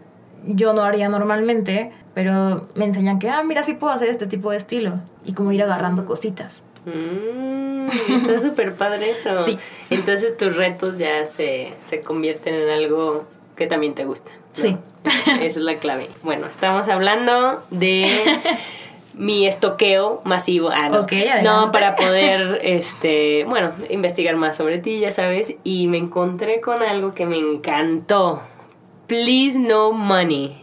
yo 0.46 0.72
no 0.72 0.82
haría 0.82 1.08
normalmente, 1.08 1.92
pero 2.14 2.68
me 2.74 2.84
enseñan 2.84 3.18
que, 3.18 3.30
ah, 3.30 3.42
mira, 3.44 3.62
sí 3.62 3.74
puedo 3.74 3.92
hacer 3.92 4.08
este 4.08 4.26
tipo 4.26 4.50
de 4.50 4.56
estilo 4.56 5.00
y 5.24 5.34
como 5.34 5.52
ir 5.52 5.62
agarrando 5.62 6.04
cositas. 6.04 6.62
Mm, 6.84 7.86
está 7.86 8.40
súper 8.48 8.74
padre 8.74 9.10
eso. 9.10 9.44
Sí. 9.44 9.58
Entonces 9.90 10.36
tus 10.36 10.56
retos 10.56 10.98
ya 10.98 11.24
se, 11.24 11.74
se 11.84 12.00
convierten 12.00 12.54
en 12.54 12.70
algo 12.70 13.24
que 13.56 13.66
también 13.66 13.94
te 13.94 14.04
gusta. 14.04 14.32
¿No? 14.56 14.62
Sí. 14.62 14.76
Esa 15.04 15.44
es 15.44 15.56
la 15.56 15.76
clave. 15.76 16.08
Bueno, 16.22 16.46
estamos 16.46 16.88
hablando 16.88 17.62
de 17.70 18.06
mi 19.14 19.46
estoqueo 19.46 20.20
masivo. 20.24 20.70
Ah, 20.70 20.88
no. 20.88 21.06
No, 21.42 21.72
para 21.72 21.96
poder, 21.96 22.60
este, 22.62 23.44
bueno, 23.48 23.72
investigar 23.90 24.36
más 24.36 24.56
sobre 24.56 24.78
ti, 24.78 25.00
ya 25.00 25.10
sabes. 25.10 25.56
Y 25.64 25.86
me 25.88 25.98
encontré 25.98 26.60
con 26.60 26.82
algo 26.82 27.12
que 27.12 27.26
me 27.26 27.38
encantó. 27.38 28.42
Please 29.06 29.58
no 29.58 29.92
money. 29.92 30.56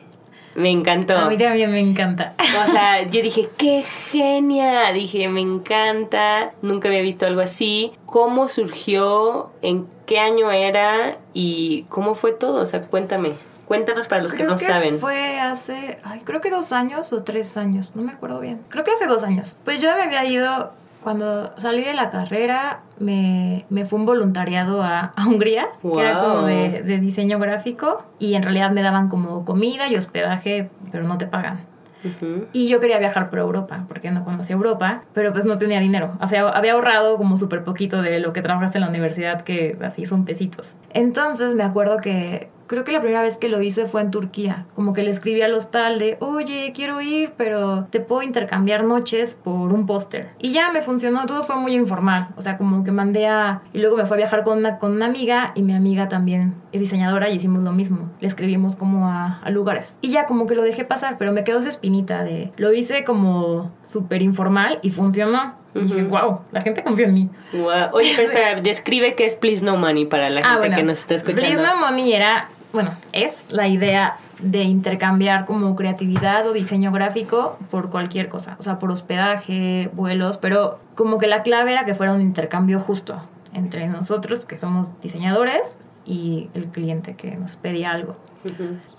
Me 0.55 0.71
encantó. 0.71 1.15
A 1.15 1.29
mí 1.29 1.37
también 1.37 1.71
me 1.71 1.79
encanta. 1.79 2.33
O 2.67 2.71
sea, 2.71 3.03
yo 3.03 3.21
dije, 3.21 3.49
qué 3.57 3.83
genia. 4.11 4.91
Dije, 4.91 5.29
me 5.29 5.41
encanta. 5.41 6.53
Nunca 6.61 6.87
había 6.87 7.01
visto 7.01 7.25
algo 7.27 7.41
así. 7.41 7.91
¿Cómo 8.05 8.49
surgió? 8.49 9.51
¿En 9.61 9.85
qué 10.05 10.19
año 10.19 10.51
era? 10.51 11.17
¿Y 11.33 11.83
cómo 11.89 12.15
fue 12.15 12.31
todo? 12.31 12.61
O 12.61 12.65
sea, 12.65 12.81
cuéntame. 12.81 13.33
Cuéntanos 13.69 14.07
para 14.07 14.21
los 14.23 14.31
que 14.33 14.39
Creo 14.39 14.49
no 14.49 14.55
que 14.57 14.65
saben. 14.65 14.99
fue 14.99 15.39
hace, 15.39 15.97
ay, 16.03 16.19
creo 16.25 16.41
que 16.41 16.49
dos 16.49 16.73
años 16.73 17.13
o 17.13 17.23
tres 17.23 17.55
años, 17.55 17.91
no 17.95 18.01
me 18.01 18.11
acuerdo 18.11 18.41
bien. 18.41 18.59
Creo 18.69 18.83
que 18.83 18.91
hace 18.91 19.07
dos 19.07 19.23
años. 19.23 19.55
Pues 19.63 19.79
yo 19.81 19.95
me 19.95 20.01
había 20.03 20.25
ido 20.25 20.71
Cuando 21.03 21.53
salí 21.57 21.81
de 21.85 21.93
la 21.93 22.09
carrera, 22.09 22.81
me, 22.99 23.65
me 23.69 23.85
fue 23.85 23.97
un 23.99 24.05
voluntariado 24.05 24.83
a, 24.83 25.13
a 25.15 25.27
Hungría, 25.27 25.69
que 25.81 25.97
era 26.01 26.19
como 26.19 26.35
Wow. 26.39 26.45
de, 26.47 26.81
de 26.83 26.99
diseño 26.99 27.39
gráfico, 27.39 28.03
y 28.19 28.33
en 28.33 28.43
realidad 28.43 28.71
me 28.71 28.81
daban 28.81 29.07
como 29.07 29.45
comida 29.45 29.87
y 29.87 29.95
hospedaje, 29.95 30.69
pero 30.91 31.05
no 31.05 31.17
te 31.17 31.25
pagan. 31.25 31.65
Ujú. 32.03 32.47
Y 32.51 32.67
yo 32.67 32.81
quería 32.81 32.97
viajar 32.99 33.29
por 33.29 33.39
Europa, 33.39 33.85
porque 33.87 34.11
no 34.11 34.25
conocía 34.25 34.55
Europa, 34.57 35.03
pero 35.13 35.31
pues 35.31 35.45
no 35.45 35.57
tenía 35.57 35.79
dinero. 35.79 36.17
O 36.21 36.27
sea, 36.27 36.49
había 36.49 36.73
ahorrado 36.73 37.15
como 37.17 37.37
súper 37.37 37.63
poquito 37.63 38.01
de 38.01 38.19
lo 38.19 38.33
que 38.33 38.41
trabajaste 38.41 38.77
en 38.79 38.83
la 38.83 38.89
universidad, 38.89 39.39
que 39.41 39.77
así 39.81 40.05
son 40.05 40.25
pesitos. 40.25 40.75
Entonces 40.93 41.53
me 41.55 41.63
acuerdo 41.63 41.97
que 41.97 42.49
creo 42.69 42.83
que 42.83 42.91
la 42.91 43.01
primera 43.01 43.23
vez 43.23 43.37
que 43.37 43.49
lo 43.49 43.61
hice 43.61 43.85
fue 43.85 44.01
en 44.01 44.11
Turquía. 44.11 44.67
Como 44.75 44.93
que 44.93 45.01
le 45.01 45.09
escribí 45.09 45.41
al 45.41 45.53
hostal 45.55 45.97
de, 45.97 46.17
oye, 46.21 46.71
quiero 46.73 47.01
ir, 47.01 47.33
pero 47.35 47.85
te 47.89 47.99
puedo 47.99 48.21
intercambiar 48.21 48.83
noches 48.83 49.33
por 49.33 49.73
un 49.73 49.87
póster. 49.87 50.29
Y 50.37 50.51
ya 50.51 50.71
me 50.71 50.81
funcionó, 50.81 51.25
todo 51.25 51.41
fue 51.41 51.55
muy 51.55 51.73
informal. 51.73 52.29
O 52.37 52.41
sea, 52.41 52.57
como 52.57 52.83
que 52.83 52.91
mandé 52.91 53.27
a... 53.27 53.63
Y 53.73 53.79
luego 53.79 53.97
me 53.97 54.05
fui 54.05 54.13
a 54.13 54.17
viajar 54.17 54.43
con 54.43 54.59
una, 54.59 54.77
con 54.77 54.91
una 54.91 55.07
amiga 55.07 55.51
y 55.55 55.63
mi 55.63 55.73
amiga 55.73 56.07
también 56.07 56.53
es 56.71 56.79
diseñadora 56.79 57.29
y 57.29 57.37
hicimos 57.37 57.63
lo 57.63 57.71
mismo. 57.71 58.11
Le 58.19 58.27
escribimos 58.27 58.75
como 58.75 59.07
a, 59.07 59.39
a 59.43 59.49
lugares. 59.49 59.97
Y 60.01 60.09
ya 60.09 60.27
como 60.27 60.45
que 60.45 60.53
lo 60.53 60.61
dejé 60.61 60.85
pasar, 60.85 61.17
pero 61.17 61.33
me 61.33 61.43
quedó 61.43 61.59
esa 61.59 61.69
espinita 61.69 62.23
de... 62.23 62.53
Lo 62.57 62.71
hice 62.71 63.03
como 63.03 63.71
súper 63.81 64.21
informal 64.21 64.77
y 64.83 64.91
funcionó. 64.91 65.55
Y 65.75 65.81
dije, 65.81 66.03
wow, 66.03 66.39
la 66.51 66.61
gente 66.61 66.83
confía 66.83 67.05
en 67.05 67.13
mí. 67.13 67.29
Guau. 67.53 67.89
Oye, 67.93 68.11
pero 68.15 68.27
espera, 68.27 68.61
describe 68.61 69.15
qué 69.15 69.25
es 69.25 69.35
Please 69.35 69.63
No 69.63 69.77
Money 69.77 70.05
para 70.05 70.29
la 70.29 70.43
gente 70.43 70.75
que 70.75 70.83
nos 70.83 70.99
está 70.99 71.15
escuchando. 71.15 71.41
Please 71.41 71.61
No 71.61 71.77
Money 71.79 72.13
era, 72.13 72.49
bueno, 72.71 72.91
es 73.13 73.45
la 73.49 73.67
idea 73.67 74.17
de 74.39 74.63
intercambiar 74.63 75.45
como 75.45 75.75
creatividad 75.75 76.47
o 76.47 76.53
diseño 76.53 76.91
gráfico 76.91 77.57
por 77.69 77.89
cualquier 77.89 78.29
cosa, 78.29 78.55
o 78.59 78.63
sea, 78.63 78.79
por 78.79 78.91
hospedaje, 78.91 79.89
vuelos, 79.93 80.37
pero 80.37 80.79
como 80.95 81.17
que 81.17 81.27
la 81.27 81.43
clave 81.43 81.71
era 81.71 81.85
que 81.85 81.95
fuera 81.95 82.13
un 82.13 82.21
intercambio 82.21 82.79
justo 82.79 83.21
entre 83.53 83.87
nosotros, 83.87 84.45
que 84.45 84.57
somos 84.57 84.99
diseñadores, 85.01 85.79
y 86.05 86.49
el 86.53 86.69
cliente 86.69 87.15
que 87.15 87.35
nos 87.35 87.55
pedía 87.55 87.91
algo. 87.91 88.15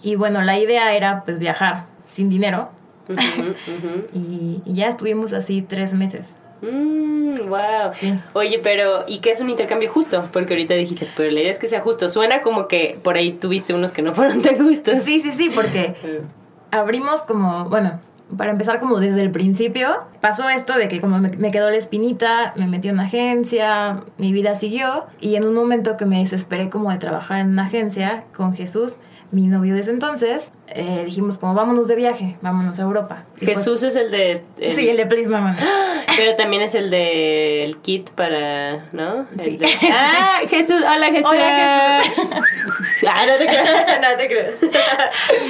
Y 0.02 0.14
bueno, 0.16 0.42
la 0.42 0.58
idea 0.58 0.94
era 0.94 1.24
pues 1.24 1.38
viajar 1.38 1.86
sin 2.06 2.28
dinero 2.28 2.70
y 4.14 4.62
ya 4.66 4.88
estuvimos 4.88 5.32
así 5.32 5.62
tres 5.62 5.94
meses. 5.94 6.36
Mm, 6.62 7.48
wow. 7.48 7.92
Sí. 7.94 8.14
Oye, 8.34 8.60
pero 8.62 9.04
¿y 9.06 9.18
qué 9.18 9.30
es 9.30 9.40
un 9.40 9.50
intercambio 9.50 9.90
justo? 9.90 10.28
Porque 10.32 10.54
ahorita 10.54 10.74
dijiste, 10.74 11.08
pero 11.16 11.30
la 11.30 11.40
idea 11.40 11.50
es 11.50 11.58
que 11.58 11.68
sea 11.68 11.80
justo. 11.80 12.08
Suena 12.08 12.42
como 12.42 12.68
que 12.68 12.98
por 13.02 13.16
ahí 13.16 13.32
tuviste 13.32 13.74
unos 13.74 13.92
que 13.92 14.02
no 14.02 14.14
fueron 14.14 14.42
tan 14.42 14.58
justos. 14.58 15.02
Sí, 15.02 15.20
sí, 15.20 15.32
sí, 15.32 15.50
porque 15.54 15.94
abrimos 16.70 17.22
como, 17.22 17.68
bueno, 17.68 18.00
para 18.36 18.52
empezar 18.52 18.78
como 18.78 19.00
desde 19.00 19.22
el 19.22 19.30
principio, 19.30 20.04
pasó 20.20 20.48
esto 20.48 20.76
de 20.76 20.88
que 20.88 21.00
como 21.00 21.18
me, 21.18 21.30
me 21.30 21.50
quedó 21.50 21.70
la 21.70 21.76
espinita, 21.76 22.52
me 22.56 22.66
metí 22.66 22.88
en 22.88 22.94
una 22.94 23.04
agencia, 23.04 24.02
mi 24.18 24.32
vida 24.32 24.54
siguió 24.54 25.06
y 25.20 25.34
en 25.34 25.46
un 25.46 25.54
momento 25.54 25.96
que 25.96 26.06
me 26.06 26.20
desesperé 26.20 26.70
como 26.70 26.90
de 26.90 26.98
trabajar 26.98 27.40
en 27.40 27.48
una 27.48 27.64
agencia 27.64 28.24
con 28.32 28.54
Jesús, 28.54 28.96
mi 29.32 29.46
novio 29.46 29.74
desde 29.74 29.92
entonces, 29.92 30.52
eh, 30.70 31.02
dijimos 31.04 31.38
como 31.38 31.54
vámonos 31.54 31.88
de 31.88 31.96
viaje, 31.96 32.36
vámonos 32.42 32.78
a 32.78 32.82
Europa. 32.82 33.24
Y 33.40 33.44
fue- 33.44 33.54
Jesús 33.54 33.82
es 33.82 33.96
el 33.96 34.10
de... 34.10 34.32
el- 34.58 34.72
Sí, 34.72 34.88
el 34.88 34.96
de 34.96 35.06
Please 35.06 35.28
Money. 35.28 35.56
Pero 36.16 36.36
también 36.36 36.62
es 36.62 36.74
el 36.74 36.90
de 36.90 37.64
el 37.64 37.78
kit 37.78 38.10
para, 38.10 38.84
¿no? 38.92 39.26
Sí. 39.42 39.56
de- 39.56 39.68
ah, 39.92 40.40
Jesús, 40.48 40.76
hola 40.82 41.06
Jesús. 41.06 41.30
Hola, 41.30 42.00
ah, 43.08 43.24
no 43.26 43.32
te 43.38 43.46
creas, 43.46 44.00
no 44.10 44.16
te 44.16 44.28
creas. 44.28 44.54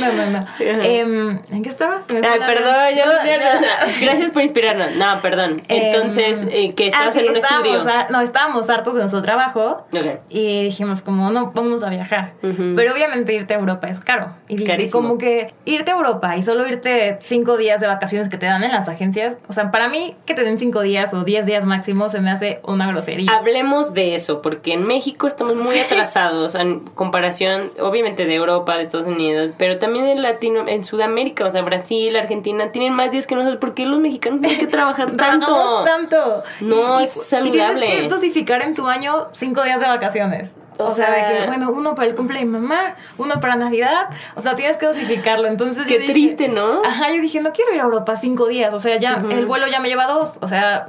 No, 0.01 0.13
no, 0.13 0.31
no. 0.39 0.83
Em, 0.83 1.39
¿En 1.51 1.63
qué 1.63 1.69
estabas? 1.69 2.03
Fue 2.07 2.21
Ah, 2.21 2.47
perdón, 2.47 2.95
yo 2.97 3.07
No, 3.07 3.13
no, 3.13 3.61
no. 3.61 3.67
Gracias 4.03 4.31
por 4.31 4.43
inspirarnos. 4.43 4.95
No, 4.97 5.21
perdón. 5.23 5.61
Entonces, 5.69 6.45
Em, 6.45 6.51
eh, 6.53 6.75
que 6.75 6.87
estabas 6.89 7.09
ah, 7.09 7.13
sí, 7.21 7.27
en 7.27 7.31
un 7.33 7.37
estudio. 7.39 7.81
har- 7.89 8.11
no, 8.11 8.21
estábamos 8.21 8.69
hartos 8.71 8.95
de 8.95 9.01
nuestro 9.01 9.23
trabajo 9.23 9.87
Ok. 9.93 10.21
y 10.29 10.65
dijimos 10.65 11.03
como, 11.03 11.31
no, 11.31 11.53
vamos 11.53 11.83
a 11.83 11.91
viajar. 11.91 12.35
Ujú. 12.43 12.75
Pero 12.77 12.93
obviamente 12.93 13.35
irte 13.35 13.55
a 13.55 13.59
Europa 13.59 13.89
es 13.89 14.01
caro. 14.01 14.35
Y 14.49 14.57
dije, 14.57 14.71
Carísimo. 14.71 15.10
Como 15.11 15.19
que 15.19 15.53
irte 15.65 15.91
a 15.91 15.95
Europa 15.95 16.37
y 16.37 16.43
solo 16.45 16.67
irte 16.69 17.17
cinco 17.21 17.57
días 17.57 17.81
de 17.81 17.89
vacaciones 17.89 18.29
que 18.29 18.37
te 18.39 18.47
dan 18.47 18.63
en 18.63 18.71
las 18.71 18.89
agencias, 18.89 19.39
o 19.49 19.53
sea, 19.53 19.71
para 19.73 19.89
mí 19.89 20.15
que 20.25 20.35
te 20.35 20.45
den 20.45 20.59
cinco 20.59 20.83
días 20.83 21.13
o 21.15 21.25
diez 21.25 21.47
días 21.47 21.65
máximo 21.65 22.09
se 22.09 22.21
me 22.21 22.31
hace 22.31 22.61
una 22.65 22.87
grosería. 22.87 23.33
Hablemos 23.37 23.93
de 23.93 24.15
eso, 24.15 24.41
porque 24.41 24.73
en 24.73 24.85
México 24.87 25.27
estamos 25.27 25.57
muy 25.57 25.79
atrasados 25.81 26.55
en 26.55 26.81
comparación, 26.81 27.71
obviamente, 27.81 28.25
de 28.27 28.35
Europa, 28.37 28.77
de 28.77 28.85
Estados 28.85 29.07
Unidos, 29.09 29.53
pero 29.59 29.79
también 29.79 30.07
en 30.07 30.23
Latino, 30.23 30.67
en 30.69 30.85
Sudamérica, 30.85 31.45
o 31.45 31.51
sea, 31.51 31.63
Brasil, 31.63 32.15
Argentina, 32.17 32.71
tienen 32.71 32.93
más 32.93 33.11
días 33.11 33.27
que 33.27 33.35
nosotros. 33.35 33.59
¿Por 33.61 33.75
qué 33.75 33.87
los 33.87 33.99
mexicanos 33.99 34.41
tienen 34.43 34.61
que 34.61 34.67
trabajar 34.69 35.11
tanto? 35.17 35.83
Tanto. 35.85 36.43
No, 36.61 36.99
Y- 36.99 37.03
y- 37.03 37.05
es 37.05 37.17
Y 37.17 37.21
saludable. 37.21 37.81
tienes 37.87 38.03
que 38.03 38.09
dosificar 38.09 38.63
en 38.63 38.75
tu 38.75 38.87
año 38.87 39.27
cinco 39.33 39.63
días 39.65 39.81
de 39.81 39.87
vacaciones. 39.87 40.55
O, 40.85 40.89
O 40.89 40.91
sea, 40.91 41.11
de 41.11 41.39
que, 41.41 41.47
bueno, 41.47 41.71
uno 41.71 41.95
para 41.95 42.09
el 42.09 42.15
cumple 42.15 42.39
de 42.39 42.45
mi 42.45 42.53
mamá, 42.53 42.95
uno 43.19 43.41
para 43.41 43.57
Navidad. 43.57 44.09
O 44.35 44.41
sea, 44.41 44.55
tienes 44.55 44.77
que 44.77 44.87
dosificarlo. 44.87 45.47
Entonces 45.49 45.87
Qué 45.87 45.95
yo 45.95 46.01
dije- 46.01 46.13
triste, 46.13 46.49
¿no? 46.49 46.83
Ajá, 46.85 47.11
yo 47.15 47.21
dije, 47.21 47.41
no 47.41 47.53
quiero 47.53 47.73
ir 47.75 47.81
a 47.81 47.85
Europa 47.85 48.17
cinco 48.17 48.47
días. 48.49 48.73
O 48.75 48.79
sea, 48.79 48.99
ya 48.99 49.23
el 49.31 49.47
vuelo 49.47 49.67
ya 49.67 49.81
me 49.81 49.89
lleva 49.89 50.07
dos. 50.07 50.39
O 50.41 50.47
sea, 50.49 50.89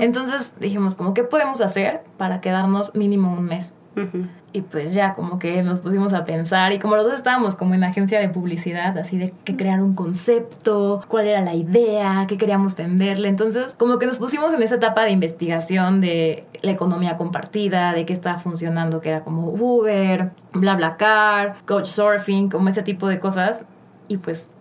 entonces 0.00 0.54
dijimos, 0.60 0.94
como, 0.94 1.14
¿qué 1.14 1.24
podemos 1.24 1.60
hacer 1.60 2.02
para 2.16 2.40
quedarnos 2.40 2.94
mínimo 2.94 3.32
un 3.32 3.44
mes? 3.44 3.72
Ujú. 3.96 4.26
Y 4.56 4.62
pues 4.62 4.94
ya 4.94 5.12
como 5.12 5.38
que 5.38 5.62
nos 5.62 5.80
pusimos 5.80 6.14
a 6.14 6.24
pensar 6.24 6.72
y 6.72 6.78
como 6.78 6.96
los 6.96 7.04
dos 7.04 7.16
estábamos 7.16 7.56
como 7.56 7.74
en 7.74 7.84
agencia 7.84 8.18
de 8.18 8.30
publicidad, 8.30 8.96
así 8.96 9.18
de 9.18 9.34
que 9.44 9.54
crear 9.54 9.82
un 9.82 9.94
concepto, 9.94 11.04
cuál 11.08 11.26
era 11.26 11.42
la 11.42 11.54
idea, 11.54 12.24
qué 12.26 12.38
queríamos 12.38 12.74
venderle. 12.74 13.28
Entonces 13.28 13.74
como 13.76 13.98
que 13.98 14.06
nos 14.06 14.16
pusimos 14.16 14.54
en 14.54 14.62
esa 14.62 14.76
etapa 14.76 15.04
de 15.04 15.10
investigación 15.10 16.00
de 16.00 16.46
la 16.62 16.70
economía 16.70 17.18
compartida, 17.18 17.92
de 17.92 18.06
qué 18.06 18.14
estaba 18.14 18.38
funcionando, 18.38 19.02
que 19.02 19.10
era 19.10 19.24
como 19.24 19.48
Uber, 19.50 20.30
BlaBlaCar, 20.54 21.56
Couchsurfing, 21.66 22.48
como 22.48 22.70
ese 22.70 22.82
tipo 22.82 23.08
de 23.08 23.18
cosas. 23.18 23.66
Y 24.08 24.16
pues 24.16 24.52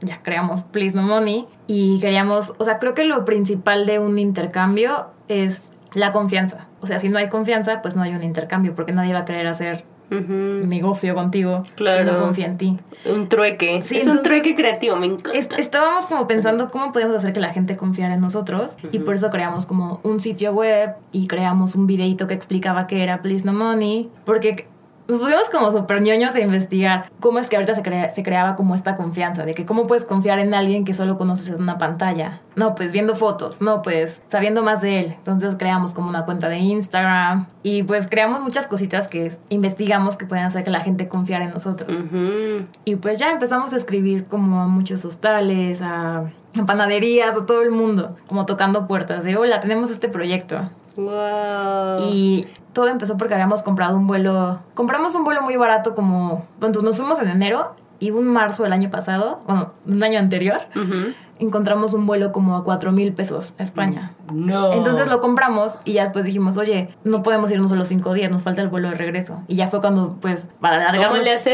ya 0.00 0.20
creamos 0.24 0.64
Please 0.64 0.96
No 0.96 1.02
Money 1.02 1.46
y 1.68 2.00
queríamos, 2.00 2.54
o 2.58 2.64
sea, 2.64 2.78
creo 2.78 2.94
que 2.94 3.04
lo 3.04 3.24
principal 3.24 3.86
de 3.86 4.00
un 4.00 4.18
intercambio 4.18 5.10
es 5.28 5.70
la 5.94 6.10
confianza. 6.10 6.66
O 6.84 6.86
sea, 6.86 7.00
si 7.00 7.08
no 7.08 7.18
hay 7.18 7.28
confianza, 7.28 7.82
pues 7.82 7.96
no 7.96 8.02
hay 8.02 8.14
un 8.14 8.22
intercambio, 8.22 8.74
porque 8.74 8.92
nadie 8.92 9.12
va 9.12 9.20
a 9.20 9.24
querer 9.24 9.46
hacer 9.46 9.84
Ujú. 10.10 10.66
negocio 10.66 11.14
contigo 11.14 11.62
Claro. 11.76 12.04
si 12.06 12.12
no 12.12 12.18
confía 12.20 12.46
en 12.46 12.58
ti. 12.58 12.78
Un 13.06 13.28
trueque. 13.28 13.80
Sí, 13.82 13.96
es 13.96 14.06
un 14.06 14.22
trueque 14.22 14.54
creativo, 14.54 14.96
me 14.96 15.06
encanta. 15.06 15.32
Est- 15.38 15.58
estábamos 15.58 16.06
como 16.06 16.26
pensando 16.26 16.70
cómo 16.70 16.92
podíamos 16.92 17.16
hacer 17.16 17.32
que 17.32 17.40
la 17.40 17.52
gente 17.52 17.76
confiara 17.76 18.14
en 18.14 18.20
nosotros 18.20 18.76
y 18.92 18.98
por 19.00 19.14
eso 19.14 19.30
creamos 19.30 19.64
como 19.66 20.00
un 20.04 20.20
sitio 20.20 20.52
web 20.52 20.90
y 21.10 21.26
creamos 21.26 21.74
un 21.74 21.86
videito 21.86 22.26
que 22.26 22.34
explicaba 22.34 22.86
qué 22.86 23.02
era 23.02 23.22
Please 23.22 23.44
No 23.46 23.52
Money, 23.54 24.10
porque 24.26 24.68
nos 25.06 25.18
pusimos 25.18 25.50
como 25.50 25.70
súper 25.70 26.00
ñoños 26.00 26.34
a 26.34 26.40
investigar 26.40 27.10
cómo 27.20 27.38
es 27.38 27.48
que 27.48 27.56
ahorita 27.56 27.74
se, 27.74 27.82
crea- 27.82 28.10
se 28.10 28.22
creaba 28.22 28.56
como 28.56 28.74
esta 28.74 28.94
confianza, 28.94 29.44
de 29.44 29.54
que 29.54 29.66
cómo 29.66 29.86
puedes 29.86 30.04
confiar 30.04 30.38
en 30.38 30.54
alguien 30.54 30.84
que 30.84 30.94
solo 30.94 31.18
conoces 31.18 31.48
en 31.48 31.60
una 31.62 31.76
pantalla. 31.78 32.40
No, 32.56 32.74
pues 32.74 32.92
viendo 32.92 33.14
fotos, 33.14 33.60
no, 33.60 33.82
pues 33.82 34.22
sabiendo 34.28 34.62
más 34.62 34.80
de 34.80 35.00
él. 35.00 35.14
Entonces 35.18 35.56
creamos 35.58 35.92
como 35.92 36.08
una 36.08 36.24
cuenta 36.24 36.48
de 36.48 36.58
Instagram 36.58 37.46
y 37.62 37.82
pues 37.82 38.06
creamos 38.06 38.40
muchas 38.42 38.66
cositas 38.66 39.08
que 39.08 39.36
investigamos 39.50 40.16
que 40.16 40.24
pueden 40.26 40.44
hacer 40.44 40.64
que 40.64 40.70
la 40.70 40.80
gente 40.80 41.08
confiara 41.08 41.44
en 41.44 41.50
nosotros. 41.50 41.96
Ujú. 41.98 42.66
Y 42.84 42.96
pues 42.96 43.18
ya 43.18 43.30
empezamos 43.30 43.72
a 43.72 43.76
escribir 43.76 44.26
como 44.26 44.60
a 44.62 44.66
muchos 44.68 45.04
hostales, 45.04 45.82
a, 45.82 46.18
a 46.58 46.66
panaderías, 46.66 47.36
a 47.36 47.44
todo 47.46 47.62
el 47.62 47.70
mundo, 47.70 48.16
como 48.26 48.46
tocando 48.46 48.86
puertas 48.86 49.24
de, 49.24 49.36
hola, 49.36 49.60
tenemos 49.60 49.90
este 49.90 50.08
proyecto. 50.08 50.70
Wow. 50.96 52.08
Y 52.10 52.46
todo 52.72 52.88
empezó 52.88 53.16
porque 53.16 53.34
habíamos 53.34 53.62
comprado 53.62 53.96
un 53.96 54.06
vuelo, 54.06 54.60
compramos 54.74 55.14
un 55.14 55.24
vuelo 55.24 55.42
muy 55.42 55.56
barato 55.56 55.94
como, 55.94 56.46
cuando 56.58 56.82
nos 56.82 56.96
fuimos 56.96 57.18
en 57.20 57.28
enero 57.28 57.74
y 58.00 58.10
un 58.10 58.26
marzo 58.26 58.62
del 58.64 58.72
año 58.72 58.90
pasado, 58.90 59.40
bueno, 59.46 59.72
un 59.86 60.02
año 60.02 60.18
anterior, 60.18 60.58
Ujú. 60.74 61.14
encontramos 61.38 61.94
un 61.94 62.06
vuelo 62.06 62.32
como 62.32 62.56
a 62.56 62.64
4 62.64 62.92
mil 62.92 63.12
pesos 63.12 63.54
a 63.58 63.62
España. 63.62 64.12
No. 64.32 64.72
Entonces 64.72 65.08
lo 65.08 65.20
compramos 65.20 65.78
y 65.84 65.94
ya 65.94 66.04
después 66.04 66.24
dijimos, 66.24 66.56
oye, 66.56 66.94
no 67.04 67.22
podemos 67.22 67.50
irnos 67.50 67.68
solo 67.70 67.84
cinco 67.84 68.12
días, 68.12 68.30
nos 68.30 68.42
falta 68.42 68.62
el 68.62 68.68
vuelo 68.68 68.88
de 68.88 68.94
regreso. 68.96 69.42
Y 69.48 69.56
ya 69.56 69.68
fue 69.68 69.80
cuando, 69.80 70.16
pues, 70.20 70.48
para 70.60 70.76
alargar, 70.76 71.12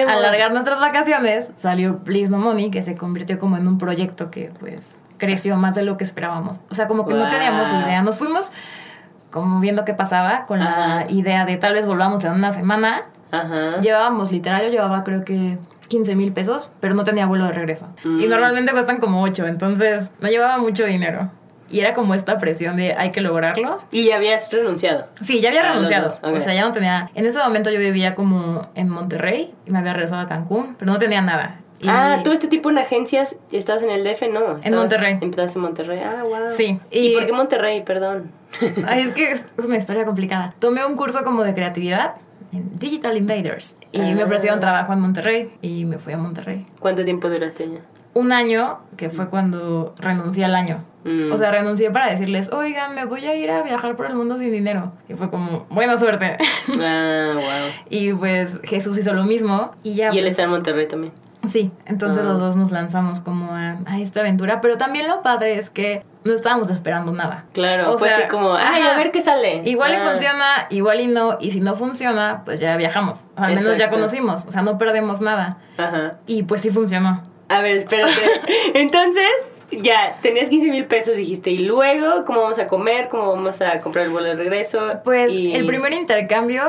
alargar 0.09 0.53
nuestras 0.53 0.81
vacaciones, 0.81 1.51
salió 1.57 1.99
Please 2.05 2.31
No 2.31 2.39
Money, 2.39 2.71
que 2.71 2.83
se 2.83 2.95
convirtió 2.95 3.39
como 3.39 3.57
en 3.57 3.69
un 3.69 3.79
proyecto 3.79 4.31
que, 4.31 4.51
pues, 4.61 4.97
creció 5.19 5.57
más 5.57 5.75
de 5.75 5.83
lo 5.83 5.99
que 5.99 6.05
esperábamos. 6.05 6.61
O 6.71 6.75
sea, 6.75 6.89
como 6.89 7.07
que 7.07 7.13
no 7.15 7.21
Wow. 7.21 7.29
teníamos 7.29 7.71
idea. 7.71 8.03
Nos 8.03 8.17
fuimos 8.17 8.53
como 9.31 9.61
viendo 9.61 9.85
qué 9.85 9.95
pasaba 9.95 10.47
con 10.47 10.61
Ajá. 10.61 11.05
la 11.05 11.11
idea 11.11 11.45
de 11.45 11.57
tal 11.57 11.73
vez 11.75 11.87
volvamos 11.87 12.25
en 12.25 12.33
una 12.33 12.53
semana. 12.53 13.03
Ajá. 13.31 13.81
Llevábamos, 13.81 14.33
literal, 14.33 14.63
yo 14.65 14.71
llevaba 14.71 15.05
creo 15.05 15.23
que 15.25 15.59
15 15.89 16.17
mil 16.17 16.33
pesos, 16.33 16.71
pero 16.81 16.95
no 16.95 17.05
tenía 17.05 17.27
vuelo 17.27 17.45
de 17.47 17.53
regreso. 17.53 17.89
Y 18.05 18.09
Mm. 18.09 18.29
normalmente 18.31 18.73
cuestan 18.73 18.99
como 18.99 19.23
8, 19.23 19.47
entonces 19.47 20.11
no 20.21 20.29
llevaba 20.29 20.59
mucho 20.59 20.85
dinero. 20.85 21.31
Y 21.73 21.79
era 21.79 21.95
como 21.95 22.15
esta 22.15 22.37
presión 22.39 22.77
de 22.77 22.95
hay 22.95 23.13
que 23.13 23.21
lograrlo. 23.21 23.79
Y 23.93 24.05
ya 24.05 24.17
habías 24.17 24.51
renunciado. 24.53 25.07
Sí, 25.21 25.41
ya 25.41 25.51
había 25.51 25.63
renunciado. 25.63 26.07
dos, 26.07 26.19
ok. 26.25 26.35
O 26.35 26.41
sea, 26.41 26.53
ya 26.53 26.63
no 26.67 26.73
tenía. 26.73 27.11
En 27.15 27.27
ese 27.27 27.39
momento 27.39 27.71
yo 27.71 27.79
vivía 27.79 28.17
como 28.17 28.63
en 28.75 28.89
Monterrey 28.89 29.55
y 29.67 29.71
me 29.71 29.79
había 29.79 29.93
regresado 29.93 30.21
a 30.21 30.27
Cancún, 30.27 30.75
pero 30.77 30.91
no 30.93 30.99
tenía 30.99 31.21
nada. 31.23 31.61
Y- 31.83 31.89
Ah, 31.89 32.21
tú 32.23 32.33
este 32.33 32.47
tipo 32.49 32.69
en 32.71 32.79
agencias, 32.79 33.41
estabas 33.53 33.83
en 33.83 33.91
el 33.91 34.05
DF, 34.05 34.29
¿no? 34.29 34.57
Estabas- 34.57 34.71
Monterrey. 34.79 35.19
Empezaste 35.21 35.59
en 35.59 35.63
Monterrey. 35.65 36.01
Ah, 36.05 36.23
wow. 36.25 36.51
Sí, 36.57 36.79
¿Y, 36.91 36.99
y- 36.99 37.15
por 37.15 37.27
qué 37.27 37.33
Monterrey? 37.33 37.83
Perdón. 37.83 38.31
Ay, 38.87 39.03
es 39.03 39.15
que 39.15 39.31
es 39.33 39.47
una 39.59 39.77
historia 39.77 40.05
complicada. 40.05 40.55
Tomé 40.59 40.85
un 40.85 40.97
curso 40.97 41.25
como 41.25 41.43
de 41.43 41.55
creatividad 41.55 42.15
en 42.53 42.71
Digital 42.79 43.17
Invaders 43.17 43.77
y 43.93 44.01
me 44.01 44.23
Ah. 44.23 44.25
ofrecieron 44.27 44.61
trabajo 44.61 44.93
en 44.93 45.01
Monterrey 45.01 45.53
y 45.63 45.85
me 45.87 45.99
fui 45.99 46.13
a 46.13 46.19
Monterrey. 46.19 46.67
¿Cuánto 46.81 47.05
tiempo 47.05 47.29
duraste 47.31 47.65
allá? 47.65 47.81
Un 48.13 48.33
año, 48.33 48.81
que 48.97 49.09
fue 49.09 49.29
cuando 49.29 49.95
renuncié 49.99 50.45
al 50.45 50.57
año. 50.57 50.85
Mm. 51.05 51.33
O 51.33 51.39
sea, 51.39 51.51
renuncié 51.53 51.91
para 51.93 52.11
decirles, 52.11 52.53
oigan, 52.53 52.95
me 52.97 53.05
voy 53.05 53.25
a 53.25 53.35
ir 53.37 53.51
a 53.53 53.63
viajar 53.63 53.95
por 53.97 54.07
el 54.07 54.15
mundo 54.17 54.37
sin 54.37 54.51
dinero. 54.51 54.93
Y 55.09 55.15
fue 55.15 55.31
como, 55.31 55.65
buena 55.71 55.97
suerte. 55.97 56.37
Ah, 56.83 57.33
wow. 57.37 57.71
y 57.89 58.13
pues 58.13 58.59
Jesús 58.65 58.99
hizo 58.99 59.15
lo 59.15 59.23
mismo 59.25 59.71
y 59.85 59.95
ya. 59.95 60.13
Y 60.13 60.19
él 60.19 60.25
pues, 60.25 60.33
está 60.33 60.43
en 60.43 60.51
Monterrey 60.51 60.89
también. 60.89 61.13
Sí, 61.49 61.73
entonces 61.87 62.23
Ah. 62.25 62.29
los 62.31 62.41
dos 62.41 62.57
nos 62.57 62.71
lanzamos 62.71 63.21
como 63.21 63.53
a, 63.53 63.79
a 63.87 63.99
esta 64.01 64.21
aventura, 64.21 64.61
pero 64.61 64.77
también 64.77 65.09
lo 65.09 65.23
padre 65.23 65.59
es 65.59 65.71
que 65.71 66.05
no 66.25 66.35
estábamos 66.35 66.71
esperando 66.71 67.13
nada. 67.13 67.47
Claro, 67.55 67.93
O 67.93 67.99
fue 67.99 68.09
sea, 68.09 68.19
así 68.19 68.29
como, 68.29 68.53
ay, 68.55 68.83
ajá. 68.83 68.95
a 68.95 68.99
ver 68.99 69.11
qué 69.11 69.21
sale. 69.23 69.63
Igual 69.65 69.93
y 69.93 69.97
Ah. 69.97 70.11
funciona, 70.11 70.45
igual 70.69 71.01
y 71.01 71.07
no, 71.07 71.39
y 71.41 71.51
si 71.53 71.61
no 71.61 71.75
funciona, 71.75 72.43
pues 72.45 72.61
ya 72.61 72.77
viajamos. 72.77 73.25
O 73.37 73.39
sea, 73.39 73.47
al 73.47 73.55
menos 73.55 73.79
ya 73.79 73.89
conocimos, 73.91 74.45
o 74.45 74.51
sea, 74.51 74.61
no 74.63 74.77
perdemos 74.77 75.21
nada. 75.23 75.57
Ajá. 75.79 76.11
Y 76.27 76.43
pues 76.43 76.61
sí 76.61 76.71
funcionó. 76.71 77.23
A 77.49 77.63
ver, 77.63 77.77
espérate. 77.77 78.13
Entonces, 78.75 79.25
ya, 79.73 80.15
tenías 80.21 80.51
15 80.51 80.71
mil 80.71 80.85
pesos, 80.87 81.17
dijiste, 81.17 81.51
y 81.51 81.59
luego, 81.59 82.25
¿cómo 82.27 82.43
vamos 82.43 82.59
a 82.59 82.67
comer? 82.67 83.09
¿Cómo 83.09 83.29
vamos 83.35 83.63
a 83.63 83.81
comprar 83.81 84.05
el 84.05 84.11
vuelo 84.11 84.29
de 84.29 84.35
regreso? 84.35 85.01
Pues 85.05 85.33
Y- 85.33 85.55
el 85.55 85.65
primer 85.67 85.93
intercambio 85.95 86.63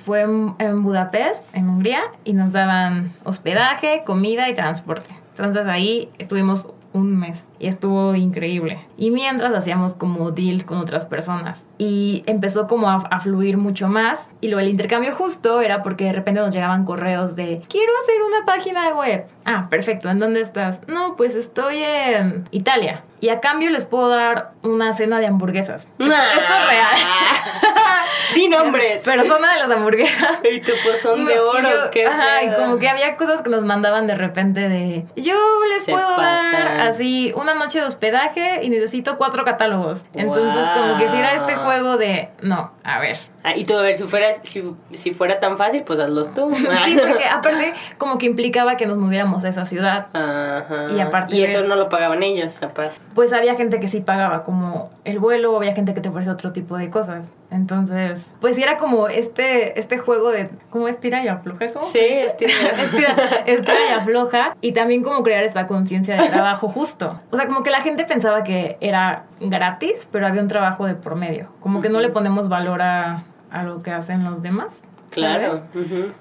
fue 0.00 0.22
en, 0.22 0.82
Budapest, 0.82 1.44
en 1.54 1.68
Hungría, 1.68 2.00
y 2.24 2.32
nos 2.32 2.52
daban 2.52 3.12
hospedaje, 3.24 4.02
comida 4.04 4.48
y 4.48 4.54
transporte. 4.54 5.10
Entonces 5.36 5.66
ahí 5.66 6.10
estuvimos 6.18 6.66
un 6.92 7.18
mes 7.18 7.44
y 7.58 7.68
estuvo 7.68 8.14
increíble. 8.14 8.84
Y 8.96 9.10
mientras 9.10 9.54
hacíamos 9.54 9.94
como 9.94 10.32
deals 10.32 10.64
con 10.64 10.78
otras 10.78 11.04
personas. 11.04 11.64
Y 11.78 12.24
empezó 12.26 12.66
como 12.66 12.90
a, 12.90 12.96
a 12.96 13.20
fluir 13.20 13.56
mucho 13.56 13.88
más. 13.88 14.30
Y 14.40 14.48
lo 14.48 14.56
del 14.56 14.68
intercambio 14.68 15.14
justo 15.14 15.60
era 15.60 15.82
porque 15.82 16.04
de 16.04 16.12
repente 16.12 16.40
nos 16.40 16.52
llegaban 16.52 16.84
correos 16.84 17.36
de 17.36 17.62
quiero 17.68 17.92
hacer 18.02 18.16
una 18.26 18.44
página 18.44 18.86
de 18.86 18.92
web. 18.92 19.26
Ah, 19.44 19.68
perfecto. 19.70 20.08
¿En 20.10 20.18
dónde 20.18 20.40
estás? 20.40 20.80
No, 20.88 21.16
pues 21.16 21.36
estoy 21.36 21.82
en 21.82 22.44
Italia. 22.50 23.04
Y 23.20 23.28
a 23.28 23.40
cambio 23.40 23.70
les 23.70 23.84
puedo 23.84 24.08
dar 24.08 24.52
una 24.62 24.92
cena 24.92 25.20
de 25.20 25.26
hamburguesas. 25.26 25.86
Ah. 26.00 26.04
Esto 26.34 26.54
es 26.54 26.68
real. 26.68 27.90
Di 28.34 28.48
nombres. 28.48 29.02
Persona 29.02 29.52
de 29.54 29.58
las 29.60 29.70
hamburguesas. 29.70 30.40
Y 30.50 30.60
tu 30.60 30.72
pozón 30.84 31.24
de 31.24 31.38
oro, 31.40 31.60
yo- 31.60 31.90
qué 31.90 32.06
ajá, 32.06 32.42
y 32.42 32.50
como 32.54 32.78
que 32.78 32.88
había 32.88 33.16
cosas 33.16 33.42
que 33.42 33.50
nos 33.50 33.62
mandaban 33.62 34.06
de 34.06 34.14
repente 34.14 34.68
de 34.68 35.04
yo 35.16 35.34
les 35.68 35.84
Se 35.84 35.92
puedo 35.92 36.16
dar 36.16 36.80
así 36.80 37.32
una 37.36 37.54
noche 37.54 37.80
de 37.80 37.86
hospedaje 37.86 38.60
y 38.62 38.68
necesito 38.70 39.16
cuatro 39.18 39.44
catálogos. 39.44 40.04
Entonces, 40.14 40.62
como 40.74 40.98
que 40.98 41.08
si 41.08 41.16
era 41.16 41.34
este 41.34 41.56
juego 41.56 41.96
de 41.96 42.28
no, 42.42 42.72
a 42.84 42.98
ver. 43.00 43.16
Ah, 43.42 43.56
y 43.56 43.64
tú, 43.64 43.74
a 43.74 43.80
ver, 43.82 43.94
si 43.94 44.02
fuera, 44.04 44.32
si, 44.34 44.62
si 44.92 45.12
fuera 45.12 45.40
tan 45.40 45.56
fácil, 45.56 45.82
pues 45.82 45.98
hazlos 45.98 46.34
tú. 46.34 46.50
Sí, 46.84 46.96
porque 47.00 47.24
aparte 47.24 47.72
como 47.96 48.18
que 48.18 48.26
implicaba 48.26 48.76
que 48.76 48.86
nos 48.86 48.98
moviéramos 48.98 49.44
a 49.44 49.48
esa 49.48 49.64
ciudad. 49.64 50.08
Ajá. 50.14 50.92
Y 50.94 51.00
aparte 51.00 51.36
Y 51.36 51.40
de- 51.40 51.46
eso 51.46 51.62
no 51.64 51.74
lo 51.76 51.88
pagaban 51.88 52.22
ellos, 52.22 52.62
aparte. 52.62 52.94
Pues 53.14 53.32
había 53.32 53.54
gente 53.54 53.80
que 53.80 53.88
sí 53.88 54.00
pagaba 54.00 54.44
como 54.44 54.90
el 55.04 55.18
vuelo, 55.18 55.56
había 55.56 55.74
gente 55.74 55.94
que 55.94 56.00
te 56.02 56.10
ofrecía 56.10 56.32
otro 56.32 56.52
tipo 56.52 56.76
de 56.76 56.90
cosas. 56.90 57.30
Entonces, 57.50 58.26
pues 58.40 58.56
sí 58.56 58.62
era 58.62 58.76
como 58.76 59.08
este, 59.08 59.78
este 59.80 59.98
juego 59.98 60.30
de 60.30 60.50
¿cómo 60.70 60.86
estira 60.88 61.22
y 61.24 61.28
afloja? 61.28 61.66
¿Cómo 61.72 61.84
Sí, 61.86 61.98
estira. 61.98 62.52
estira, 62.82 63.14
estira 63.46 63.74
y 63.90 63.92
afloja. 63.92 64.54
Y 64.60 64.72
también 64.72 65.02
como 65.02 65.22
crear 65.22 65.44
esta 65.44 65.66
conciencia 65.66 66.16
de 66.20 66.28
trabajo 66.28 66.68
justo. 66.68 67.16
O 67.30 67.36
sea, 67.36 67.46
como 67.46 67.62
que 67.62 67.70
la 67.70 67.80
gente 67.80 68.04
pensaba 68.04 68.44
que 68.44 68.76
era 68.80 69.24
gratis, 69.40 70.08
pero 70.12 70.26
había 70.26 70.42
un 70.42 70.48
trabajo 70.48 70.86
de 70.86 70.94
por 70.94 71.16
medio. 71.16 71.48
Como 71.60 71.80
que 71.80 71.88
no 71.88 72.00
le 72.00 72.10
ponemos 72.10 72.48
valor 72.48 72.69
a, 72.80 73.24
a 73.50 73.62
lo 73.64 73.82
que 73.82 73.90
hacen 73.90 74.24
los 74.24 74.42
demás. 74.42 74.82
Claro. 75.10 75.62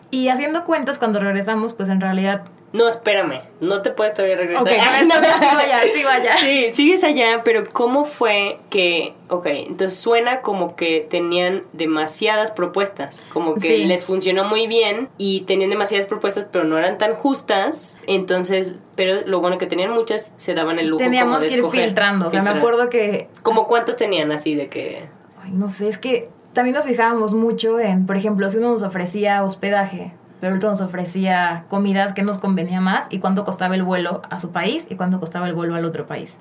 Y 0.10 0.30
haciendo 0.30 0.64
cuentas, 0.64 0.98
cuando 0.98 1.20
regresamos, 1.20 1.74
pues 1.74 1.90
en 1.90 2.02
realidad... 2.02 2.42
No, 2.72 2.88
espérame, 2.88 3.42
no 3.62 3.82
te 3.82 3.90
puedes 3.90 4.14
todavía 4.14 4.36
regresar. 4.38 4.62
Ok, 4.62 4.70
Ay, 4.80 5.06
no, 5.08 5.16
sigo 5.16 5.60
allá, 5.60 5.82
sigo 5.94 6.10
allá. 6.10 6.38
Sí, 6.38 6.68
sigues 6.74 7.04
allá, 7.04 7.42
pero 7.44 7.64
¿cómo 7.72 8.06
fue 8.06 8.60
que, 8.70 9.16
ok, 9.28 9.46
entonces 9.48 10.00
suena 10.00 10.42
como 10.42 10.76
que 10.76 11.06
tenían 11.10 11.64
demasiadas 11.74 12.52
propuestas, 12.52 13.22
como 13.34 13.56
que 13.56 13.62
Sí. 13.62 13.86
les 13.86 14.06
funcionó 14.06 14.44
muy 14.44 14.68
bien 14.68 15.10
y 15.18 15.42
tenían 15.42 15.72
demasiadas 15.72 16.06
propuestas, 16.06 16.46
pero 16.52 16.64
no 16.64 16.78
eran 16.78 17.00
tan 17.00 17.16
justas, 17.16 18.00
entonces, 18.06 18.76
pero 18.96 19.22
lo 19.26 19.40
bueno 19.40 19.58
que 19.58 19.66
tenían 19.66 19.90
muchas, 19.92 20.32
se 20.38 20.54
daban 20.54 20.78
el 20.78 20.88
lujo 20.90 21.04
Teníamos 21.04 21.38
como 21.38 21.42
de 21.42 21.48
que 21.48 21.54
ir 21.54 21.60
escoger, 21.62 21.86
filtrando. 21.86 22.28
O 22.28 22.32
sea, 22.32 22.44
me 22.44 22.52
acuerdo 22.52 22.90
que 22.90 23.30
¿Como 23.42 23.68
cuántas 23.68 23.98
tenían 23.98 24.32
así 24.32 24.54
de 24.54 24.68
que... 24.70 25.06
Ay, 25.42 25.52
no 25.54 25.70
sé, 25.70 25.88
es 25.88 25.98
que 25.98 26.30
también 26.54 26.76
nos 26.76 26.86
fijábamos 26.86 27.34
mucho 27.34 27.80
en, 27.80 28.06
por 28.06 28.18
ejemplo, 28.18 28.50
si 28.50 28.58
uno 28.58 28.72
nos 28.72 28.84
ofrecía 28.84 29.44
hospedaje, 29.44 30.14
pero 30.42 30.56
otro 30.56 30.70
nos 30.70 30.82
ofrecía 30.82 31.66
comidas 31.68 32.14
que 32.14 32.24
nos 32.24 32.40
convenía 32.40 32.82
más 32.82 33.08
y 33.10 33.20
cuánto 33.20 33.44
costaba 33.44 33.76
el 33.76 33.84
vuelo 33.84 34.22
a 34.30 34.40
su 34.40 34.52
país 34.52 34.88
y 34.90 34.96
cuánto 34.96 35.20
costaba 35.20 35.48
el 35.48 35.54
vuelo 35.54 35.76
al 35.76 35.86
otro 35.86 36.06
país. 36.08 36.38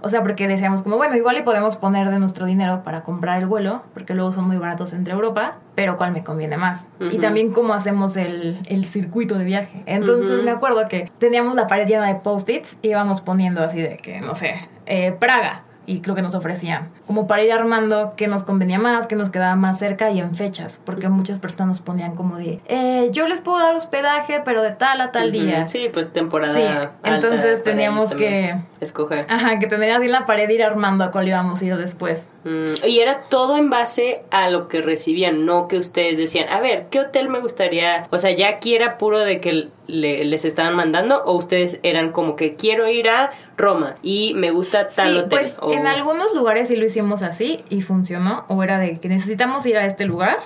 O 0.00 0.08
sea, 0.08 0.22
porque 0.22 0.46
decíamos 0.46 0.82
como, 0.82 0.96
bueno, 0.96 1.16
igual 1.16 1.36
y 1.36 1.42
podemos 1.42 1.76
poner 1.76 2.08
de 2.10 2.20
nuestro 2.20 2.46
dinero 2.46 2.82
para 2.84 3.02
comprar 3.02 3.38
el 3.40 3.46
vuelo, 3.46 3.82
porque 3.94 4.14
luego 4.14 4.32
son 4.32 4.46
muy 4.46 4.56
baratos 4.58 4.92
entre 4.92 5.12
Europa, 5.12 5.58
pero 5.74 5.96
¿cuál 5.96 6.12
me 6.12 6.22
conviene 6.22 6.56
más? 6.56 6.86
Y 7.10 7.18
también 7.18 7.52
cómo 7.52 7.74
hacemos 7.74 8.16
el, 8.16 8.60
el 8.66 8.84
circuito 8.84 9.36
de 9.38 9.44
viaje. 9.44 9.82
Entonces 9.86 10.44
me 10.44 10.52
acuerdo 10.52 10.86
que 10.88 11.10
teníamos 11.18 11.54
la 11.54 11.66
pared 11.66 11.86
llena 11.86 12.06
de 12.06 12.14
post-its 12.16 12.78
y 12.82 12.90
íbamos 12.90 13.20
poniendo 13.20 13.62
así 13.62 13.80
de 13.80 13.96
que, 13.96 14.20
no 14.20 14.34
sé, 14.34 14.68
eh, 14.86 15.12
Praga. 15.18 15.64
Y 15.90 16.02
creo 16.02 16.14
que 16.14 16.22
nos 16.22 16.36
ofrecían, 16.36 16.88
como 17.08 17.26
para 17.26 17.42
ir 17.42 17.50
armando 17.50 18.14
qué 18.16 18.28
nos 18.28 18.44
convenía 18.44 18.78
más, 18.78 19.08
qué 19.08 19.16
nos 19.16 19.30
quedaba 19.30 19.56
más 19.56 19.80
cerca 19.80 20.12
y 20.12 20.20
en 20.20 20.36
fechas, 20.36 20.78
porque 20.84 21.08
muchas 21.08 21.40
personas 21.40 21.78
nos 21.78 21.80
ponían 21.80 22.14
como 22.14 22.36
de, 22.36 22.60
eh, 22.68 23.08
yo 23.10 23.26
les 23.26 23.40
puedo 23.40 23.58
dar 23.58 23.74
hospedaje, 23.74 24.40
pero 24.44 24.62
de 24.62 24.70
tal 24.70 25.00
a 25.00 25.10
tal 25.10 25.32
día. 25.32 25.68
Sí, 25.68 25.90
pues 25.92 26.12
temporada 26.12 26.54
Sí, 26.54 26.62
alta 26.62 26.92
entonces 27.02 27.64
teníamos 27.64 28.10
también 28.10 28.68
Escoger. 28.80 29.26
Ajá, 29.28 29.58
que 29.58 29.66
tener 29.66 29.90
así 29.90 30.06
en 30.06 30.12
la 30.12 30.26
pared 30.26 30.48
ir 30.48 30.62
armando 30.62 31.02
a 31.02 31.10
cuál 31.10 31.26
íbamos 31.26 31.60
a 31.60 31.64
ir 31.64 31.76
después. 31.76 32.28
Mm, 32.44 32.72
y 32.86 33.00
era 33.00 33.22
todo 33.28 33.56
en 33.58 33.68
base 33.70 34.22
a 34.30 34.48
lo 34.50 34.68
que 34.68 34.80
recibían, 34.82 35.44
no 35.44 35.68
que 35.68 35.76
ustedes 35.78 36.16
decían, 36.18 36.48
a 36.48 36.60
ver, 36.60 36.86
¿qué 36.90 37.00
hotel 37.00 37.28
me 37.28 37.38
gustaría? 37.40 38.06
O 38.10 38.18
sea, 38.18 38.30
ya 38.30 38.48
aquí 38.48 38.74
era 38.74 38.96
puro 38.98 39.18
de 39.18 39.40
que 39.40 39.68
le- 39.86 40.24
les 40.24 40.44
estaban 40.44 40.74
mandando, 40.74 41.22
o 41.24 41.32
ustedes 41.36 41.80
eran 41.82 42.12
como 42.12 42.36
que 42.36 42.54
quiero 42.56 42.88
ir 42.88 43.08
a 43.08 43.30
Roma 43.58 43.96
y 44.02 44.32
me 44.34 44.50
gusta 44.52 44.88
tal 44.88 45.12
sí, 45.12 45.18
hotel. 45.18 45.28
pues 45.28 45.58
o- 45.60 45.72
en 45.72 45.86
algunos 45.86 46.34
lugares 46.34 46.68
sí 46.68 46.76
lo 46.76 46.86
hicimos 46.86 47.22
así 47.22 47.62
y 47.68 47.82
funcionó. 47.82 48.44
O 48.48 48.62
era 48.62 48.78
de 48.78 48.98
que 48.98 49.08
necesitamos 49.08 49.66
ir 49.66 49.76
a 49.76 49.84
este 49.84 50.04
lugar 50.06 50.38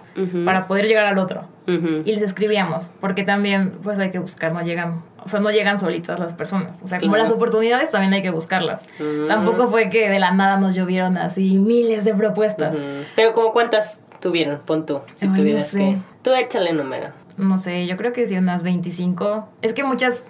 para 0.44 0.66
poder 0.66 0.86
llegar 0.86 1.06
al 1.06 1.18
otro. 1.18 1.44
Y 1.66 2.12
les 2.12 2.20
escribíamos, 2.22 2.90
porque 3.00 3.22
también 3.22 3.70
pues 3.82 3.98
hay 3.98 4.10
que 4.10 4.18
buscar, 4.18 4.52
no 4.52 4.62
llegan, 4.62 5.02
o 5.24 5.28
sea, 5.28 5.40
no 5.40 5.50
llegan 5.50 5.78
solitas 5.80 6.18
las 6.20 6.32
personas. 6.34 6.80
O 6.82 6.86
sea, 6.88 6.98
como 6.98 7.12
Claro. 7.12 7.24
las 7.28 7.32
oportunidades 7.32 7.90
también 7.90 8.12
hay 8.12 8.22
que 8.22 8.30
buscarlas. 8.30 8.82
Mm. 9.00 9.26
Tampoco 9.26 9.66
fue 9.68 9.90
que 9.90 10.08
de 10.10 10.18
la 10.18 10.32
nada 10.32 10.58
nos 10.58 10.74
llovieron 10.74 11.16
así 11.16 11.56
miles 11.56 12.04
de 12.04 12.14
propuestas. 12.14 12.76
Pero 13.16 13.32
como 13.32 13.52
cuántas 13.52 14.02
tuvieron, 14.20 14.60
pon 14.64 14.86
tú, 14.86 15.00
si 15.16 15.24
Ay, 15.26 15.30
no 15.30 15.36
tuvieras 15.36 15.66
sé. 15.68 15.78
que... 15.78 15.98
Tú 16.22 16.32
échale 16.34 16.72
número. 16.72 17.08
No 17.36 17.58
sé, 17.58 17.86
yo 17.86 17.96
creo 17.96 18.12
que 18.12 18.26
sí, 18.26 18.36
unas 18.38 18.62
25. 18.62 19.48
Es 19.62 19.72
que 19.72 19.82
muchas, 19.84 20.24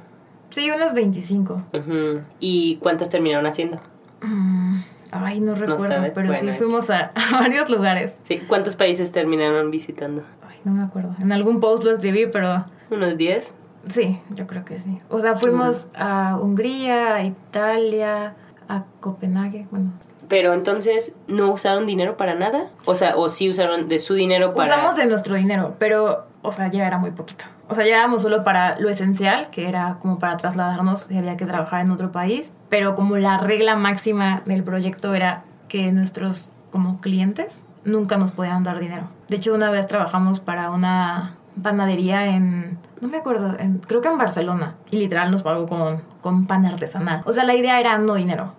sí, 0.50 0.70
unas 0.70 0.94
25. 0.94 1.62
Ujú. 1.72 2.20
¿Y 2.40 2.76
cuántas 2.76 3.10
terminaron 3.10 3.46
haciendo? 3.46 3.78
Mm, 4.22 4.78
Ay, 5.12 5.38
no 5.40 5.54
recuerdo, 5.54 6.02
pero 6.14 6.34
sí 6.34 6.46
fuimos 6.52 6.90
a, 6.90 7.12
a 7.14 7.40
varios 7.40 7.68
lugares. 7.70 8.14
Sí, 8.22 8.38
¿cuántos 8.48 8.74
países 8.74 9.12
terminaron 9.12 9.70
visitando? 9.70 10.22
Ay, 10.48 10.56
no 10.64 10.72
me 10.72 10.82
acuerdo. 10.82 11.14
En 11.20 11.30
algún 11.30 11.60
post 11.60 11.84
lo 11.84 11.92
escribí, 11.92 12.26
pero 12.26 12.64
¿Unos 12.90 13.16
10? 13.16 13.54
Sí, 13.88 14.20
yo 14.30 14.46
creo 14.46 14.64
que 14.64 14.78
sí. 14.78 15.00
O 15.08 15.20
sea, 15.20 15.34
fuimos 15.34 15.88
a 15.94 16.38
Hungría, 16.40 17.14
a 17.16 17.24
Italia, 17.24 18.34
a 18.68 18.84
Copenhague. 19.00 19.66
Bueno, 19.70 19.92
Pero 20.28 20.52
entonces, 20.54 21.16
¿no 21.28 21.50
usaron 21.52 21.86
dinero 21.86 22.16
para 22.16 22.34
nada? 22.34 22.70
O 22.84 22.94
sea, 22.94 23.16
o 23.16 23.28
sí 23.28 23.50
usaron 23.50 23.88
de 23.88 23.98
su 23.98 24.14
dinero 24.14 24.54
para... 24.54 24.68
usamos 24.68 24.96
de 24.96 25.06
nuestro 25.06 25.34
dinero, 25.34 25.76
pero, 25.78 26.26
o 26.42 26.52
sea, 26.52 26.70
ya 26.70 26.86
era 26.86 26.98
muy 26.98 27.10
poquito. 27.10 27.44
O 27.68 27.74
sea, 27.74 27.84
llevábamos 27.84 28.22
solo 28.22 28.44
para 28.44 28.78
lo 28.78 28.90
esencial, 28.90 29.48
que 29.50 29.68
era 29.68 29.98
como 30.00 30.18
para 30.18 30.36
trasladarnos 30.36 31.00
si 31.00 31.16
había 31.16 31.36
que 31.36 31.46
trabajar 31.46 31.80
en 31.80 31.90
otro 31.90 32.12
país. 32.12 32.52
Pero 32.68 32.94
como 32.94 33.16
la 33.16 33.38
regla 33.38 33.74
máxima 33.76 34.42
del 34.44 34.62
proyecto 34.62 35.14
era 35.14 35.44
que 35.68 35.90
nuestros 35.92 36.50
como 36.70 37.00
clientes 37.00 37.64
nunca 37.84 38.16
nos 38.18 38.32
podían 38.32 38.64
dar 38.64 38.80
dinero. 38.80 39.08
De 39.28 39.36
hecho, 39.36 39.54
una 39.54 39.70
vez 39.70 39.86
trabajamos 39.86 40.40
para 40.40 40.70
una 40.70 41.36
panadería 41.62 42.26
en, 42.34 42.78
no 43.00 43.08
me 43.08 43.18
acuerdo, 43.18 43.56
en- 43.58 43.78
creo 43.78 44.00
que 44.00 44.08
en 44.08 44.18
Barcelona. 44.18 44.74
Y 44.90 44.98
literal 44.98 45.30
nos 45.30 45.42
pagó 45.42 45.66
con, 45.66 46.02
con 46.20 46.46
pan 46.46 46.66
artesanal. 46.66 47.22
O 47.26 47.32
sea, 47.32 47.44
la 47.44 47.54
idea 47.54 47.80
era 47.80 47.96
no 47.98 48.14
dinero. 48.14 48.52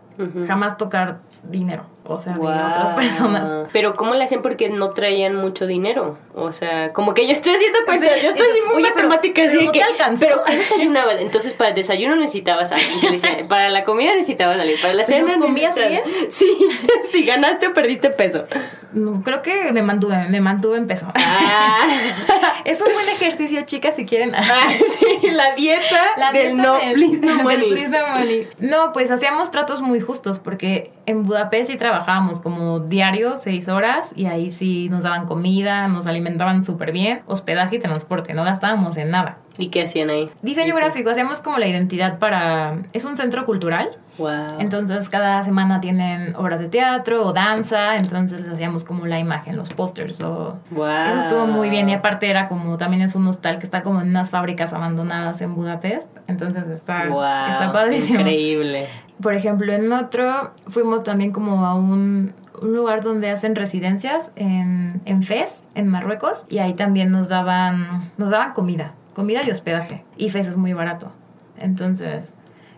jamás 0.48 0.78
tocar 0.78 1.20
dinero, 1.44 1.84
o 2.08 2.20
sea, 2.20 2.34
de 2.34 2.40
Guau. 2.40 2.70
otras 2.70 2.92
personas. 2.92 3.68
Pero 3.74 3.94
¿cómo 3.96 4.14
le 4.14 4.24
hacían 4.24 4.42
porque 4.42 4.70
no 4.70 4.92
traían 4.92 5.36
mucho 5.36 5.66
dinero? 5.68 6.18
O 6.34 6.52
sea, 6.52 6.94
como 6.94 7.14
que 7.14 7.26
yo 7.26 7.34
estoy 7.34 7.56
haciendo 7.56 7.80
cuentas, 7.86 8.22
yo 8.22 8.30
estoy 8.30 8.48
haciendo 8.48 8.72
pero- 8.76 8.90
matemáticas 8.90 9.46
pero 9.52 9.62
no 9.64 9.72
que 9.72 9.80
te 9.80 9.86
pero 10.20 10.44
¿qué 10.46 10.56
desayunaban? 10.56 11.18
Entonces 11.20 11.54
para 11.54 11.70
el 11.70 11.76
desayuno 11.76 12.16
necesitabas 12.16 12.72
alguien 12.72 13.48
para 13.50 13.70
la 13.70 13.84
comida 13.84 14.14
necesitabas 14.14 14.60
alguien, 14.60 14.80
para 14.82 14.94
la 14.94 15.04
¿Pero 15.06 15.28
cena 15.28 15.38
comías 15.40 15.76
necesitabas- 15.76 16.32
Sí, 16.32 16.58
si 17.12 17.26
ganaste 17.26 17.68
o 17.68 17.74
perdiste 17.74 18.10
peso. 18.12 18.46
No, 18.94 19.22
creo 19.24 19.42
que 19.42 19.72
me 19.74 19.82
mantuve, 19.82 20.16
me 20.30 20.40
mantuve 20.42 20.78
en 20.78 20.88
peso. 20.88 21.08
Ah, 21.16 21.88
Es 22.66 22.80
un 22.82 22.88
buen 22.94 23.10
ejercicio, 23.10 23.62
chicas, 23.64 23.96
si 23.96 24.06
quieren. 24.06 24.34
ah, 24.36 24.42
sí, 25.00 25.28
la 25.32 25.54
dieta 25.54 26.02
La 26.18 26.32
del 26.32 26.56
dieta 26.56 26.62
no 26.64 26.78
del- 26.78 26.94
please 26.94 27.20
no 27.26 27.36
del 27.36 27.44
money. 27.44 27.70
please 27.70 27.90
no 27.90 28.08
money. 28.08 28.48
No, 28.60 28.94
pues 28.94 29.12
hacíamos 29.12 29.52
tratos 29.52 29.82
muy 29.82 30.00
justos 30.00 30.40
porque 30.40 30.92
en 31.06 31.24
Budapest 31.24 31.72
sí 31.72 31.78
trabajábamos 31.78 32.40
como 32.42 32.80
diario, 32.80 33.36
seis 33.36 33.68
horas, 33.68 34.12
y 34.16 34.26
ahí 34.26 34.52
sí 34.52 34.90
nos 34.90 35.04
daban 35.04 35.26
comida, 35.26 35.88
nos 35.88 36.08
alimentaban 36.08 36.64
súper 36.64 36.92
bien, 36.92 37.22
hospedaje 37.28 37.78
y 37.78 37.80
transporte, 37.80 38.34
no 38.34 38.44
gastábamos 38.44 38.98
en 38.98 39.12
nada. 39.12 39.38
¿Y 39.58 39.68
qué 39.70 39.84
hacían 39.84 40.10
ahí? 40.10 40.30
Diseño 40.42 40.76
gráfico, 40.76 41.10
hacíamos 41.10 41.40
como 41.40 41.58
la 41.60 41.68
identidad 41.68 42.20
para... 42.20 42.80
Es 42.94 43.06
un 43.06 43.16
centro 43.18 43.46
cultural, 43.46 43.90
Wow. 44.18 44.60
entonces 44.60 45.10
cada 45.10 45.44
semana 45.44 45.82
tienen 45.82 46.36
obras 46.38 46.62
de 46.62 46.70
teatro 46.70 47.26
o 47.26 47.34
danza, 47.34 47.98
entonces 47.98 48.40
les 48.40 48.50
hacíamos 48.50 48.86
como 48.86 49.06
la 49.08 49.20
imagen, 49.20 49.58
los 49.58 49.74
pósters 49.74 50.22
o... 50.22 50.58
Wow. 50.72 50.86
Eso 51.10 51.18
estuvo 51.20 51.48
muy 51.48 51.70
bien 51.70 51.90
y 51.90 51.94
aparte 51.94 52.30
era 52.30 52.48
como, 52.48 52.78
también 52.78 53.02
es 53.02 53.16
un 53.16 53.28
hostal 53.28 53.60
que 53.60 53.66
está 53.66 53.84
como 53.84 54.00
en 54.00 54.08
unas 54.08 54.30
fábricas 54.30 54.72
abandonadas 54.72 55.42
en 55.42 55.54
Budapest, 55.54 56.08
entonces 56.28 56.64
está, 56.70 57.08
Wow, 57.10 57.24
está 57.24 57.72
padrísimo. 57.74 58.20
Increíble. 58.22 58.88
Por 59.22 59.34
ejemplo, 59.34 59.72
en 59.72 59.92
otro 59.92 60.52
fuimos 60.68 61.04
también 61.04 61.32
como 61.32 61.66
a 61.66 61.76
un, 61.76 62.34
un 62.62 62.76
lugar 62.76 63.02
donde 63.02 63.30
hacen 63.30 63.56
residencias 63.56 64.32
en, 64.36 65.02
en 65.06 65.24
Fez, 65.24 65.64
en 65.74 65.88
Marruecos, 65.88 66.46
y 66.50 66.60
ahí 66.60 66.74
también 66.74 67.12
nos 67.12 67.30
daban, 67.30 68.12
nos 68.18 68.30
daban 68.30 68.54
comida, 68.54 68.94
comida 69.14 69.42
y 69.44 69.52
hospedaje. 69.52 70.04
Y 70.18 70.30
Fez 70.30 70.48
es 70.48 70.58
muy 70.58 70.74
barato, 70.74 71.12
entonces 71.58 72.34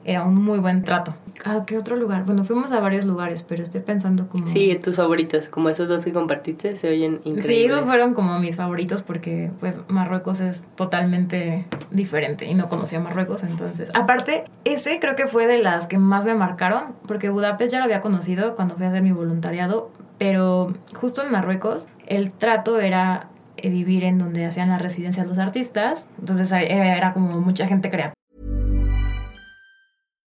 era 0.05 0.23
un 0.23 0.35
muy 0.35 0.59
buen 0.59 0.83
trato. 0.83 1.15
¿A 1.45 1.65
qué 1.65 1.77
otro 1.77 1.95
lugar? 1.95 2.25
Bueno, 2.25 2.43
fuimos 2.43 2.71
a 2.71 2.79
varios 2.79 3.05
lugares, 3.05 3.43
pero 3.47 3.63
estoy 3.63 3.81
pensando 3.81 4.27
como... 4.27 4.47
Sí, 4.47 4.77
tus 4.81 4.95
favoritos, 4.95 5.49
como 5.49 5.69
esos 5.69 5.87
dos 5.87 6.03
que 6.03 6.11
compartiste, 6.11 6.75
se 6.75 6.89
oyen 6.89 7.15
increíbles. 7.23 7.45
Sí, 7.45 7.63
esos 7.65 7.85
fueron 7.85 8.13
como 8.13 8.39
mis 8.39 8.55
favoritos 8.55 9.03
porque 9.03 9.51
pues 9.59 9.79
Marruecos 9.87 10.39
es 10.39 10.63
totalmente 10.75 11.65
diferente 11.91 12.45
y 12.45 12.53
no 12.53 12.69
conocía 12.69 12.99
Marruecos 12.99 13.43
entonces. 13.43 13.89
Aparte, 13.93 14.45
ese 14.65 14.99
creo 14.99 15.15
que 15.15 15.27
fue 15.27 15.47
de 15.47 15.61
las 15.61 15.87
que 15.87 15.97
más 15.97 16.25
me 16.25 16.35
marcaron 16.35 16.93
porque 17.07 17.29
Budapest 17.29 17.71
ya 17.71 17.79
lo 17.79 17.85
había 17.85 18.01
conocido 18.01 18.55
cuando 18.55 18.75
fui 18.75 18.85
a 18.85 18.89
hacer 18.89 19.01
mi 19.01 19.11
voluntariado, 19.11 19.91
pero 20.17 20.73
justo 20.93 21.23
en 21.23 21.31
Marruecos 21.31 21.87
el 22.07 22.31
trato 22.31 22.79
era 22.79 23.29
eh, 23.57 23.69
vivir 23.69 24.03
en 24.03 24.17
donde 24.17 24.45
hacían 24.45 24.69
las 24.69 24.81
residencias 24.81 25.27
los 25.27 25.37
artistas, 25.37 26.07
entonces 26.19 26.51
eh, 26.51 26.67
era 26.69 27.13
como 27.13 27.39
mucha 27.41 27.67
gente 27.67 27.89
creativa. 27.89 28.13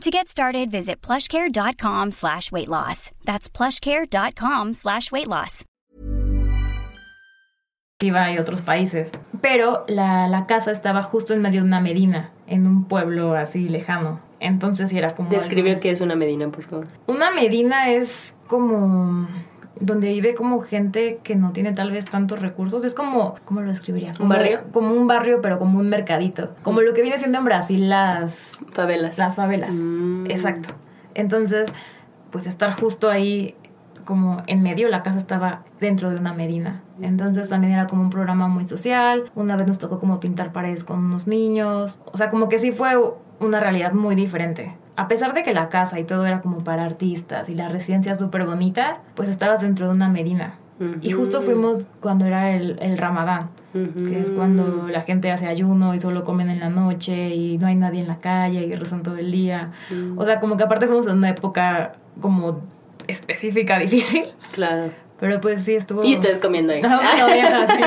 To 0.00 0.10
get 0.10 0.28
started, 0.28 0.70
visit 0.70 1.02
plushcare.com 1.02 2.12
slash 2.12 2.50
weight 2.50 2.68
loss. 2.68 3.10
That's 3.26 3.50
plushcare.com 3.50 4.72
slash 4.72 5.12
weight 5.12 5.26
loss. 5.28 5.64
y 8.02 8.38
otros 8.38 8.62
países. 8.62 9.12
Pero 9.42 9.84
la, 9.88 10.26
la 10.26 10.46
casa 10.46 10.70
estaba 10.72 11.02
justo 11.02 11.34
en 11.34 11.42
medio 11.42 11.60
de 11.60 11.66
una 11.68 11.80
medina, 11.80 12.30
en 12.46 12.66
un 12.66 12.84
pueblo 12.84 13.34
así 13.34 13.68
lejano. 13.68 14.20
Entonces 14.40 14.90
era 14.94 15.10
como... 15.14 15.28
Describe 15.28 15.72
algo- 15.72 15.80
qué 15.82 15.90
es 15.90 16.00
una 16.00 16.16
medina, 16.16 16.48
por 16.48 16.64
favor. 16.64 16.86
Una 17.06 17.30
medina 17.30 17.90
es 17.90 18.34
como 18.48 19.28
donde 19.80 20.08
vive 20.08 20.34
como 20.34 20.60
gente 20.60 21.20
que 21.22 21.34
no 21.34 21.52
tiene 21.52 21.72
tal 21.72 21.90
vez 21.90 22.06
tantos 22.06 22.40
recursos. 22.40 22.84
Es 22.84 22.94
como, 22.94 23.34
¿cómo 23.44 23.60
lo 23.60 23.70
describiría? 23.70 24.12
Como, 24.14 24.28
barrio? 24.28 24.60
Como 24.72 24.92
un 24.92 25.06
barrio, 25.06 25.40
pero 25.40 25.58
como 25.58 25.78
un 25.78 25.88
mercadito. 25.88 26.54
Como 26.62 26.82
lo 26.82 26.92
que 26.92 27.02
viene 27.02 27.18
siendo 27.18 27.38
en 27.38 27.44
Brasil 27.44 27.88
las, 27.88 28.58
Favelas. 28.72 29.18
las 29.18 29.34
favelas. 29.34 29.74
Mm. 29.74 30.26
Exacto. 30.30 30.68
Entonces, 31.14 31.70
pues 32.30 32.46
estar 32.46 32.72
justo 32.72 33.10
ahí 33.10 33.56
como 34.04 34.42
en 34.46 34.62
medio, 34.62 34.88
la 34.88 35.02
casa 35.02 35.18
estaba 35.18 35.62
dentro 35.80 36.10
de 36.10 36.16
una 36.16 36.32
medina. 36.32 36.82
Entonces 37.00 37.48
también 37.48 37.72
era 37.72 37.86
como 37.86 38.02
un 38.02 38.10
programa 38.10 38.48
muy 38.48 38.66
social. 38.66 39.30
Una 39.34 39.56
vez 39.56 39.66
nos 39.66 39.78
tocó 39.78 39.98
como 39.98 40.20
pintar 40.20 40.52
paredes 40.52 40.84
con 40.84 40.98
unos 40.98 41.26
niños. 41.26 42.00
O 42.12 42.16
sea, 42.16 42.28
como 42.28 42.48
que 42.48 42.58
sí 42.58 42.72
fue 42.72 42.94
una 43.38 43.60
realidad 43.60 43.92
muy 43.92 44.14
diferente. 44.14 44.76
A 45.00 45.08
pesar 45.08 45.32
de 45.32 45.42
que 45.42 45.54
la 45.54 45.70
casa 45.70 45.98
y 45.98 46.04
todo 46.04 46.26
era 46.26 46.42
como 46.42 46.62
para 46.62 46.84
artistas 46.84 47.48
y 47.48 47.54
la 47.54 47.68
residencia 47.68 48.14
súper 48.16 48.44
bonita, 48.44 49.00
pues 49.14 49.30
estabas 49.30 49.62
dentro 49.62 49.86
de 49.86 49.92
una 49.92 50.10
medina. 50.10 50.56
Y 51.00 51.12
justo 51.12 51.40
fuimos 51.40 51.86
cuando 52.00 52.26
era 52.26 52.52
el, 52.52 52.78
el 52.82 52.98
ramadán, 52.98 53.48
que 53.72 54.20
es 54.20 54.28
cuando 54.28 54.88
la 54.88 55.00
gente 55.00 55.30
hace 55.30 55.46
ayuno 55.46 55.94
y 55.94 56.00
solo 56.00 56.22
comen 56.22 56.50
en 56.50 56.60
la 56.60 56.68
noche 56.68 57.34
y 57.34 57.56
no 57.56 57.66
hay 57.66 57.76
nadie 57.76 58.00
en 58.00 58.08
la 58.08 58.18
calle 58.18 58.66
y 58.66 58.72
rezan 58.72 59.02
todo 59.02 59.16
el 59.16 59.32
día. 59.32 59.72
O 60.16 60.24
sea, 60.26 60.38
como 60.38 60.58
que 60.58 60.64
aparte 60.64 60.86
fuimos 60.86 61.06
en 61.06 61.16
una 61.16 61.30
época 61.30 61.94
como 62.20 62.60
específica, 63.06 63.78
difícil. 63.78 64.24
Claro. 64.52 64.92
Pero 65.20 65.40
pues 65.40 65.64
sí 65.64 65.74
estuvo... 65.74 66.02
Y 66.04 66.14
ustedes 66.14 66.38
comiendo 66.38 66.72
ahí. 66.72 66.80
No, 66.82 66.88
no, 66.88 67.02
sí. 67.02 67.80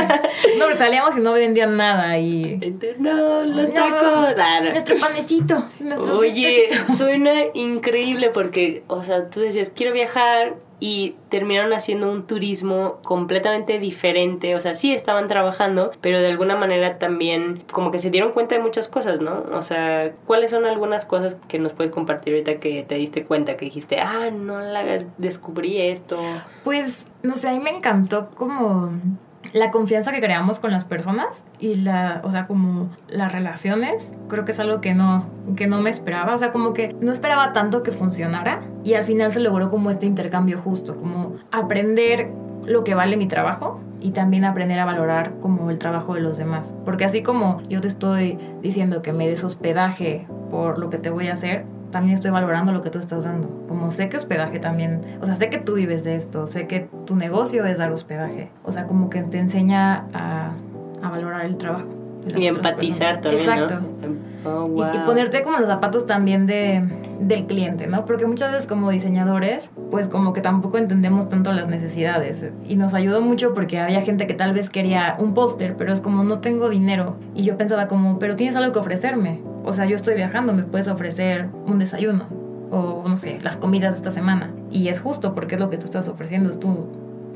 No, 0.59 0.65
pero 0.65 0.77
salíamos 0.77 1.17
y 1.17 1.21
no 1.21 1.33
vendían 1.33 1.75
nada 1.77 2.17
y... 2.19 2.59
Entonces, 2.61 2.99
No, 2.99 3.43
los 3.43 3.69
No, 3.69 3.73
tacos. 3.73 4.37
Ah, 4.39 4.59
no. 4.63 4.69
Nuestro 4.69 4.95
panecito. 4.97 5.69
nuestro 5.79 6.17
Oye, 6.19 6.67
panecito. 6.69 6.93
suena 6.97 7.33
increíble 7.53 8.29
porque, 8.33 8.83
o 8.87 9.03
sea, 9.03 9.29
tú 9.29 9.39
decías, 9.41 9.71
quiero 9.75 9.93
viajar 9.93 10.55
y 10.79 11.15
terminaron 11.29 11.73
haciendo 11.73 12.11
un 12.11 12.27
turismo 12.27 12.99
completamente 13.03 13.79
diferente. 13.79 14.55
O 14.55 14.59
sea, 14.59 14.75
sí 14.75 14.93
estaban 14.93 15.27
trabajando, 15.27 15.91
pero 16.01 16.19
de 16.19 16.27
alguna 16.27 16.55
manera 16.55 16.99
también 16.99 17.63
como 17.71 17.91
que 17.91 17.99
se 17.99 18.09
dieron 18.09 18.31
cuenta 18.31 18.55
de 18.55 18.61
muchas 18.61 18.87
cosas, 18.87 19.21
¿no? 19.21 19.43
O 19.53 19.61
sea, 19.61 20.11
¿cuáles 20.25 20.51
son 20.51 20.65
algunas 20.65 21.05
cosas 21.05 21.37
que 21.47 21.59
nos 21.59 21.73
puedes 21.73 21.91
compartir 21.91 22.33
ahorita 22.33 22.59
que 22.59 22.83
te 22.83 22.95
diste 22.95 23.23
cuenta, 23.23 23.55
que 23.57 23.65
dijiste, 23.65 23.99
ah, 23.99 24.29
no 24.31 24.59
la 24.59 24.97
descubrí 25.17 25.79
esto? 25.79 26.19
Pues, 26.63 27.07
no 27.21 27.37
sé, 27.37 27.49
a 27.49 27.51
mí 27.53 27.59
me 27.59 27.71
encantó 27.71 28.29
como 28.31 28.91
la 29.53 29.69
confianza 29.69 30.11
que 30.11 30.19
creamos 30.19 30.59
con 30.59 30.71
las 30.71 30.83
personas 30.83 31.43
y 31.59 31.75
la, 31.75 32.21
o 32.23 32.31
sea, 32.31 32.47
como 32.47 32.89
las 33.07 33.31
relaciones, 33.31 34.15
creo 34.27 34.45
que 34.45 34.51
es 34.51 34.59
algo 34.59 34.81
que 34.81 34.95
no, 34.95 35.27
que 35.55 35.67
no 35.67 35.79
me 35.79 35.91
esperaba, 35.91 36.33
o 36.33 36.39
sea, 36.39 36.51
como 36.51 36.73
que 36.73 36.95
no 37.01 37.11
esperaba 37.11 37.53
tanto 37.53 37.83
que 37.83 37.91
funcionara 37.91 38.61
y 38.83 38.95
al 38.95 39.03
final 39.03 39.31
se 39.31 39.39
logró 39.39 39.69
como 39.69 39.91
este 39.91 40.07
intercambio 40.07 40.59
justo, 40.59 40.95
como 40.95 41.35
aprender 41.51 42.31
lo 42.65 42.83
que 42.83 42.95
vale 42.95 43.15
mi 43.15 43.27
trabajo 43.27 43.79
y 44.01 44.11
también 44.11 44.43
aprender 44.43 44.79
a 44.79 44.85
valorar 44.85 45.33
como 45.39 45.69
el 45.69 45.77
trabajo 45.77 46.15
de 46.15 46.21
los 46.21 46.37
demás, 46.37 46.73
porque 46.83 47.05
así 47.05 47.21
como 47.21 47.61
yo 47.69 47.79
te 47.79 47.87
estoy 47.87 48.39
diciendo 48.61 49.01
que 49.03 49.13
me 49.13 49.27
des 49.27 49.43
hospedaje 49.43 50.27
por 50.49 50.79
lo 50.79 50.89
que 50.89 50.97
te 50.97 51.11
voy 51.11 51.27
a 51.27 51.33
hacer, 51.33 51.65
también 51.93 52.15
estoy 52.15 52.31
valorando 52.31 52.73
lo 52.73 52.81
que 52.81 52.89
tú 52.89 52.99
estás 52.99 53.23
dando. 53.23 53.65
Como 53.67 53.91
sé 53.91 54.09
que 54.09 54.17
hospedaje 54.17 54.59
también, 54.59 54.99
o 55.21 55.25
sea, 55.25 55.35
sé 55.35 55.49
que 55.49 55.59
tú 55.59 55.75
vives 55.75 56.03
de 56.03 56.15
esto, 56.15 56.47
sé 56.47 56.67
que 56.67 56.89
tu 57.05 57.15
negocio 57.15 57.65
es 57.65 57.77
dar 57.77 57.91
hospedaje. 57.91 58.49
O 58.63 58.71
sea, 58.73 58.87
como 58.87 59.09
que 59.09 59.21
te 59.21 59.37
enseña 59.37 60.07
a, 60.13 60.51
a 61.01 61.09
valorar 61.09 61.45
el 61.45 61.55
trabajo. 61.55 61.87
Y 62.35 62.47
empatizar 62.47 63.21
personas. 63.21 63.67
también, 63.67 63.89
Exacto. 63.89 64.07
¿no? 64.07 64.32
Oh, 64.45 64.63
Y- 64.67 64.71
wow. 64.71 64.85
Y, 64.93 64.97
ponerte 65.05 65.43
como 65.43 65.57
los 65.57 65.67
zapatos 65.67 66.05
también 66.05 66.45
de, 66.45 66.87
del 67.19 67.45
cliente, 67.45 67.87
¿no? 67.87 68.05
Porque 68.05 68.25
muchas 68.25 68.51
veces 68.51 68.67
como 68.67 68.89
diseñadores, 68.89 69.69
pues 69.91 70.07
como 70.07 70.33
que 70.33 70.41
tampoco 70.41 70.77
entendemos 70.77 71.29
tanto 71.29 71.53
las 71.53 71.67
necesidades. 71.67 72.43
Y 72.67 72.75
nos 72.75 72.93
ayudó 72.93 73.21
mucho 73.21 73.53
porque 73.53 73.79
había 73.79 74.01
gente 74.01 74.27
que 74.27 74.33
tal 74.33 74.53
vez 74.53 74.69
quería 74.69 75.15
un 75.19 75.33
póster, 75.33 75.75
pero 75.77 75.93
es 75.93 75.99
como 75.99 76.23
no 76.23 76.39
tengo 76.39 76.69
dinero. 76.69 77.15
Y 77.35 77.43
yo 77.43 77.57
pensaba 77.57 77.87
como, 77.87 78.19
pero 78.19 78.35
tienes 78.35 78.55
algo 78.55 78.71
que 78.73 78.79
ofrecerme. 78.79 79.41
O 79.63 79.71
sea, 79.73 79.85
yo 79.85 79.95
estoy 79.95 80.15
viajando, 80.15 80.53
me 80.53 80.63
puedes 80.63 80.87
ofrecer 80.87 81.47
un 81.65 81.79
desayuno. 81.79 82.25
O 82.71 83.03
no 83.07 83.15
sé, 83.15 83.37
las 83.41 83.55
comidas 83.55 83.93
de 83.93 83.97
esta 83.97 84.11
semana. 84.11 84.49
Y 84.71 84.87
es 84.87 84.99
justo 84.99 85.35
porque 85.35 85.55
es 85.55 85.61
lo 85.61 85.69
que 85.69 85.77
tú 85.77 85.85
estás 85.85 86.07
ofreciendo. 86.09 86.49
Es 86.49 86.59
tú. 86.59 86.87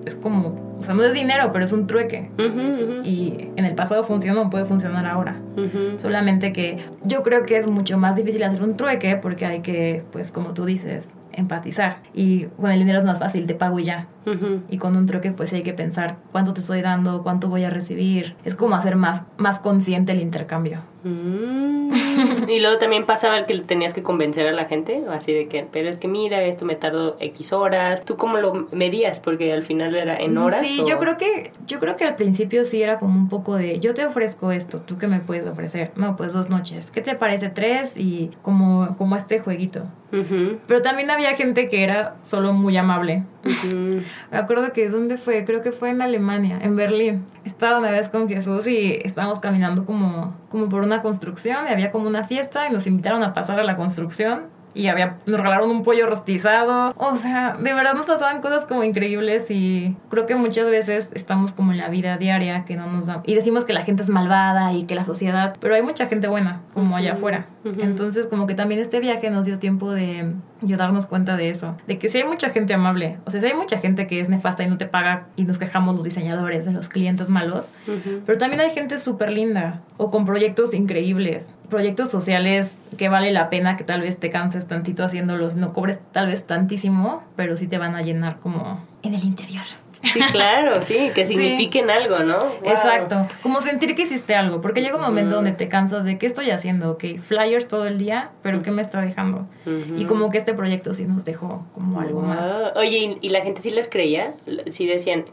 Es 0.08 0.16
como, 0.16 0.78
o 0.80 0.82
sea, 0.82 0.94
no 0.94 1.04
es 1.04 1.14
dinero, 1.14 1.52
pero 1.52 1.66
es 1.66 1.72
un 1.74 1.86
trueque. 1.86 2.30
Y 3.04 3.50
en 3.56 3.66
el 3.66 3.76
pasado 3.76 4.04
funcionó, 4.04 4.50
puede 4.50 4.66
funcionar 4.66 5.06
ahora. 5.06 5.36
Solamente 5.98 6.54
que 6.54 6.78
yo 7.04 7.24
creo 7.24 7.44
que 7.44 7.58
es 7.58 7.68
mucho 7.68 7.98
más 7.98 8.16
difícil 8.16 8.42
hacer 8.44 8.64
un 8.64 8.78
trueque 8.78 9.18
porque 9.18 9.46
hay 9.46 9.60
que, 9.60 10.04
pues 10.12 10.32
como 10.32 10.54
tú 10.54 10.66
dices, 10.66 11.08
empatizar. 11.34 11.98
Y 12.14 12.46
con 12.60 12.72
el 12.72 12.80
dinero 12.80 13.00
es 13.00 13.06
más 13.06 13.20
fácil, 13.20 13.46
te 13.48 13.54
pago 13.54 13.80
y 13.80 13.84
ya. 13.84 14.08
Ujú. 14.28 14.62
Y 14.70 14.78
con 14.78 14.96
un 14.98 15.06
trueque 15.08 15.32
pues 15.32 15.54
hay 15.54 15.64
que 15.64 15.74
pensar 15.74 16.18
cuánto 16.32 16.54
te 16.54 16.60
estoy 16.60 16.82
dando, 16.82 17.24
cuánto 17.24 17.48
voy 17.50 17.64
a 17.64 17.70
recibir. 17.70 18.36
Es 18.44 18.54
como 18.56 18.76
hacer 18.76 18.96
más, 18.98 19.24
más 19.38 19.60
consciente 19.60 20.12
el 20.12 20.22
intercambio. 20.22 20.82
Mm. 21.04 21.90
y 22.50 22.60
luego 22.60 22.78
también 22.78 23.06
pasaba 23.06 23.46
que 23.46 23.58
tenías 23.60 23.94
que 23.94 24.04
convencer 24.04 24.48
a 24.48 24.52
la 24.52 24.66
gente, 24.66 25.04
así 25.12 25.32
de 25.34 25.48
que, 25.48 25.66
pero 25.72 25.90
es 25.90 25.98
que 25.98 26.08
mira, 26.08 26.42
esto 26.44 26.66
me 26.66 26.76
tardó 26.76 27.16
X 27.20 27.54
horas. 27.54 28.04
¿Tú 28.04 28.18
cómo 28.18 28.38
lo 28.38 28.68
medías? 28.72 29.20
Porque 29.20 29.54
al 29.54 29.64
final 29.64 29.96
era 29.96 30.16
en 30.18 30.38
horas. 30.38 30.60
Sí, 30.60 30.82
o- 30.82 30.86
yo 30.88 30.98
creo 31.00 31.18
que 31.18 31.54
yo 31.66 31.80
creo 31.80 31.96
que 31.96 32.04
al 32.06 32.16
principio 32.16 32.66
sí 32.66 32.82
era 32.82 33.00
como 33.00 33.16
un 33.18 33.30
poco 33.30 33.56
de 33.56 33.80
yo 33.80 33.94
te 33.94 34.06
ofrezco 34.06 34.52
esto, 34.52 34.82
tú 34.82 34.98
qué 34.98 35.08
me 35.08 35.20
puedes 35.20 35.48
ofrecer. 35.48 35.92
No, 35.96 36.16
pues 36.18 36.34
dos 36.34 36.50
noches. 36.50 36.92
¿Qué 36.92 37.02
te 37.02 37.16
parece 37.16 37.50
tres 37.50 37.96
y 37.98 38.32
como 38.42 38.96
como 38.98 39.16
este 39.16 39.40
jueguito? 39.40 39.84
Ujú, 40.12 40.58
Pero 40.68 40.82
también 40.82 41.12
había 41.12 41.34
gente 41.36 41.68
que 41.68 41.84
era 41.84 42.16
solo 42.24 42.54
muy 42.54 42.78
amable. 42.78 43.24
ujú. 43.46 44.02
Me 44.32 44.38
acuerdo 44.38 44.74
que 44.74 44.90
dónde 44.90 45.18
fue, 45.18 45.46
creo 45.46 45.62
que 45.62 45.72
fue 45.72 45.90
en 45.90 46.02
Alemania, 46.02 46.60
en 46.62 46.76
Berlín. 46.76 47.26
Estaba 47.46 47.80
una 47.80 47.92
vez 47.92 48.10
con 48.10 48.28
Jesús 48.28 48.68
y 48.68 49.00
estábamos 49.04 49.40
caminando 49.40 49.86
como 49.86 50.36
como 50.50 50.70
por 50.70 50.84
una 50.84 51.02
construcción 51.02 51.66
y 51.68 51.72
había 51.72 51.92
como 51.92 52.08
una 52.08 52.24
fiesta 52.24 52.68
y 52.68 52.74
nos 52.74 52.88
invitaron 52.88 53.24
a 53.24 53.34
pasar 53.34 53.60
a 53.60 53.64
la 53.64 53.76
construcción. 53.76 54.57
Y 54.78 54.90
había, 54.90 55.18
nos 55.26 55.38
regalaron 55.38 55.72
un 55.72 55.84
pollo 55.84 56.06
rostizado. 56.06 56.94
O 56.98 57.16
sea, 57.16 57.56
de 57.58 57.74
verdad 57.74 57.96
nos 57.96 58.06
pasaban 58.06 58.42
cosas 58.42 58.66
como 58.66 58.84
increíbles 58.84 59.50
y 59.50 59.98
creo 60.10 60.28
que 60.28 60.36
muchas 60.36 60.70
veces 60.70 61.10
estamos 61.16 61.52
como 61.52 61.72
en 61.72 61.80
la 61.80 61.90
vida 61.90 62.18
diaria 62.18 62.64
que 62.66 62.76
no 62.76 62.86
nos 62.86 63.08
da... 63.08 63.24
Y 63.26 63.34
decimos 63.34 63.66
que 63.66 63.74
la 63.74 63.82
gente 63.82 64.04
es 64.04 64.10
malvada 64.10 64.74
y 64.74 64.84
que 64.84 64.94
la 64.94 65.04
sociedad... 65.04 65.56
Pero 65.60 65.74
hay 65.74 65.82
mucha 65.82 66.06
gente 66.06 66.28
buena 66.28 66.62
como 66.76 66.96
allá 66.96 67.14
afuera. 67.14 67.48
Entonces 67.66 68.28
como 68.28 68.46
que 68.46 68.54
también 68.54 68.80
este 68.80 69.00
viaje 69.00 69.30
nos 69.30 69.46
dio 69.46 69.58
tiempo 69.58 69.92
de, 69.92 70.36
de 70.62 70.76
darnos 70.76 71.08
cuenta 71.08 71.36
de 71.36 71.50
eso. 71.50 71.76
De 71.88 71.98
que 71.98 72.10
sí 72.10 72.20
hay 72.20 72.28
mucha 72.28 72.50
gente 72.50 72.74
amable. 72.74 73.18
O 73.26 73.32
sea, 73.32 73.42
sí 73.42 73.48
hay 73.48 73.56
mucha 73.56 73.80
gente 73.80 74.08
que 74.08 74.20
es 74.20 74.30
nefasta 74.30 74.64
y 74.64 74.70
no 74.70 74.78
te 74.78 74.86
paga 74.86 75.28
y 75.36 75.44
nos 75.44 75.58
quejamos 75.58 75.96
los 75.96 76.04
diseñadores 76.04 76.66
de 76.66 76.72
los 76.72 76.88
clientes 76.88 77.30
malos. 77.30 77.68
Pero 78.26 78.38
también 78.38 78.62
hay 78.62 78.70
gente 78.70 78.98
súper 78.98 79.32
linda 79.32 79.82
o 79.98 80.12
con 80.12 80.26
proyectos 80.26 80.74
increíbles. 80.74 81.48
Proyectos 81.70 82.10
sociales 82.10 82.78
que 82.98 83.10
vale 83.10 83.32
la 83.34 83.50
pena 83.50 83.76
que 83.76 83.84
tal 83.84 84.02
vez 84.02 84.18
te 84.20 84.30
canses 84.30 84.68
tantito 84.68 85.04
haciéndolos, 85.04 85.56
no 85.56 85.74
cobres 85.74 86.00
tal 86.14 86.28
vez 86.28 86.46
tantísimo, 86.48 87.24
pero 87.36 87.58
sí 87.58 87.68
te 87.68 87.78
van 87.78 87.96
a 87.96 88.02
llenar 88.02 88.40
como 88.40 88.86
en 89.04 89.14
el 89.14 89.24
interior. 89.24 89.66
Sí, 90.14 90.20
claro, 90.32 90.82
sí, 90.82 91.12
que 91.14 91.26
Sí. 91.26 91.34
signifiquen 91.34 91.90
algo, 91.90 92.20
¿no? 92.20 92.38
Wow. 92.38 92.52
Exacto, 92.72 93.28
como 93.42 93.60
sentir 93.62 93.96
que 93.96 94.04
hiciste 94.04 94.36
algo, 94.36 94.62
porque 94.62 94.82
llega 94.82 94.96
un 94.96 95.02
momento 95.02 95.36
donde 95.36 95.52
te 95.52 95.68
cansas 95.68 96.06
de 96.06 96.18
qué 96.18 96.28
estoy 96.28 96.52
haciendo, 96.52 96.92
ok, 96.92 97.20
flyers 97.20 97.68
todo 97.68 97.86
el 97.88 97.98
día, 97.98 98.30
pero 98.44 98.62
qué 98.62 98.72
me 98.72 98.82
está 98.84 99.02
dejando. 99.02 99.46
Y 99.98 100.06
como 100.06 100.30
que 100.30 100.38
este 100.38 100.54
proyecto 100.54 100.94
sí 100.94 101.04
nos 101.06 101.26
dejó 101.26 101.66
como 101.74 102.00
algo 102.00 102.22
más. 102.22 102.48
Oye, 102.76 102.98
¿y, 102.98 103.18
y 103.22 103.30
la 103.30 103.42
gente 103.42 103.62
sí 103.62 103.72
les 103.72 103.90
creía? 103.90 104.36
¿Sí 104.70 104.86
decían, 104.86 105.26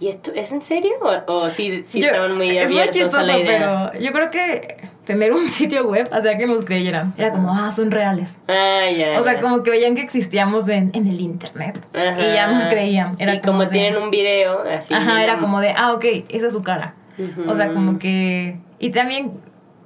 ¿y 0.00 0.08
esto 0.08 0.32
es 0.34 0.50
en 0.52 0.62
serio? 0.62 0.92
¿O, 1.28 1.32
o 1.34 1.50
sí, 1.50 1.82
sí 1.86 2.00
Yo- 2.00 2.06
estaban 2.08 2.36
muy 2.36 2.56
es 2.56 2.64
abiertos 2.64 2.94
chistoso, 2.96 3.18
a 3.18 3.22
la 3.22 3.38
idea? 3.38 3.90
pero 3.92 4.02
yo 4.04 4.12
creo 4.12 4.30
que 4.30 4.78
tener 5.12 5.32
un 5.32 5.46
sitio 5.58 5.86
web 5.88 6.08
hacía 6.12 6.38
que 6.38 6.46
nos 6.46 6.64
creyeran. 6.64 7.14
Era 7.16 7.32
como, 7.32 7.52
ah, 7.52 7.70
son 7.72 7.90
reales. 7.90 8.38
Ah, 8.48 8.82
ya. 8.96 9.18
O 9.20 9.24
sea, 9.24 9.34
ya. 9.34 9.40
como 9.40 9.62
que 9.62 9.70
veían 9.70 9.94
que 9.94 10.02
existíamos 10.02 10.68
en, 10.68 10.90
en 10.94 11.06
el 11.06 11.20
internet. 11.20 11.78
Ajá. 11.94 12.20
Y 12.20 12.34
ya 12.34 12.46
nos 12.48 12.64
creían. 12.66 13.16
Era 13.18 13.34
y 13.34 13.40
como 13.40 13.60
de- 13.64 13.68
tienen 13.68 14.02
un 14.02 14.10
video, 14.10 14.60
así. 14.62 14.94
Ajá, 14.94 15.22
era 15.24 15.38
como 15.38 15.60
de, 15.60 15.70
ah, 15.76 15.92
ok, 15.94 16.04
esa 16.28 16.46
es 16.46 16.52
su 16.52 16.62
cara. 16.62 16.94
O 17.48 17.54
sea, 17.54 17.72
como 17.72 17.98
que... 17.98 18.58
Y 18.78 18.90
también 18.90 19.32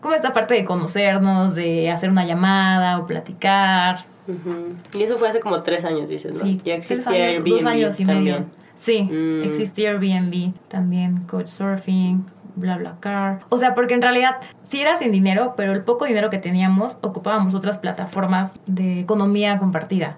como 0.01 0.15
esta 0.15 0.33
parte 0.33 0.55
de 0.55 0.65
conocernos, 0.65 1.55
de 1.55 1.91
hacer 1.91 2.11
una 2.11 2.25
llamada 2.27 2.99
o 2.99 3.07
platicar. 3.07 4.05
Ujú. 4.29 4.75
Y 4.99 5.03
eso 5.03 5.17
fue 5.17 5.29
hace 5.29 5.41
como 5.41 5.63
tres 5.63 5.85
años, 5.85 6.09
dices, 6.09 6.35
¿no? 6.35 6.45
Sí, 6.45 6.61
ya 6.65 6.75
existía 6.75 7.11
años, 7.27 7.35
Airbnb 7.37 7.49
Dos 7.51 7.65
años 7.65 8.01
y 8.01 8.05
también. 8.05 8.35
medio. 8.35 8.47
Sí, 8.77 9.03
Mm. 9.11 9.43
existía 9.45 9.91
Airbnb, 9.91 10.53
también 10.69 11.23
Couchsurfing, 11.27 12.25
BlaBlaCar. 12.57 13.41
O 13.49 13.59
sea, 13.59 13.75
porque 13.75 13.95
en 13.95 14.03
realidad 14.03 14.37
sí 14.63 14.81
era 14.81 14.97
sin 14.97 15.13
dinero, 15.13 15.55
pero 15.57 15.73
el 15.73 15.83
poco 15.83 16.05
dinero 16.05 16.31
que 16.31 16.39
teníamos 16.39 16.99
ocupábamos 17.01 17.55
otras 17.55 17.79
plataformas 17.79 18.55
de 18.67 19.01
economía 19.01 19.59
compartida. 19.59 20.17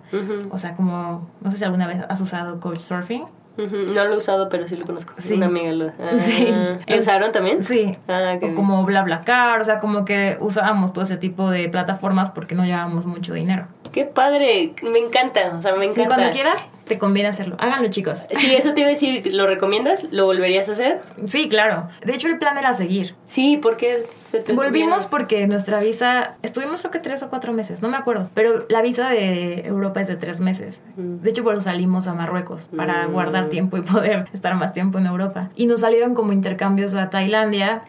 O 0.51 0.59
sea, 0.59 0.75
como, 0.75 1.29
no 1.41 1.51
sé 1.51 1.59
si 1.59 1.65
alguna 1.65 1.87
vez 1.87 2.01
has 2.09 2.21
usado 2.21 2.61
Couchsurfing. 2.61 3.25
No 3.57 4.05
lo 4.05 4.15
he 4.15 4.17
usado, 4.17 4.49
pero 4.51 4.69
sí 4.69 4.77
lo 4.77 4.85
conozco. 4.85 5.15
Sí. 5.17 5.35
Una 5.35 5.47
amiga 5.47 5.73
lo, 5.73 5.87
ah, 5.87 6.17
Sí. 6.19 6.49
¿lo 6.87 6.97
usaron 6.99 7.33
también? 7.33 7.65
Sí. 7.65 7.97
Ah, 8.07 8.37
qué 8.39 8.51
O 8.51 8.55
como 8.55 8.85
BlaBlaCar, 8.85 9.61
o 9.61 9.65
sea, 9.65 9.79
como 9.79 10.05
que 10.05 10.37
usábamos 10.41 10.93
todo 10.93 11.05
ese 11.05 11.17
tipo 11.17 11.51
de 11.51 11.69
plataformas 11.71 12.31
porque 12.31 12.55
no 12.55 12.65
llevábamos 12.65 13.07
mucho 13.07 13.33
dinero. 13.33 13.67
Qué 13.97 14.05
padre, 14.05 14.75
me 14.83 14.99
encanta, 14.99 15.55
o 15.59 15.63
sea, 15.63 15.75
me 15.75 15.85
Sí, 15.87 15.93
encanta. 15.93 16.15
cuando 16.17 16.31
quieras, 16.31 16.69
te 16.85 16.99
conviene 16.99 17.31
hacerlo. 17.31 17.57
Háganlo, 17.59 17.89
chicos. 17.89 18.27
Sí, 18.37 18.55
eso 18.55 18.75
te 18.75 18.81
iba 18.83 18.89
a 18.89 18.91
decir, 18.91 19.33
¿lo 19.33 19.47
recomiendas? 19.47 20.09
¿Lo 20.11 20.27
volverías 20.27 20.69
a 20.69 20.73
hacer? 20.73 21.01
Sí, 21.27 21.49
claro. 21.49 21.89
De 22.05 22.15
hecho, 22.15 22.29
el 22.29 22.39
plan 22.39 22.59
era 22.59 22.75
seguir. 22.75 23.15
Sí, 23.25 23.59
porque 23.61 24.05
se 24.23 24.41
te 24.41 24.53
Volvimos 24.53 25.07
porque 25.07 25.47
nuestra 25.47 25.81
visa, 25.81 26.35
estuvimos 26.43 26.81
creo 26.83 26.91
que 26.91 26.99
tres 26.99 27.23
o 27.23 27.31
cuatro 27.31 27.55
meses, 27.55 27.81
no 27.81 27.89
me 27.89 27.97
acuerdo, 27.97 28.29
pero 28.35 28.67
la 28.69 28.83
visa 28.83 29.09
de 29.09 29.67
Europa 29.67 30.03
es 30.03 30.09
de 30.09 30.17
tres 30.17 30.41
meses. 30.41 30.83
De 30.97 31.31
hecho, 31.31 31.43
por 31.43 31.55
eso 31.55 31.63
salimos 31.63 32.07
a 32.07 32.13
Marruecos, 32.13 32.69
para 32.77 33.09
Mm. 33.09 33.13
guardar 33.13 33.47
tiempo 33.49 33.79
y 33.79 33.81
poder 33.81 34.27
estar 34.35 34.55
más 34.57 34.75
tiempo 34.75 34.99
en 34.99 35.07
Europa. 35.07 35.49
Y 35.57 35.65
nos 35.65 35.81
salieron 35.81 36.15
como 36.15 36.35
intercambios 36.35 36.93
a 36.93 37.09
Tailandia, 37.09 37.83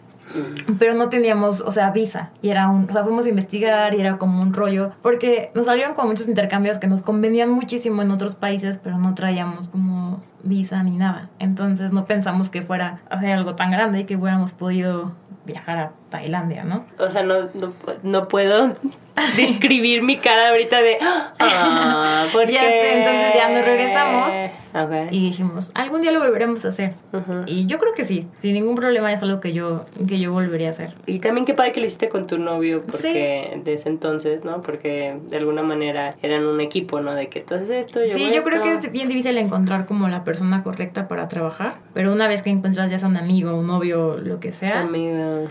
pero 0.80 0.94
no 0.94 1.10
teníamos, 1.10 1.62
o 1.62 1.72
sea, 1.72 1.92
visa. 1.92 2.32
Y 2.42 2.50
era 2.50 2.70
un, 2.70 2.90
o 2.90 2.94
sea, 2.94 3.04
fuimos 3.04 3.26
a 3.26 3.30
investigar 3.30 3.94
y 3.94 4.02
era 4.02 4.18
como 4.18 4.42
un 4.42 4.54
rollo, 4.54 4.92
porque 5.02 5.52
nos 5.56 5.66
salieron 5.66 5.94
como 5.94 6.10
muchos 6.10 6.28
intercambios 6.28 6.80
que 6.80 6.88
nos 6.88 7.02
convenían 7.02 7.50
muchísimo 7.50 8.02
en 8.02 8.12
otros 8.12 8.36
países, 8.36 8.80
pero 8.82 8.98
no 8.98 9.16
traíamos 9.16 9.68
como 9.68 10.22
visa 10.44 10.84
ni 10.84 10.98
nada. 10.98 11.30
Entonces 11.40 11.92
no 11.92 12.06
pensamos 12.06 12.50
que 12.50 12.62
fuera 12.62 13.02
a 13.10 13.16
hacer 13.16 13.32
algo 13.32 13.56
tan 13.56 13.72
grande 13.72 14.02
y 14.02 14.04
que 14.06 14.16
hubiéramos 14.16 14.54
podido 14.54 15.14
viajar 15.46 15.78
a 15.78 15.92
Tailandia, 16.10 16.64
¿no? 16.64 16.86
O 17.00 17.10
sea, 17.10 17.24
no, 17.24 17.50
no, 17.54 17.74
no 18.04 18.28
puedo 18.28 18.74
describir 19.36 20.04
mi 20.04 20.18
cara 20.18 20.50
ahorita 20.50 20.82
de... 20.82 20.98
Ah. 21.40 22.26
Ya 22.48 22.62
sé, 22.62 22.98
entonces 23.00 23.34
ya 23.36 23.50
nos 23.50 23.66
regresamos. 23.66 24.32
Y 25.12 25.28
dijimos, 25.28 25.72
algún 25.74 26.02
día 26.02 26.12
lo 26.12 26.20
volveremos 26.20 26.64
a 26.66 26.70
hacer. 26.70 26.94
Ujú. 27.14 27.44
Y 27.46 27.66
yo 27.66 27.80
creo 27.80 27.94
que 27.94 28.06
sí, 28.06 28.28
sin 28.40 28.54
ningún 28.54 28.76
problema 28.76 29.12
es 29.12 29.22
algo 29.24 29.40
que 29.40 29.52
yo, 29.52 29.86
que 30.08 30.20
yo 30.20 30.32
volvería 30.32 30.68
a 30.68 30.72
hacer. 30.72 30.94
Y 31.06 31.20
también 31.20 31.46
qué 31.46 31.54
padre 31.54 31.72
que 31.72 31.80
lo 31.80 31.86
hiciste 31.86 32.10
con 32.10 32.28
tu 32.28 32.38
novio, 32.38 32.84
porque 32.86 33.60
de 33.64 33.74
ese 33.74 33.90
entonces, 33.90 34.44
¿no? 34.44 34.62
Porque 34.62 35.16
de 35.30 35.38
alguna 35.38 35.64
manera 35.64 36.16
eran 36.22 36.46
un 36.46 36.62
equipo, 36.62 37.00
¿no? 37.00 37.14
De 37.14 37.30
que 37.30 37.44
haces 37.56 37.70
esto, 37.70 38.04
yo 38.04 38.14
Sí, 38.14 38.32
yo 38.34 38.44
creo 38.44 38.62
que 38.62 38.74
es 38.74 38.92
bien 38.92 39.08
difícil 39.08 39.38
encontrar 39.38 39.86
como 39.86 40.08
la 40.08 40.24
persona 40.24 40.64
correcta 40.64 41.08
para 41.08 41.28
trabajar, 41.28 41.76
pero 41.94 42.12
una 42.14 42.28
vez 42.28 42.42
que 42.42 42.50
encuentras 42.50 42.92
ya 42.92 43.00
sea 43.00 43.08
un 43.08 43.18
amigo, 43.18 43.56
un 43.56 43.68
novio, 43.68 44.18
lo 44.18 44.40
que 44.40 44.52
sea, 44.52 44.82
Amiga, 44.82 45.42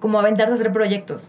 como 0.00 0.18
aventarse 0.18 0.52
a 0.52 0.54
hacer 0.54 0.72
proyectos. 0.72 1.28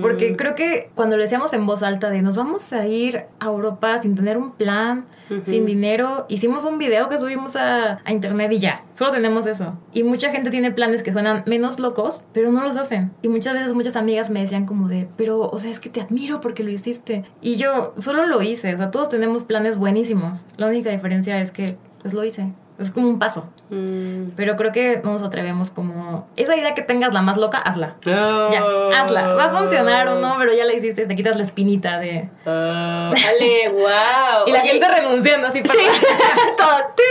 Porque 0.00 0.36
creo 0.36 0.54
que 0.54 0.90
cuando 0.94 1.16
lo 1.16 1.22
decíamos 1.22 1.52
en 1.52 1.66
voz 1.66 1.82
alta 1.82 2.10
de 2.10 2.22
nos 2.22 2.36
vamos 2.36 2.72
a 2.72 2.86
ir 2.86 3.24
a 3.38 3.46
Europa 3.46 3.98
sin 3.98 4.14
tener 4.14 4.36
un 4.36 4.52
plan, 4.52 5.06
sin 5.44 5.66
dinero, 5.66 6.26
hicimos 6.28 6.64
un 6.64 6.78
video 6.78 7.08
que 7.08 7.18
subimos 7.18 7.56
a, 7.56 8.00
a 8.04 8.12
internet 8.12 8.50
y 8.52 8.58
ya, 8.58 8.84
solo 8.94 9.10
tenemos 9.10 9.46
eso. 9.46 9.78
Y 9.92 10.02
mucha 10.02 10.30
gente 10.30 10.50
tiene 10.50 10.70
planes 10.70 11.02
que 11.02 11.12
suenan 11.12 11.42
menos 11.46 11.78
locos, 11.78 12.24
pero 12.32 12.50
no 12.50 12.62
los 12.62 12.76
hacen. 12.76 13.12
Y 13.22 13.28
muchas 13.28 13.54
veces 13.54 13.74
muchas 13.74 13.96
amigas 13.96 14.30
me 14.30 14.40
decían 14.40 14.66
como 14.66 14.88
de, 14.88 15.08
pero, 15.16 15.40
o 15.40 15.58
sea, 15.58 15.70
es 15.70 15.80
que 15.80 15.90
te 15.90 16.00
admiro 16.00 16.40
porque 16.40 16.64
lo 16.64 16.70
hiciste. 16.70 17.24
Y 17.40 17.56
yo 17.56 17.94
solo 17.98 18.26
lo 18.26 18.42
hice, 18.42 18.74
o 18.74 18.76
sea, 18.76 18.90
todos 18.90 19.08
tenemos 19.08 19.44
planes 19.44 19.76
buenísimos. 19.76 20.44
La 20.56 20.66
única 20.66 20.90
diferencia 20.90 21.40
es 21.40 21.50
que, 21.50 21.76
pues 22.00 22.14
lo 22.14 22.24
hice. 22.24 22.52
Es 22.78 22.90
como 22.90 23.08
un 23.08 23.18
paso. 23.18 23.48
Mm. 23.70 24.30
Pero 24.36 24.56
creo 24.56 24.72
que 24.72 25.00
no 25.04 25.12
nos 25.12 25.22
atrevemos 25.22 25.70
como... 25.70 26.26
Esa 26.36 26.56
idea 26.56 26.74
que 26.74 26.82
tengas 26.82 27.12
la 27.12 27.22
más 27.22 27.36
loca, 27.36 27.58
hazla. 27.58 27.96
Ya, 28.04 28.62
hazla. 28.96 29.34
Va 29.34 29.44
a 29.44 29.50
funcionar 29.50 30.08
o 30.08 30.20
no, 30.20 30.36
pero 30.38 30.54
ya 30.54 30.64
la 30.64 30.74
hiciste, 30.74 31.06
te 31.06 31.14
quitas 31.14 31.36
la 31.36 31.42
espinita 31.42 31.98
de... 31.98 32.28
Ah, 32.46 33.10
Ale, 33.10 33.68
wow. 33.68 34.46
Y 34.46 34.52
la 34.52 34.60
gente 34.60 34.86
renunciando 34.88 35.46
así 35.48 35.62
para... 35.62 35.74
Todo. 36.56 36.78
tu, 36.96 37.02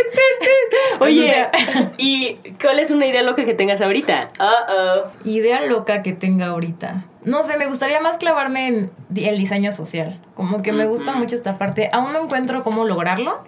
tu. 0.97 1.03
Oye, 1.03 1.47
¿y 1.97 2.37
cuál 2.61 2.79
es 2.79 2.91
una 2.91 3.05
idea 3.05 3.21
loca 3.21 3.45
que 3.45 3.53
tengas 3.53 3.81
ahorita? 3.81 4.29
Uh-oh. 4.39 5.29
Idea 5.29 5.65
loca 5.65 6.03
que 6.03 6.13
tenga 6.13 6.47
ahorita. 6.47 7.05
No 7.23 7.43
sé, 7.43 7.57
me 7.57 7.67
gustaría 7.67 7.99
más 7.99 8.17
clavarme 8.17 8.67
en 8.67 8.91
el 9.15 9.37
diseño 9.37 9.71
social. 9.71 10.19
Como 10.33 10.61
que 10.61 10.71
me 10.71 10.85
gusta 10.85 11.11
mucho 11.11 11.35
esta 11.35 11.57
parte. 11.57 11.89
Aún 11.91 12.13
no 12.13 12.23
encuentro 12.23 12.63
cómo 12.63 12.85
lograrlo 12.85 13.43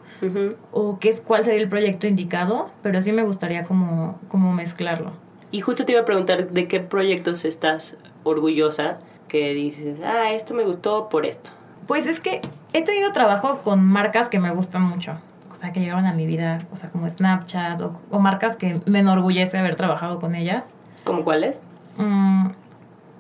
O 0.71 0.99
qué 0.99 1.09
es 1.09 1.21
cuál 1.21 1.43
sería 1.43 1.61
el 1.61 1.69
proyecto 1.69 2.07
indicado, 2.07 2.69
pero 2.81 3.01
sí 3.01 3.11
me 3.11 3.23
gustaría 3.23 3.63
como, 3.63 4.19
como 4.27 4.53
mezclarlo. 4.53 5.11
Y 5.51 5.61
justo 5.61 5.85
te 5.85 5.93
iba 5.93 6.01
a 6.01 6.05
preguntar 6.05 6.49
de 6.49 6.67
qué 6.67 6.79
proyectos 6.79 7.45
estás 7.45 7.97
orgullosa 8.23 8.99
que 9.27 9.53
dices, 9.53 9.99
ah, 10.03 10.31
esto 10.31 10.53
me 10.53 10.63
gustó 10.63 11.09
por 11.09 11.25
esto. 11.25 11.51
Pues 11.87 12.05
es 12.05 12.19
que 12.19 12.41
he 12.73 12.83
tenido 12.83 13.11
trabajo 13.13 13.61
con 13.63 13.83
marcas 13.83 14.29
que 14.29 14.39
me 14.39 14.51
gustan 14.51 14.83
mucho. 14.83 15.17
O 15.51 15.55
sea, 15.55 15.73
que 15.73 15.79
llegaron 15.79 16.05
a 16.05 16.13
mi 16.13 16.25
vida, 16.25 16.59
o 16.71 16.77
sea, 16.77 16.89
como 16.89 17.09
Snapchat 17.09 17.81
o, 17.81 17.99
o 18.11 18.19
marcas 18.19 18.55
que 18.55 18.81
me 18.85 18.99
enorgullece 18.99 19.57
haber 19.57 19.75
trabajado 19.75 20.19
con 20.19 20.35
ellas. 20.35 20.65
¿Cómo 21.03 21.23
cuáles? 21.23 21.61
Mm, 21.97 22.47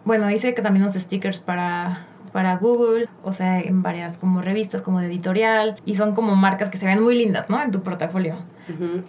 bueno, 0.05 0.29
hice 0.29 0.53
que 0.53 0.61
también 0.61 0.83
unos 0.83 0.93
stickers 0.95 1.39
para, 1.39 2.05
para 2.31 2.57
Google, 2.57 3.07
o 3.23 3.33
sea, 3.33 3.59
en 3.59 3.81
varias 3.81 4.17
como 4.17 4.41
revistas, 4.41 4.81
como 4.81 4.99
de 4.99 5.07
editorial, 5.07 5.75
y 5.85 5.95
son 5.95 6.13
como 6.15 6.35
marcas 6.35 6.69
que 6.69 6.77
se 6.77 6.85
ven 6.85 7.01
muy 7.03 7.15
lindas, 7.17 7.49
¿no? 7.49 7.61
En 7.61 7.71
tu 7.71 7.81
portafolio. 7.81 8.35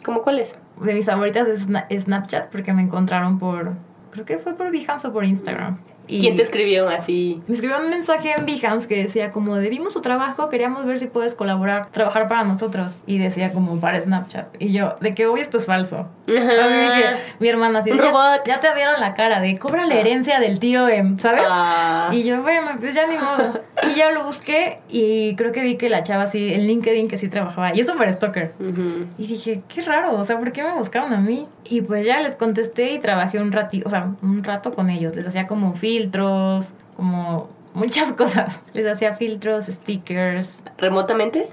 ¿Cómo 0.05 0.23
cuáles? 0.23 0.57
De 0.81 0.95
mis 0.95 1.05
favoritas 1.07 1.47
es 1.49 1.69
Sna- 1.69 1.87
Snapchat 1.91 2.51
porque 2.51 2.73
me 2.73 2.83
encontraron 2.83 3.39
por, 3.39 3.73
creo 4.11 4.25
que 4.25 4.39
fue 4.39 4.55
por 4.55 4.71
Behance 4.73 5.07
o 5.09 5.13
por 5.13 5.25
Instagram. 5.25 5.79
Y 6.11 6.21
¿Quién 6.21 6.37
te 6.37 6.43
escribió 6.43 6.89
así? 6.89 7.41
Me 7.47 7.55
escribieron 7.55 7.85
un 7.87 7.91
mensaje 7.91 8.35
en 8.37 8.47
Behance 8.47 8.89
que 8.89 8.97
decía 8.97 9.31
como 9.31 9.57
de 9.57 9.69
vimos 9.69 9.93
su 9.93 10.03
trabajo, 10.03 10.49
queríamos 10.49 10.85
ver 10.85 10.99
si 10.99 11.07
puedes 11.07 11.35
colaborar, 11.35 11.91
trabajar 11.91 12.29
para 12.29 12.45
nosotros. 12.45 12.99
Y 13.07 13.19
decía 13.19 13.53
como 13.53 13.79
para 13.81 14.01
Snapchat. 14.01 14.57
Y 14.59 14.73
yo, 14.73 14.95
de 15.01 15.15
que 15.15 15.27
hoy 15.27 15.41
esto 15.41 15.59
es 15.59 15.67
falso. 15.67 16.09
Así 16.27 16.35
dije, 16.35 17.05
mi 17.39 17.49
hermana 17.49 17.79
así, 17.81 17.91
de, 17.91 17.97
ya, 17.97 18.11
robot. 18.11 18.43
ya 18.45 18.61
te 18.61 18.75
vieron 18.75 19.01
la 19.01 19.15
cara 19.15 19.41
de 19.41 19.57
cobra 19.59 19.87
la 19.87 19.95
herencia 19.95 20.41
del 20.41 20.59
tío 20.59 20.89
en, 20.89 21.19
¿sabes? 21.19 21.45
Ah. 21.49 22.09
Y 22.13 22.23
yo, 22.25 22.43
bueno, 22.43 22.71
pues 22.81 22.95
ya 22.95 23.07
ni 23.07 23.17
modo. 23.17 23.61
Y 23.83 23.95
ya 23.95 24.11
lo 24.11 24.25
busqué 24.25 24.77
y 24.91 25.35
creo 25.37 25.53
que 25.53 25.63
vi 25.63 25.77
que 25.77 25.89
la 25.89 26.03
chava 26.03 26.25
así 26.25 26.53
en 26.53 26.67
LinkedIn 26.67 27.09
que 27.09 27.17
sí 27.17 27.29
trabajaba. 27.29 27.75
Y 27.75 27.81
es 27.81 27.87
súper 27.87 28.13
stalker. 28.13 28.53
Ujú. 28.61 29.07
Y 29.17 29.27
dije, 29.27 29.63
qué 29.69 29.81
raro, 29.83 30.15
o 30.17 30.25
sea, 30.25 30.39
¿por 30.39 30.53
qué 30.53 30.63
me 30.63 30.75
buscaron 30.75 31.15
a 31.15 31.17
mí? 31.17 31.49
Y 31.71 31.81
pues 31.83 32.05
ya 32.05 32.21
les 32.21 32.37
contesté 32.37 32.93
y 32.93 32.99
trabajé 32.99 33.39
un 33.41 33.53
ratito, 33.53 33.87
o 33.87 33.91
sea, 33.91 34.13
un 34.23 34.43
rato 34.45 34.75
con 34.75 34.91
ellos. 34.91 35.15
Les 35.17 35.27
hacía 35.27 35.47
como 35.47 35.73
filtros, 35.73 36.75
como 36.97 37.49
muchas 37.75 38.13
cosas. 38.21 38.61
Les 38.75 38.87
hacía 38.87 39.15
filtros, 39.15 39.67
stickers. 39.67 40.63
¿Remotamente? 40.79 41.49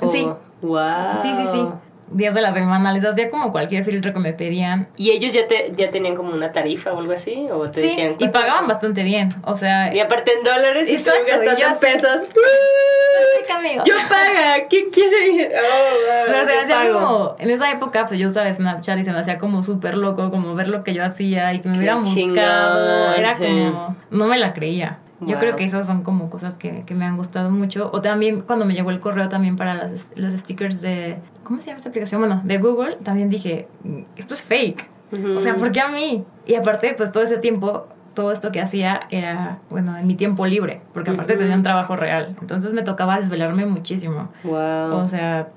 ¿O- 0.00 0.10
Sí. 0.10 0.28
Wow. 0.62 1.22
Sí, 1.22 1.34
sí, 1.34 1.42
sí. 1.52 1.66
Días 2.08 2.34
de 2.34 2.40
la 2.40 2.52
semana, 2.52 2.92
les 2.92 3.04
hacía 3.04 3.28
como 3.28 3.50
cualquier 3.52 3.84
filtro 3.84 4.12
que 4.12 4.20
me 4.20 4.32
pedían. 4.32 4.88
¿Y 4.96 5.10
ellos 5.10 5.32
ya, 5.32 5.46
te, 5.48 5.72
ya 5.74 5.90
tenían 5.90 6.14
como 6.14 6.32
una 6.32 6.52
tarifa 6.52 6.92
o 6.92 6.98
algo 7.00 7.12
así? 7.12 7.46
¿O 7.50 7.68
te 7.70 7.80
Sí, 7.80 7.86
decían 7.88 8.14
y 8.18 8.28
pagaban 8.28 8.68
bastante 8.68 9.02
bien. 9.02 9.30
O 9.42 9.54
sea, 9.56 9.94
Y 9.94 9.98
aparte 10.00 10.32
en 10.32 10.44
dólares 10.44 10.88
y 10.90 10.94
Exacto, 10.94 11.20
tú 11.22 11.26
gastando 11.30 11.58
y 11.58 11.62
yo 11.62 11.68
en 11.68 11.78
pesos. 11.78 12.20
¡Yo 13.84 13.94
paga! 14.08 14.66
¿Quién 14.68 14.90
quiere 14.90 15.28
ir? 15.28 15.50
Oh, 15.54 16.26
wow, 16.26 16.26
se 16.26 16.32
yo 16.54 16.60
hacía 16.62 16.76
pago. 16.76 16.92
como, 17.00 17.36
en 17.38 17.50
esa 17.50 17.70
época 17.72 18.06
pues 18.06 18.20
yo 18.20 18.28
usaba 18.28 18.52
Snapchat 18.52 18.98
y 18.98 19.04
se 19.04 19.12
me 19.12 19.18
hacía 19.18 19.38
como 19.38 19.62
súper 19.62 19.96
loco 19.96 20.30
como 20.30 20.54
ver 20.54 20.68
lo 20.68 20.84
que 20.84 20.94
yo 20.94 21.04
hacía 21.04 21.52
y 21.54 21.60
que 21.60 21.68
me 21.68 21.78
hubieran 21.78 22.02
buscado. 22.04 23.14
Era 23.14 23.36
sí. 23.36 23.44
como, 23.44 23.96
no 24.10 24.26
me 24.26 24.38
la 24.38 24.52
creía. 24.52 24.98
Yo 25.20 25.38
creo 25.38 25.56
que 25.56 25.64
esas 25.64 25.86
son 25.86 26.02
como 26.02 26.28
cosas 26.28 26.54
que, 26.54 26.82
que 26.84 26.94
me 26.94 27.04
han 27.06 27.16
gustado 27.16 27.50
mucho. 27.50 27.90
O 27.92 28.00
también 28.02 28.42
cuando 28.42 28.64
me 28.66 28.74
llegó 28.74 28.90
el 28.90 29.00
correo 29.00 29.28
también 29.28 29.56
para 29.56 29.74
las, 29.74 30.10
los 30.14 30.32
stickers 30.34 30.82
de, 30.82 31.16
¿cómo 31.42 31.58
se 31.60 31.66
llama 31.68 31.78
esta 31.78 31.88
aplicación? 31.88 32.20
Bueno, 32.20 32.42
de 32.44 32.58
Google, 32.58 32.96
también 33.02 33.30
dije, 33.30 33.66
"Mm, 33.84 34.00
esto 34.16 34.34
es 34.34 34.42
fake. 34.42 34.90
O 35.36 35.40
sea, 35.40 35.54
¿por 35.56 35.72
qué 35.72 35.80
a 35.80 35.88
mí? 35.88 36.24
Y 36.46 36.54
aparte, 36.56 36.92
pues 36.96 37.12
todo 37.12 37.22
ese 37.22 37.38
tiempo, 37.38 37.86
todo 38.12 38.32
esto 38.32 38.50
que 38.52 38.60
hacía 38.60 39.00
era, 39.10 39.60
bueno, 39.70 39.96
en 39.96 40.06
mi 40.06 40.16
tiempo 40.16 40.44
libre, 40.46 40.80
porque 40.92 41.10
aparte 41.12 41.36
tenía 41.36 41.54
un 41.54 41.62
trabajo 41.62 41.94
real. 41.96 42.36
Entonces 42.40 42.72
me 42.74 42.82
tocaba 42.82 43.16
desvelarme 43.16 43.66
muchísimo. 43.66 44.28
Wow. 44.44 44.96
O 44.96 45.08
sea, 45.08 45.48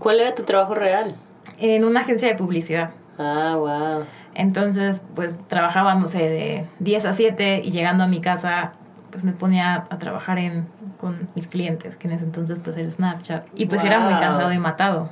¿Cuál 0.00 0.18
era 0.20 0.34
tu 0.34 0.42
trabajo 0.42 0.74
real? 0.74 1.14
en 1.58 1.84
una 1.84 2.00
agencia 2.00 2.28
de 2.28 2.34
publicidad. 2.34 2.90
Ah, 3.18 3.54
wow. 3.56 4.04
Entonces, 4.34 5.02
pues 5.14 5.38
trabajaba, 5.48 5.94
no 5.94 6.06
sé, 6.08 6.18
de 6.28 6.68
10 6.80 7.06
a 7.06 7.12
7 7.14 7.62
y 7.64 7.70
llegando 7.70 8.04
a 8.04 8.06
mi 8.08 8.20
casa, 8.20 8.72
pues 9.16 9.24
me 9.24 9.32
ponía 9.32 9.86
a 9.88 9.96
trabajar 9.96 10.38
en, 10.38 10.66
con 11.00 11.30
mis 11.34 11.48
clientes, 11.48 11.96
que 11.96 12.06
en 12.06 12.12
ese 12.12 12.24
entonces 12.24 12.58
pues 12.62 12.76
era 12.76 12.90
Snapchat. 12.90 13.46
Y 13.54 13.64
pues 13.64 13.82
era 13.82 13.98
muy 13.98 14.12
cansado 14.20 14.52
y 14.52 14.58
matado. 14.58 15.08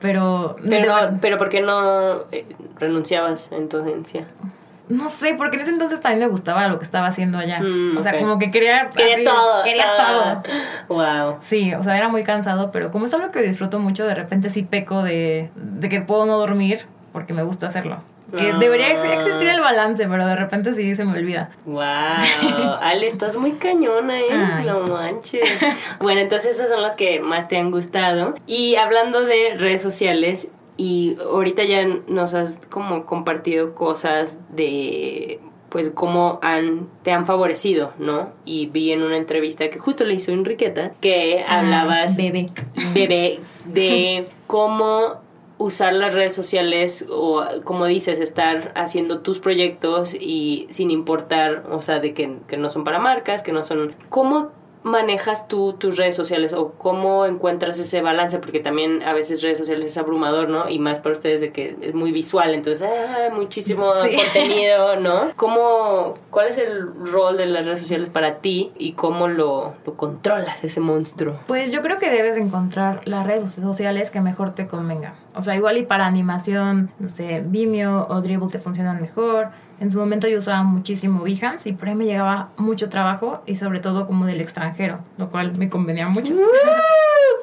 Pero, 0.00 0.56
Pero, 0.66 1.10
no, 1.10 1.18
pero 1.20 1.36
¿por 1.36 1.50
qué 1.50 1.60
no 1.60 2.22
eh, 2.32 2.46
renunciabas 2.78 3.52
en 3.52 3.68
tu 3.68 3.76
agencia? 3.76 4.24
no 4.88 5.10
sé, 5.10 5.34
porque 5.36 5.56
en 5.56 5.64
ese 5.64 5.70
entonces 5.72 6.00
también 6.00 6.20
me 6.20 6.28
gustaba 6.28 6.66
lo 6.68 6.78
que 6.78 6.86
estaba 6.86 7.08
haciendo 7.08 7.36
allá. 7.36 7.60
Mm, 7.60 7.98
o 7.98 8.00
sea, 8.00 8.18
como 8.18 8.38
que 8.38 8.50
quería... 8.50 8.88
Quería 8.88 9.30
todo. 9.30 9.64
Quería 9.64 9.84
todo. 9.98 10.42
Wow. 10.88 11.36
Sí, 11.42 11.74
o 11.74 11.82
sea, 11.82 11.98
era 11.98 12.08
muy 12.08 12.24
cansado, 12.24 12.70
pero 12.72 12.90
como 12.90 13.04
es 13.04 13.12
algo 13.12 13.30
que 13.32 13.42
disfruto 13.42 13.78
mucho, 13.80 14.06
de 14.06 14.14
repente 14.14 14.48
sí 14.48 14.62
peco 14.62 15.02
de, 15.02 15.50
de 15.56 15.88
que 15.90 16.00
puedo 16.00 16.24
no 16.24 16.38
dormir 16.38 16.86
porque 17.12 17.34
me 17.34 17.42
gusta 17.42 17.66
hacerlo. 17.66 18.02
Que 18.36 18.52
debería 18.54 18.90
ex- 18.92 19.04
existir 19.04 19.48
el 19.48 19.60
balance, 19.60 20.06
pero 20.08 20.26
de 20.26 20.36
repente 20.36 20.74
sí 20.74 20.94
se 20.96 21.04
me 21.04 21.12
olvida. 21.18 21.50
Wow, 21.66 21.80
Ale, 22.80 23.06
estás 23.06 23.36
muy 23.36 23.52
cañona, 23.52 24.18
¿eh? 24.20 24.24
Ay. 24.30 24.66
No 24.66 24.82
manches. 24.86 25.58
Bueno, 26.00 26.20
entonces 26.20 26.56
esos 26.56 26.70
son 26.70 26.82
los 26.82 26.92
que 26.94 27.20
más 27.20 27.48
te 27.48 27.56
han 27.58 27.70
gustado. 27.70 28.34
Y 28.46 28.76
hablando 28.76 29.24
de 29.24 29.54
redes 29.56 29.82
sociales, 29.82 30.52
y 30.76 31.16
ahorita 31.20 31.64
ya 31.64 31.86
nos 32.08 32.34
has 32.34 32.60
como 32.70 33.04
compartido 33.04 33.74
cosas 33.74 34.40
de 34.50 35.38
pues 35.68 35.88
cómo 35.88 36.38
han, 36.42 36.86
te 37.02 37.12
han 37.12 37.24
favorecido, 37.24 37.94
¿no? 37.98 38.28
Y 38.44 38.66
vi 38.66 38.92
en 38.92 39.02
una 39.02 39.16
entrevista 39.16 39.70
que 39.70 39.78
justo 39.78 40.04
le 40.04 40.12
hizo 40.14 40.30
Enriqueta 40.30 40.92
que 41.00 41.44
hablabas 41.48 42.12
Ah, 42.12 42.16
bebé. 42.18 42.46
bebé 42.92 43.40
de 43.64 44.26
cómo 44.46 45.21
usar 45.62 45.92
las 45.92 46.14
redes 46.14 46.34
sociales 46.34 47.06
o 47.10 47.44
como 47.64 47.86
dices 47.86 48.18
estar 48.18 48.72
haciendo 48.74 49.20
tus 49.20 49.38
proyectos 49.38 50.14
y 50.14 50.66
sin 50.70 50.90
importar 50.90 51.64
o 51.70 51.82
sea 51.82 52.00
de 52.00 52.14
que, 52.14 52.38
que 52.48 52.56
no 52.56 52.68
son 52.68 52.82
para 52.84 52.98
marcas 52.98 53.42
que 53.42 53.52
no 53.52 53.62
son 53.62 53.94
cómo 54.08 54.50
manejas 54.84 55.48
tú 55.48 55.74
tus 55.74 55.96
redes 55.96 56.16
sociales 56.16 56.52
o 56.52 56.72
cómo 56.72 57.24
encuentras 57.26 57.78
ese 57.78 58.02
balance 58.02 58.38
porque 58.38 58.60
también 58.60 59.02
a 59.02 59.12
veces 59.12 59.42
redes 59.42 59.58
sociales 59.58 59.84
es 59.92 59.96
abrumador 59.98 60.48
no 60.48 60.68
y 60.68 60.78
más 60.78 60.98
para 60.98 61.14
ustedes 61.14 61.40
de 61.40 61.52
que 61.52 61.76
es 61.80 61.94
muy 61.94 62.10
visual 62.10 62.52
entonces 62.54 62.88
ah, 62.90 63.32
muchísimo 63.34 63.92
Sí. 64.02 64.16
contenido 64.34 64.96
no 64.96 65.30
cómo 65.36 66.14
cuál 66.30 66.48
es 66.48 66.58
el 66.58 66.92
rol 67.06 67.36
de 67.36 67.46
las 67.46 67.66
redes 67.66 67.80
sociales 67.80 68.08
para 68.12 68.38
ti 68.38 68.72
y 68.76 68.92
cómo 68.92 69.28
lo, 69.28 69.74
lo 69.86 69.94
controlas 69.94 70.64
ese 70.64 70.80
monstruo 70.80 71.38
Pues 71.46 71.72
yo 71.72 71.82
creo 71.82 71.98
que 71.98 72.10
debes 72.10 72.36
encontrar 72.36 73.06
las 73.06 73.26
redes 73.26 73.52
sociales 73.52 74.10
que 74.10 74.20
mejor 74.20 74.54
te 74.54 74.66
convenga. 74.66 75.14
O 75.34 75.42
sea, 75.42 75.54
igual 75.56 75.78
y 75.78 75.84
para 75.84 76.06
animación, 76.06 76.90
no 76.98 77.08
sé, 77.08 77.42
Vimeo 77.44 78.06
o 78.08 78.20
Dribble 78.20 78.48
te 78.50 78.58
funcionan 78.58 79.00
mejor. 79.00 79.48
En 79.82 79.90
su 79.90 79.98
momento 79.98 80.28
yo 80.28 80.38
usaba 80.38 80.62
muchísimo 80.62 81.24
Behance 81.24 81.68
y 81.68 81.72
por 81.72 81.88
ahí 81.88 81.96
me 81.96 82.04
llegaba 82.04 82.50
mucho 82.56 82.88
trabajo 82.88 83.42
y 83.46 83.56
sobre 83.56 83.80
todo 83.80 84.06
como 84.06 84.26
del 84.26 84.40
extranjero, 84.40 85.00
lo 85.18 85.28
cual 85.28 85.56
me 85.58 85.68
convenía 85.68 86.06
mucho. 86.06 86.34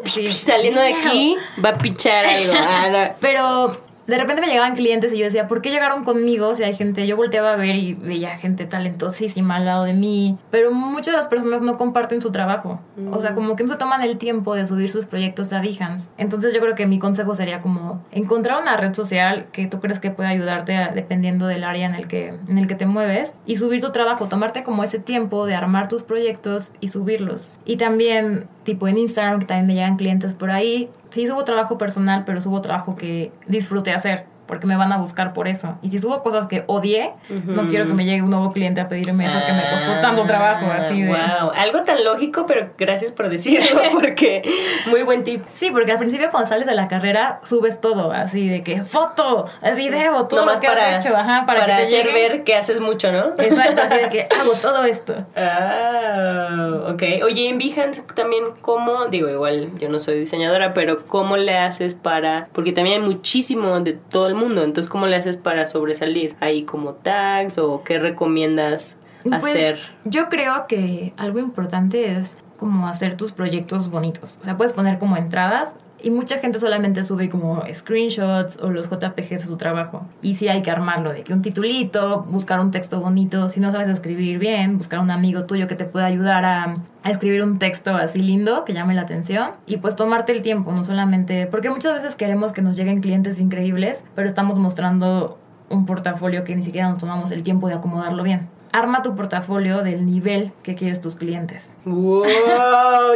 Sí. 0.05 0.29
Saliendo 0.29 0.79
de 0.79 0.93
aquí, 0.93 1.35
va 1.63 1.71
a 1.71 1.77
pichar 1.77 2.25
algo. 2.25 2.53
Ah. 2.55 3.09
Pero 3.19 3.75
de 4.09 4.17
repente 4.17 4.41
me 4.41 4.47
llegaban 4.47 4.75
clientes 4.75 5.13
y 5.13 5.17
yo 5.17 5.25
decía, 5.25 5.47
¿por 5.47 5.61
qué 5.61 5.69
llegaron 5.69 6.03
conmigo? 6.03 6.55
Si 6.55 6.63
hay 6.63 6.73
gente, 6.73 7.05
yo 7.07 7.15
volteaba 7.15 7.53
a 7.53 7.55
ver 7.55 7.75
y 7.75 7.93
veía 7.93 8.35
gente 8.35 8.65
talentosísima 8.65 9.55
al 9.57 9.65
lado 9.65 9.83
de 9.85 9.93
mí, 9.93 10.37
pero 10.51 10.71
muchas 10.71 11.13
de 11.13 11.17
las 11.17 11.27
personas 11.27 11.61
no 11.61 11.77
comparten 11.77 12.21
su 12.21 12.31
trabajo. 12.31 12.79
O 13.11 13.21
sea, 13.21 13.33
como 13.35 13.55
que 13.55 13.63
no 13.63 13.69
se 13.69 13.75
toman 13.77 14.01
el 14.01 14.17
tiempo 14.17 14.55
de 14.55 14.65
subir 14.65 14.91
sus 14.91 15.05
proyectos 15.05 15.53
a 15.53 15.61
Behance. 15.61 16.09
Entonces 16.17 16.53
yo 16.53 16.59
creo 16.59 16.75
que 16.75 16.85
mi 16.87 16.99
consejo 16.99 17.35
sería 17.35 17.61
como 17.61 18.03
encontrar 18.11 18.61
una 18.61 18.75
red 18.77 18.93
social 18.93 19.47
que 19.51 19.67
tú 19.67 19.79
crees 19.79 19.99
que 19.99 20.11
puede 20.11 20.29
ayudarte 20.29 20.75
a- 20.75 20.89
dependiendo 20.91 21.47
del 21.47 21.63
área 21.63 21.85
en 21.85 21.95
el, 21.95 22.07
que, 22.07 22.33
en 22.47 22.57
el 22.57 22.67
que 22.67 22.75
te 22.75 22.85
mueves 22.85 23.35
y 23.45 23.55
subir 23.57 23.81
tu 23.81 23.91
trabajo, 23.91 24.27
tomarte 24.27 24.63
como 24.63 24.83
ese 24.83 24.99
tiempo 24.99 25.45
de 25.45 25.55
armar 25.55 25.87
tus 25.87 26.03
proyectos 26.03 26.73
y 26.79 26.89
subirlos. 26.89 27.49
Y 27.65 27.77
también 27.77 28.47
tipo 28.63 28.87
en 28.87 28.97
Instagram, 28.97 29.39
que 29.39 29.45
también 29.45 29.67
me 29.67 29.73
llegan 29.73 29.97
clientes 29.97 30.33
por 30.33 30.51
ahí, 30.51 30.89
sí 31.09 31.27
subo 31.27 31.43
trabajo 31.43 31.77
personal, 31.77 32.23
pero 32.25 32.41
subo 32.41 32.61
trabajo 32.61 32.95
que 32.95 33.31
disfrute 33.47 33.91
hacer, 33.91 34.25
porque 34.49 34.65
me 34.65 34.75
van 34.75 34.91
a 34.91 34.97
buscar 34.97 35.31
por 35.31 35.47
eso. 35.47 35.77
Y 35.83 35.91
si 35.91 35.99
subo 35.99 36.23
cosas 36.23 36.47
que 36.47 36.63
odié, 36.65 37.11
no 37.29 37.67
quiero 37.67 37.85
que 37.85 37.93
me 37.93 38.03
llegue 38.03 38.23
un 38.23 38.31
nuevo 38.31 38.51
cliente 38.51 38.81
a 38.81 38.87
pedirme 38.87 39.27
eso 39.27 39.37
que 39.45 39.53
me 39.53 39.61
costó 39.71 40.01
tanto 40.01 40.23
trabajo, 40.25 40.65
así 40.71 41.03
de... 41.03 41.09
Wow, 41.09 41.17
Ah, 41.29 41.51
algo 41.57 41.83
tan 41.83 42.03
lógico, 42.03 42.45
pero 42.47 42.71
gracias 42.77 43.11
por 43.11 43.29
decirlo, 43.29 43.79
porque 43.91 44.41
muy 44.87 45.03
buen 45.03 45.23
tip. 45.23 45.43
Sí, 45.53 45.69
porque 45.71 45.91
al 45.91 45.99
principio 45.99 46.29
cuando 46.31 46.49
sales 46.49 46.65
de 46.65 46.73
la 46.73 46.87
carrera 46.87 47.39
subes 47.45 47.79
todo, 47.79 48.11
así 48.11 48.49
de 48.49 48.63
que 48.63 48.83
foto, 48.83 49.47
video, 49.75 50.25
todo 50.25 50.39
Nomás 50.39 50.55
lo 50.55 50.61
que 50.61 50.67
para, 50.67 50.97
has 50.97 51.05
hecho, 51.05 51.15
ajá, 51.15 51.45
para, 51.45 51.61
para 51.61 51.75
que 51.77 51.81
te 51.83 51.87
hacer 51.87 52.05
lleguen. 52.07 52.31
ver 52.31 52.43
que 52.43 52.55
haces 52.55 52.79
mucho, 52.79 53.11
¿no? 53.11 53.33
Exacto, 53.37 53.81
así 53.83 53.95
de 54.01 54.09
que 54.09 54.21
hago 54.39 54.53
todo 54.53 54.83
esto. 54.85 55.13
Ah, 55.35 56.89
ok. 56.93 57.03
Oye, 57.23 57.49
en 57.49 57.57
Behance 57.57 58.03
también, 58.15 58.43
¿cómo? 58.61 59.05
Digo, 59.05 59.29
igual 59.29 59.77
yo 59.77 59.89
no 59.89 59.99
soy 59.99 60.19
diseñadora, 60.19 60.73
pero 60.73 61.05
¿cómo 61.05 61.37
le 61.37 61.57
haces 61.57 61.93
para...? 61.95 62.47
Porque 62.53 62.71
también 62.71 63.01
hay 63.01 63.07
muchísimo 63.07 63.79
de 63.81 63.93
todo 63.93 64.27
el 64.27 64.35
mundo, 64.39 64.63
entonces 64.63 64.89
¿cómo 64.89 65.05
le 65.07 65.15
haces 65.15 65.37
para 65.37 65.65
sobresalir? 65.65 66.35
¿Hay 66.39 66.63
como 66.63 66.93
tags 66.93 67.57
o 67.57 67.83
qué 67.83 67.99
recomiendas 67.99 68.97
Pues, 69.23 69.33
hacer? 69.43 69.79
yo 70.05 70.29
creo 70.29 70.65
que 70.67 71.13
algo 71.17 71.39
importante 71.39 72.17
es 72.17 72.37
como 72.57 72.87
hacer 72.87 73.15
tus 73.15 73.31
proyectos 73.31 73.89
bonitos. 73.89 74.37
O 74.41 74.45
sea, 74.45 74.57
puedes 74.57 74.73
poner 74.73 74.99
como 74.99 75.15
entradas 75.17 75.75
y 76.01 76.11
mucha 76.11 76.37
gente 76.37 76.59
solamente 76.59 77.03
sube 77.03 77.29
como 77.29 77.63
screenshots 77.73 78.57
o 78.61 78.69
los 78.69 78.89
JPGs 78.89 79.29
de 79.29 79.45
su 79.45 79.57
trabajo. 79.57 80.05
Y 80.21 80.35
sí 80.35 80.47
hay 80.47 80.61
que 80.61 80.71
armarlo, 80.71 81.11
de 81.11 81.23
que 81.23 81.33
un 81.33 81.41
titulito, 81.41 82.23
buscar 82.29 82.59
un 82.59 82.71
texto 82.71 82.99
bonito, 82.99 83.49
si 83.49 83.59
no 83.59 83.71
sabes 83.71 83.89
escribir 83.89 84.39
bien, 84.39 84.77
buscar 84.77 84.99
un 84.99 85.11
amigo 85.11 85.45
tuyo 85.45 85.67
que 85.67 85.75
te 85.75 85.85
pueda 85.85 86.05
ayudar 86.05 86.45
a, 86.45 86.75
a 87.03 87.11
escribir 87.11 87.43
un 87.43 87.59
texto 87.59 87.95
así 87.95 88.21
lindo 88.21 88.65
que 88.65 88.73
llame 88.73 88.93
la 88.93 89.01
atención 89.01 89.51
y 89.65 89.77
pues 89.77 89.95
tomarte 89.95 90.31
el 90.31 90.41
tiempo, 90.41 90.71
no 90.71 90.83
solamente, 90.83 91.47
porque 91.47 91.69
muchas 91.69 91.93
veces 91.95 92.15
queremos 92.15 92.51
que 92.51 92.61
nos 92.61 92.77
lleguen 92.77 93.01
clientes 93.01 93.39
increíbles, 93.39 94.05
pero 94.15 94.27
estamos 94.27 94.57
mostrando 94.57 95.37
un 95.69 95.85
portafolio 95.85 96.43
que 96.43 96.55
ni 96.55 96.63
siquiera 96.63 96.89
nos 96.89 96.97
tomamos 96.97 97.31
el 97.31 97.43
tiempo 97.43 97.67
de 97.67 97.75
acomodarlo 97.75 98.23
bien. 98.23 98.49
Arma 98.71 99.01
tu 99.01 99.15
portafolio 99.15 99.83
del 99.83 100.05
nivel 100.05 100.51
que 100.63 100.75
quieres 100.75 101.01
tus 101.01 101.15
clientes. 101.15 101.69
¡Wow! 101.85 102.23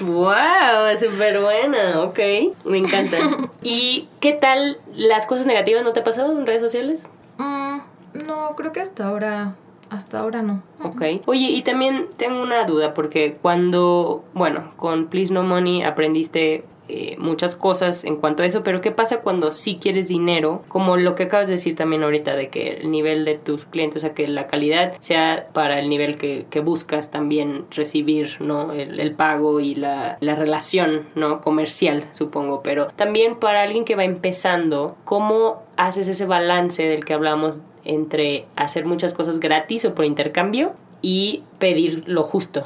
¡Wow! 0.00 0.96
Súper 0.98 1.40
buena, 1.40 2.02
ok. 2.02 2.18
Me 2.64 2.78
encanta. 2.78 3.18
¿Y 3.62 4.08
qué 4.20 4.32
tal 4.32 4.78
las 4.94 5.26
cosas 5.26 5.46
negativas 5.46 5.84
no 5.84 5.92
te 5.92 6.00
ha 6.00 6.04
pasado 6.04 6.32
en 6.32 6.46
redes 6.46 6.62
sociales? 6.62 7.08
Mm, 7.38 7.78
no, 8.26 8.54
creo 8.56 8.72
que 8.72 8.80
hasta 8.80 9.06
ahora, 9.06 9.54
hasta 9.90 10.20
ahora 10.20 10.42
no. 10.42 10.62
Ok. 10.82 11.02
Oye, 11.26 11.50
y 11.50 11.62
también 11.62 12.08
tengo 12.16 12.42
una 12.42 12.64
duda, 12.64 12.94
porque 12.94 13.38
cuando, 13.40 14.24
bueno, 14.34 14.72
con 14.76 15.06
Please 15.06 15.32
No 15.32 15.42
Money 15.42 15.82
aprendiste 15.82 16.64
eh, 16.86 17.16
muchas 17.18 17.56
cosas 17.56 18.04
en 18.04 18.16
cuanto 18.16 18.42
a 18.42 18.46
eso, 18.46 18.62
pero 18.62 18.82
¿qué 18.82 18.90
pasa 18.90 19.20
cuando 19.20 19.52
sí 19.52 19.78
quieres 19.80 20.08
dinero? 20.08 20.62
Como 20.68 20.98
lo 20.98 21.14
que 21.14 21.24
acabas 21.24 21.48
de 21.48 21.54
decir 21.54 21.74
también 21.76 22.02
ahorita, 22.02 22.36
de 22.36 22.50
que 22.50 22.72
el 22.72 22.90
nivel 22.90 23.24
de 23.24 23.36
tus 23.36 23.64
clientes, 23.64 24.02
o 24.02 24.06
sea, 24.06 24.14
que 24.14 24.28
la 24.28 24.48
calidad 24.48 24.94
sea 25.00 25.48
para 25.54 25.78
el 25.78 25.88
nivel 25.88 26.16
que, 26.16 26.44
buscas 26.64 27.10
también 27.10 27.66
recibir, 27.70 28.36
¿no? 28.40 28.72
El, 28.72 28.98
el 28.98 29.12
pago 29.12 29.60
y 29.60 29.74
la, 29.74 30.16
la, 30.20 30.34
relación, 30.34 31.08
¿no? 31.14 31.42
Comercial, 31.42 32.04
supongo, 32.12 32.62
pero 32.62 32.86
también 32.96 33.36
para 33.36 33.62
alguien 33.62 33.84
que 33.84 33.96
va 33.96 34.04
empezando, 34.04 34.96
¿cómo 35.04 35.62
haces 35.76 36.08
ese 36.08 36.24
balance 36.24 36.86
del 36.86 37.04
que 37.04 37.12
hablamos 37.12 37.60
entre 37.84 38.46
hacer 38.56 38.86
muchas 38.86 39.12
cosas 39.12 39.40
gratis 39.40 39.84
o 39.84 39.94
por 39.94 40.06
intercambio 40.06 40.72
y 41.02 41.42
pedir 41.58 42.04
lo 42.06 42.24
justo? 42.24 42.64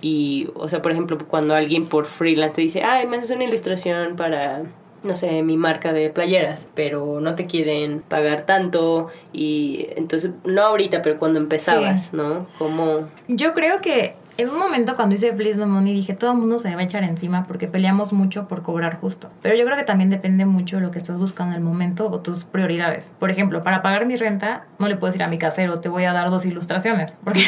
Y, 0.00 0.48
o 0.54 0.68
sea, 0.68 0.82
por 0.82 0.92
ejemplo, 0.92 1.18
cuando 1.28 1.54
alguien 1.54 1.86
por 1.86 2.06
freelance 2.06 2.56
te 2.56 2.62
dice, 2.62 2.82
ay, 2.82 3.06
me 3.06 3.16
haces 3.16 3.30
una 3.34 3.44
ilustración 3.44 4.16
para, 4.16 4.62
no 5.02 5.16
sé, 5.16 5.42
mi 5.42 5.56
marca 5.56 5.92
de 5.92 6.10
playeras, 6.10 6.70
pero 6.74 7.20
no 7.20 7.34
te 7.34 7.46
quieren 7.46 8.00
pagar 8.00 8.46
tanto 8.46 9.08
y 9.32 9.86
entonces, 9.96 10.32
no 10.44 10.62
ahorita, 10.62 11.02
pero 11.02 11.18
cuando 11.18 11.38
empezabas, 11.38 12.06
sí. 12.06 12.16
¿no? 12.16 12.46
Como... 12.58 13.08
Yo 13.28 13.54
creo 13.54 13.80
que 13.80 14.14
en 14.42 14.50
un 14.50 14.58
momento 14.58 14.96
cuando 14.96 15.14
hice 15.14 15.32
Please 15.32 15.58
No 15.58 15.66
Money 15.66 15.94
dije 15.94 16.14
todo 16.14 16.32
el 16.32 16.38
mundo 16.38 16.58
se 16.58 16.68
me 16.68 16.74
va 16.74 16.80
a 16.80 16.84
echar 16.84 17.04
encima 17.04 17.46
porque 17.46 17.68
peleamos 17.68 18.12
mucho 18.12 18.48
por 18.48 18.62
cobrar 18.62 18.96
justo. 18.96 19.30
Pero 19.40 19.54
yo 19.54 19.64
creo 19.64 19.76
que 19.76 19.84
también 19.84 20.10
depende 20.10 20.46
mucho 20.46 20.76
de 20.76 20.82
lo 20.82 20.90
que 20.90 20.98
estás 20.98 21.16
buscando 21.16 21.54
en 21.54 21.58
el 21.58 21.64
momento 21.64 22.10
o 22.10 22.20
tus 22.20 22.44
prioridades. 22.44 23.10
Por 23.18 23.30
ejemplo, 23.30 23.62
para 23.62 23.82
pagar 23.82 24.04
mi 24.04 24.16
renta 24.16 24.66
no 24.78 24.88
le 24.88 24.96
puedo 24.96 25.12
decir 25.12 25.22
a 25.22 25.28
mi 25.28 25.38
casero 25.38 25.80
te 25.80 25.88
voy 25.88 26.04
a 26.04 26.12
dar 26.12 26.30
dos 26.30 26.44
ilustraciones 26.44 27.16
porque 27.24 27.44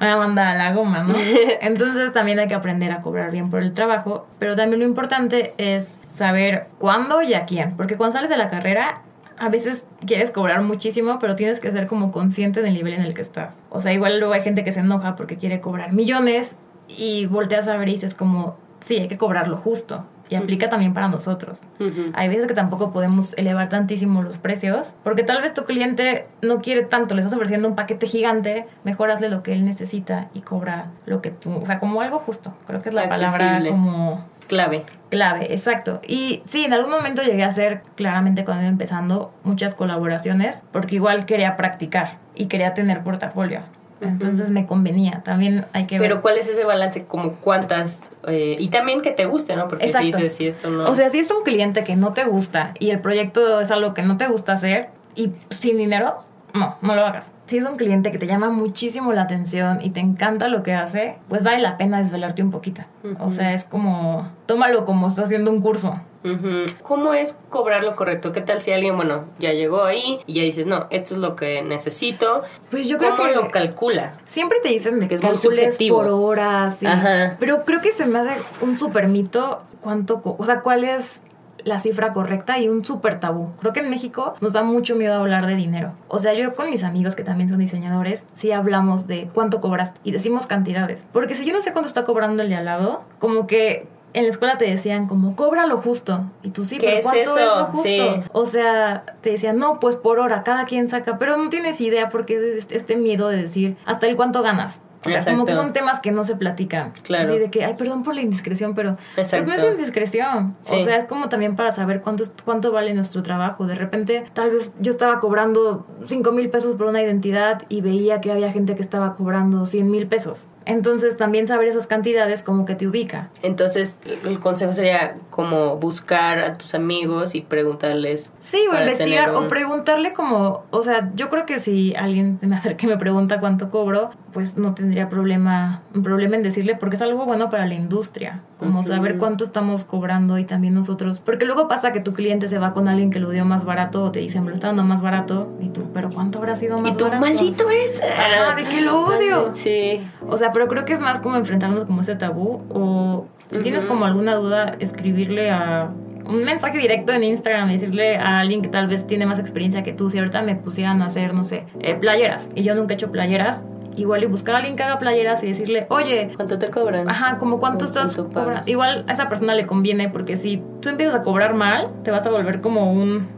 me 0.00 0.06
va 0.06 0.14
a 0.14 0.16
mandar 0.18 0.48
a 0.48 0.54
la 0.54 0.72
goma, 0.72 1.04
¿no? 1.04 1.14
Entonces 1.60 2.12
también 2.12 2.38
hay 2.38 2.48
que 2.48 2.54
aprender 2.54 2.92
a 2.92 3.02
cobrar 3.02 3.30
bien 3.30 3.48
por 3.48 3.62
el 3.62 3.72
trabajo. 3.72 4.26
Pero 4.38 4.56
también 4.56 4.80
lo 4.80 4.86
importante 4.86 5.54
es 5.58 6.00
saber 6.12 6.66
cuándo 6.78 7.22
y 7.22 7.34
a 7.34 7.44
quién. 7.46 7.76
Porque 7.76 7.96
cuando 7.96 8.14
sales 8.14 8.30
de 8.30 8.36
la 8.36 8.48
carrera 8.48 9.02
a 9.38 9.48
veces 9.48 9.84
quieres 10.06 10.30
cobrar 10.30 10.62
muchísimo, 10.62 11.18
pero 11.18 11.36
tienes 11.36 11.60
que 11.60 11.70
ser 11.72 11.86
como 11.86 12.10
consciente 12.12 12.62
del 12.62 12.74
nivel 12.74 12.94
en 12.94 13.02
el 13.04 13.14
que 13.14 13.22
estás. 13.22 13.54
O 13.70 13.80
sea, 13.80 13.92
igual 13.92 14.18
luego 14.18 14.34
hay 14.34 14.40
gente 14.42 14.64
que 14.64 14.72
se 14.72 14.80
enoja 14.80 15.16
porque 15.16 15.36
quiere 15.36 15.60
cobrar 15.60 15.92
millones 15.92 16.56
y 16.88 17.26
volteas 17.26 17.68
a 17.68 17.76
ver 17.76 17.88
y 17.88 17.92
dices 17.92 18.14
como, 18.14 18.56
sí, 18.80 18.96
hay 18.98 19.08
que 19.08 19.18
cobrarlo 19.18 19.56
justo. 19.56 20.04
Y 20.28 20.34
aplica 20.34 20.68
también 20.68 20.92
para 20.92 21.06
nosotros. 21.06 21.60
Uh 21.78 21.84
-huh. 21.84 22.10
Hay 22.14 22.28
veces 22.28 22.48
que 22.48 22.54
tampoco 22.54 22.90
podemos 22.92 23.32
elevar 23.34 23.68
tantísimo 23.68 24.22
los 24.24 24.38
precios, 24.38 24.94
porque 25.04 25.22
tal 25.22 25.40
vez 25.40 25.54
tu 25.54 25.62
cliente 25.64 26.26
no 26.42 26.58
quiere 26.60 26.82
tanto, 26.82 27.14
le 27.14 27.20
estás 27.20 27.34
ofreciendo 27.36 27.68
un 27.68 27.76
paquete 27.76 28.08
gigante, 28.08 28.66
mejor 28.82 29.12
hazle 29.12 29.28
lo 29.28 29.44
que 29.44 29.52
él 29.52 29.64
necesita 29.64 30.28
y 30.34 30.40
cobra 30.40 30.90
lo 31.04 31.22
que 31.22 31.30
tú, 31.30 31.54
o 31.54 31.64
sea, 31.64 31.78
como 31.78 32.00
algo 32.00 32.18
justo. 32.18 32.54
Creo 32.66 32.82
que 32.82 32.88
es 32.88 32.94
la 32.96 33.02
Accesible. 33.02 33.30
palabra 33.38 33.70
como 33.70 34.24
Clave. 34.46 34.84
Clave, 35.10 35.52
exacto. 35.52 36.00
Y 36.06 36.42
sí, 36.46 36.64
en 36.64 36.72
algún 36.72 36.90
momento 36.90 37.22
llegué 37.22 37.44
a 37.44 37.48
hacer, 37.48 37.82
claramente 37.94 38.44
cuando 38.44 38.62
iba 38.62 38.70
empezando, 38.70 39.32
muchas 39.44 39.74
colaboraciones, 39.74 40.62
porque 40.72 40.96
igual 40.96 41.26
quería 41.26 41.56
practicar 41.56 42.18
y 42.34 42.46
quería 42.46 42.74
tener 42.74 43.02
portafolio. 43.02 43.60
Entonces 44.00 44.50
me 44.50 44.66
convenía. 44.66 45.22
También 45.24 45.64
hay 45.72 45.86
que 45.86 45.98
ver. 45.98 46.08
Pero 46.08 46.22
¿cuál 46.22 46.36
es 46.38 46.48
ese 46.48 46.64
balance? 46.64 47.04
Como 47.04 47.36
cuántas... 47.36 48.02
Eh, 48.26 48.56
y 48.58 48.68
también 48.68 49.00
que 49.00 49.10
te 49.10 49.24
guste, 49.24 49.56
¿no? 49.56 49.68
Porque 49.68 49.86
Exacto. 49.86 50.06
si 50.06 50.12
dices, 50.12 50.36
si 50.36 50.46
esto 50.46 50.70
no... 50.70 50.84
O 50.84 50.94
sea, 50.94 51.08
si 51.10 51.18
es 51.18 51.30
un 51.30 51.42
cliente 51.44 51.82
que 51.84 51.96
no 51.96 52.12
te 52.12 52.24
gusta 52.24 52.74
y 52.78 52.90
el 52.90 53.00
proyecto 53.00 53.60
es 53.60 53.70
algo 53.70 53.94
que 53.94 54.02
no 54.02 54.16
te 54.16 54.26
gusta 54.26 54.52
hacer 54.52 54.88
y 55.14 55.32
sin 55.48 55.78
dinero, 55.78 56.16
no, 56.52 56.76
no 56.82 56.94
lo 56.94 57.06
hagas. 57.06 57.30
Si 57.46 57.58
es 57.58 57.64
un 57.64 57.76
cliente 57.76 58.10
que 58.10 58.18
te 58.18 58.26
llama 58.26 58.50
muchísimo 58.50 59.12
la 59.12 59.22
atención 59.22 59.78
y 59.80 59.90
te 59.90 60.00
encanta 60.00 60.48
lo 60.48 60.62
que 60.64 60.74
hace, 60.74 61.16
pues 61.28 61.42
vale 61.44 61.60
la 61.60 61.76
pena 61.76 61.98
desvelarte 61.98 62.42
un 62.42 62.50
poquito. 62.50 62.82
Uh 63.04 63.08
-huh. 63.08 63.16
O 63.28 63.32
sea, 63.32 63.54
es 63.54 63.64
como, 63.64 64.28
tómalo 64.46 64.84
como 64.84 65.06
estás 65.08 65.26
haciendo 65.26 65.52
un 65.52 65.60
curso. 65.62 65.94
Uh 66.24 66.28
-huh. 66.28 66.80
¿Cómo 66.82 67.14
es 67.14 67.38
cobrar 67.48 67.84
lo 67.84 67.94
correcto? 67.94 68.32
¿Qué 68.32 68.40
tal 68.40 68.60
si 68.62 68.72
alguien, 68.72 68.96
bueno, 68.96 69.26
ya 69.38 69.52
llegó 69.52 69.84
ahí 69.84 70.18
y 70.26 70.34
ya 70.34 70.42
dices, 70.42 70.66
no, 70.66 70.88
esto 70.90 71.14
es 71.14 71.20
lo 71.20 71.36
que 71.36 71.62
necesito? 71.62 72.42
Pues 72.68 72.88
yo 72.88 72.98
creo 72.98 73.14
¿Cómo 73.14 73.28
que 73.28 73.34
lo 73.36 73.48
calculas? 73.52 74.18
Siempre 74.24 74.58
te 74.60 74.70
dicen 74.70 74.98
de 74.98 75.06
que 75.06 75.14
es 75.14 75.20
calcules 75.20 75.74
subjetivo. 75.74 75.98
por 75.98 76.08
horas. 76.08 76.82
y- 76.82 76.86
Ajá. 76.86 77.36
Pero 77.38 77.64
creo 77.64 77.80
que 77.80 77.92
se 77.92 78.06
me 78.06 78.18
hace 78.18 78.34
un 78.60 78.76
super 78.76 79.06
mito 79.06 79.62
cuánto, 79.80 80.20
o 80.24 80.44
sea, 80.44 80.62
cuál 80.62 80.82
es 80.82 81.20
la 81.66 81.80
cifra 81.80 82.12
correcta 82.12 82.58
y 82.60 82.68
un 82.68 82.84
súper 82.84 83.18
tabú. 83.18 83.50
Creo 83.58 83.72
que 83.72 83.80
en 83.80 83.90
México 83.90 84.36
nos 84.40 84.52
da 84.52 84.62
mucho 84.62 84.94
miedo 84.94 85.14
hablar 85.14 85.46
de 85.46 85.56
dinero. 85.56 85.92
O 86.06 86.20
sea, 86.20 86.32
yo 86.32 86.54
con 86.54 86.70
mis 86.70 86.84
amigos 86.84 87.16
que 87.16 87.24
también 87.24 87.50
son 87.50 87.58
diseñadores, 87.58 88.24
sí 88.34 88.52
hablamos 88.52 89.08
de 89.08 89.28
cuánto 89.34 89.60
cobras 89.60 89.92
y 90.04 90.12
decimos 90.12 90.46
cantidades. 90.46 91.06
Porque 91.12 91.34
si 91.34 91.44
yo 91.44 91.52
no 91.52 91.60
sé 91.60 91.72
cuánto 91.72 91.88
está 91.88 92.04
cobrando 92.04 92.44
el 92.44 92.48
de 92.50 92.54
al 92.56 92.66
lado, 92.66 93.02
como 93.18 93.48
que 93.48 93.88
en 94.12 94.22
la 94.22 94.30
escuela 94.30 94.56
te 94.56 94.64
decían 94.64 95.08
como, 95.08 95.34
cobra 95.34 95.66
lo 95.66 95.76
justo. 95.78 96.24
Y 96.44 96.50
tú 96.50 96.64
sí, 96.64 96.78
¿Qué 96.78 96.86
pero 96.86 96.98
es 96.98 97.04
¿cuánto 97.04 97.20
eso? 97.20 97.38
es 97.38 97.46
lo 97.46 97.64
justo? 97.66 97.82
Sí. 97.82 98.22
O 98.32 98.46
sea, 98.46 99.04
te 99.20 99.30
decían, 99.30 99.58
no, 99.58 99.80
pues 99.80 99.96
por 99.96 100.20
hora, 100.20 100.44
cada 100.44 100.66
quien 100.66 100.88
saca, 100.88 101.18
pero 101.18 101.36
no 101.36 101.48
tienes 101.48 101.80
idea 101.80 102.08
porque 102.10 102.58
es 102.58 102.66
este 102.70 102.96
miedo 102.96 103.28
de 103.28 103.42
decir, 103.42 103.76
hasta 103.84 104.06
el 104.06 104.14
cuánto 104.16 104.42
ganas. 104.42 104.80
O 105.06 105.08
sea, 105.08 105.20
como 105.20 105.42
Exacto. 105.42 105.44
que 105.46 105.54
son 105.54 105.72
temas 105.72 106.00
que 106.00 106.10
no 106.10 106.24
se 106.24 106.36
platican. 106.36 106.92
Claro. 107.02 107.30
Así 107.30 107.38
de 107.38 107.50
que, 107.50 107.64
ay, 107.64 107.74
perdón 107.74 108.02
por 108.02 108.14
la 108.14 108.22
indiscreción, 108.22 108.74
pero 108.74 108.96
pues 109.14 109.32
no 109.32 109.38
es 109.38 109.44
Exacto. 109.44 109.70
indiscreción. 109.72 110.56
Sí. 110.62 110.74
O 110.76 110.84
sea, 110.84 110.96
es 110.96 111.04
como 111.04 111.28
también 111.28 111.56
para 111.56 111.72
saber 111.72 112.00
cuánto, 112.02 112.24
cuánto 112.44 112.72
vale 112.72 112.92
nuestro 112.94 113.22
trabajo. 113.22 113.66
De 113.66 113.74
repente, 113.74 114.24
tal 114.32 114.50
vez 114.50 114.72
yo 114.78 114.90
estaba 114.90 115.20
cobrando 115.20 115.86
5 116.04 116.32
mil 116.32 116.50
pesos 116.50 116.74
por 116.76 116.86
una 116.86 117.02
identidad 117.02 117.62
y 117.68 117.80
veía 117.80 118.20
que 118.20 118.32
había 118.32 118.52
gente 118.52 118.74
que 118.74 118.82
estaba 118.82 119.14
cobrando 119.14 119.66
100 119.66 119.90
mil 119.90 120.06
pesos. 120.06 120.48
Entonces, 120.66 121.16
también 121.16 121.46
saber 121.46 121.68
esas 121.68 121.86
cantidades 121.86 122.42
como 122.42 122.64
que 122.66 122.74
te 122.74 122.86
ubica. 122.86 123.30
Entonces, 123.42 123.98
el 124.24 124.38
consejo 124.40 124.72
sería 124.72 125.16
como 125.30 125.76
buscar 125.76 126.40
a 126.40 126.54
tus 126.58 126.74
amigos 126.74 127.34
y 127.34 127.40
preguntarles. 127.40 128.34
Sí, 128.40 128.58
o 128.70 128.76
investigar 128.78 129.30
un- 129.30 129.44
o 129.44 129.48
preguntarle 129.48 130.12
como, 130.12 130.64
o 130.70 130.82
sea, 130.82 131.10
yo 131.14 131.28
creo 131.30 131.46
que 131.46 131.58
si 131.60 131.94
alguien 131.94 132.38
se 132.40 132.46
me 132.46 132.56
acerca 132.56 132.84
y 132.86 132.88
me 132.88 132.96
pregunta 132.98 133.40
cuánto 133.40 133.70
cobro, 133.70 134.10
pues 134.32 134.58
no 134.58 134.74
tendría 134.74 135.08
problema, 135.08 135.82
un 135.94 136.02
problema 136.02 136.36
en 136.36 136.42
decirle 136.42 136.74
porque 136.76 136.96
es 136.96 137.02
algo 137.02 137.24
bueno 137.24 137.48
para 137.48 137.64
la 137.66 137.74
industria, 137.74 138.42
como 138.58 138.82
saber 138.82 139.16
cuánto 139.18 139.44
estamos 139.44 139.84
cobrando 139.84 140.36
y 140.38 140.44
también 140.44 140.74
nosotros, 140.74 141.20
porque 141.20 141.46
luego 141.46 141.68
pasa 141.68 141.92
que 141.92 142.00
tu 142.00 142.12
cliente 142.12 142.48
se 142.48 142.58
va 142.58 142.72
con 142.72 142.88
alguien 142.88 143.10
que 143.10 143.20
lo 143.20 143.30
dio 143.30 143.44
más 143.44 143.64
barato 143.64 144.02
o 144.04 144.10
te 144.10 144.18
dice, 144.20 144.40
me 144.40 144.48
lo 144.48 144.54
está 144.54 144.66
dando 144.66 144.82
más 144.84 145.00
barato 145.00 145.48
y 145.60 145.68
tú, 145.68 145.90
pero 145.94 146.10
¿cuánto 146.10 146.38
habrá 146.38 146.56
sido 146.56 146.78
más 146.78 146.90
Y 146.92 146.96
tú, 146.96 147.04
barato? 147.04 147.20
maldito 147.24 147.70
es. 147.70 148.02
Ajá, 148.02 148.56
de 148.56 148.64
que 148.64 148.80
lo 148.82 149.00
odio. 149.06 149.50
Sí. 149.54 150.06
O 150.28 150.36
sea, 150.36 150.52
pero 150.56 150.68
creo 150.68 150.86
que 150.86 150.94
es 150.94 151.00
más 151.00 151.18
como 151.18 151.36
enfrentarnos 151.36 151.84
como 151.84 152.00
ese 152.00 152.16
tabú 152.16 152.62
o 152.70 153.26
si 153.50 153.60
tienes 153.60 153.84
como 153.84 154.06
alguna 154.06 154.36
duda, 154.36 154.74
escribirle 154.80 155.50
a 155.50 155.90
un 156.24 156.44
mensaje 156.44 156.78
directo 156.78 157.12
en 157.12 157.24
Instagram 157.24 157.68
y 157.68 157.74
decirle 157.74 158.16
a 158.16 158.38
alguien 158.38 158.62
que 158.62 158.70
tal 158.70 158.86
vez 158.86 159.06
tiene 159.06 159.26
más 159.26 159.38
experiencia 159.38 159.82
que 159.82 159.92
tú. 159.92 160.08
Si 160.08 160.16
ahorita 160.16 160.40
me 160.40 160.56
pusieran 160.56 161.02
a 161.02 161.06
hacer, 161.06 161.34
no 161.34 161.44
sé, 161.44 161.64
eh, 161.80 161.94
playeras 161.96 162.48
y 162.54 162.62
yo 162.62 162.74
nunca 162.74 162.94
he 162.94 162.96
hecho 162.96 163.12
playeras, 163.12 163.66
igual 163.96 164.22
y 164.22 164.28
buscar 164.28 164.54
a 164.54 164.58
alguien 164.60 164.76
que 164.76 164.82
haga 164.82 164.98
playeras 164.98 165.44
y 165.44 165.48
decirle, 165.48 165.86
oye, 165.90 166.30
¿Cuánto 166.34 166.58
te 166.58 166.70
cobran? 166.70 167.06
Ajá, 167.06 167.36
como 167.36 167.60
cuánto 167.60 167.84
¿Cuánto 167.84 168.00
estás 168.00 168.16
cobrando. 168.16 168.62
Igual 168.64 169.04
a 169.08 169.12
esa 169.12 169.28
persona 169.28 169.54
le 169.54 169.66
conviene 169.66 170.08
porque 170.08 170.38
si 170.38 170.62
tú 170.80 170.88
empiezas 170.88 171.16
a 171.16 171.22
cobrar 171.22 171.52
mal, 171.52 171.90
te 172.02 172.10
vas 172.10 172.24
a 172.24 172.30
volver 172.30 172.62
como 172.62 172.94
un, 172.94 173.28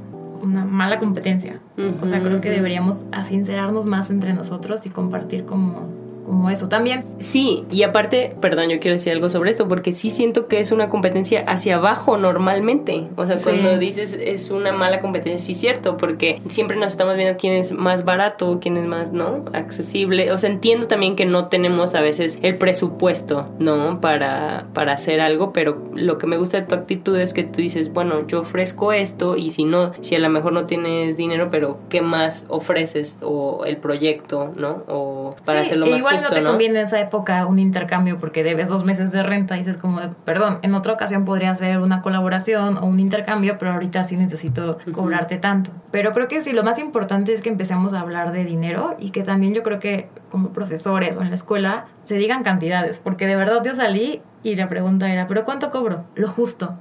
una 0.41 0.65
mala 0.65 1.01
competencia. 1.01 1.59
O 2.01 2.07
sea, 2.07 2.23
creo 2.23 2.41
que 2.41 2.51
deberíamos 2.51 3.07
a 3.11 3.25
sincerarnos 3.25 3.87
más 3.87 4.09
entre 4.09 4.35
nosotros 4.35 4.87
y 4.87 4.91
compartir 4.91 5.47
como, 5.47 5.89
como 6.29 6.51
eso. 6.51 6.69
También 6.69 7.05
Sí, 7.19 7.65
y 7.71 7.83
aparte, 7.83 8.37
perdón, 8.41 8.69
yo 8.69 8.79
quiero 8.79 8.95
decir 8.95 9.13
algo 9.13 9.29
sobre 9.29 9.51
esto, 9.51 9.67
porque 9.67 9.93
sí 9.93 10.11
siento 10.11 10.47
que 10.47 10.61
es 10.61 10.71
una 10.73 10.89
competencia 10.89 11.43
hacia 11.47 11.77
abajo 11.77 12.17
normalmente. 12.17 13.09
O 13.17 13.27
sea, 13.27 13.39
Sí. 13.39 13.51
cuando 13.51 13.79
dices 13.79 14.19
es 14.23 14.51
una 14.51 14.73
mala 14.73 15.01
competencia, 15.01 15.39
sí 15.45 15.53
es 15.53 15.59
cierto, 15.61 15.97
porque 15.97 16.41
siempre 16.49 16.77
nos 16.77 16.89
estamos 16.89 17.17
viendo 17.17 17.37
quién 17.39 17.55
es 17.55 17.73
más 17.73 18.05
barato, 18.05 18.59
quién 18.61 18.77
es 18.77 18.87
más, 18.87 19.13
¿no? 19.13 19.45
Accesible. 19.53 20.31
O 20.33 20.39
sea, 20.39 20.51
entiendo 20.51 20.87
también 20.87 21.17
que 21.17 21.27
no 21.27 21.47
tenemos 21.49 21.95
a 21.95 22.01
veces 22.01 22.39
el 22.43 22.57
presupuesto, 22.57 23.49
¿no? 23.59 24.01
Para, 24.01 24.67
para 24.75 24.93
hacer 24.93 25.21
algo, 25.21 25.53
pero 25.53 25.83
lo 25.95 26.19
que 26.19 26.27
me 26.27 26.37
gusta 26.37 26.61
de 26.61 26.67
tu 26.67 26.75
actitud 26.75 27.17
es 27.19 27.35
que 27.35 27.45
tú 27.45 27.59
dices, 27.61 27.93
bueno, 27.93 28.27
yo 28.27 28.41
ofrezco 28.41 28.93
esto 28.93 29.37
y 29.37 29.51
si 29.51 29.65
no, 29.65 29.93
si 30.03 30.15
a 30.15 30.19
lo 30.19 30.29
mejor 30.29 30.53
no 30.53 30.67
tienes 30.67 31.17
dinero, 31.17 31.49
pero 31.51 31.79
¿qué 31.89 32.03
más 32.03 32.47
ofreces? 32.49 33.19
O 33.23 33.65
el 33.65 33.77
proyecto, 33.79 34.53
¿no? 34.57 34.85
O 34.89 35.35
para 35.45 35.61
Sí, 35.61 35.67
hacerlo 35.67 35.87
e 35.87 35.91
más 35.91 36.01
igual 36.01 36.18
no 36.23 36.31
te 36.31 36.41
¿no? 36.41 36.51
conviene 36.51 36.81
en 36.81 36.87
esa 36.87 37.01
época 37.01 37.47
un 37.47 37.59
intercambio 37.59 38.19
porque 38.19 38.43
debes 38.43 38.69
dos 38.69 38.85
meses 38.85 39.13
de 39.13 39.23
renta 39.23 39.57
y 39.57 39.61
dices 39.61 39.77
como, 39.77 40.01
de, 40.01 40.09
perdón, 40.25 40.59
en 40.63 40.75
otra 40.75 40.93
ocasión 40.93 41.25
podría 41.25 41.55
ser 41.55 41.81
una 41.81 42.03
colaboración 42.03 42.79
o 42.79 42.87
un 42.87 43.01
intercambio, 43.01 43.57
pero 43.59 43.73
ahorita 43.73 44.05
sí 44.05 44.17
necesito 44.17 44.79
cobrarte 44.93 45.37
tanto. 45.37 45.71
Pero 45.91 46.13
creo 46.13 46.29
que 46.29 46.43
sí, 46.43 46.53
lo 46.53 46.65
más 46.65 46.79
importante 46.79 47.33
es 47.33 47.43
que 47.43 47.49
empecemos 47.49 47.95
a 47.95 48.01
hablar 48.01 48.33
de 48.33 48.45
dinero 48.45 48.97
y 48.99 49.11
que 49.11 49.23
también 49.23 49.55
yo 49.55 49.63
creo 49.63 49.79
que 49.79 50.09
como 50.31 50.53
profesores 50.53 51.17
o 51.17 51.23
en 51.23 51.29
la 51.29 51.35
escuela 51.35 51.87
se 52.03 52.17
digan 52.17 52.43
cantidades, 52.43 52.99
porque 52.99 53.27
de 53.27 53.37
verdad 53.37 53.63
yo 53.65 53.75
salí 53.75 54.23
y 54.43 54.55
la 54.55 54.69
pregunta 54.69 55.11
era, 55.13 55.27
¿pero 55.27 55.45
cuánto 55.45 55.71
cobro? 55.71 56.05
Lo 56.15 56.29
justo. 56.29 56.75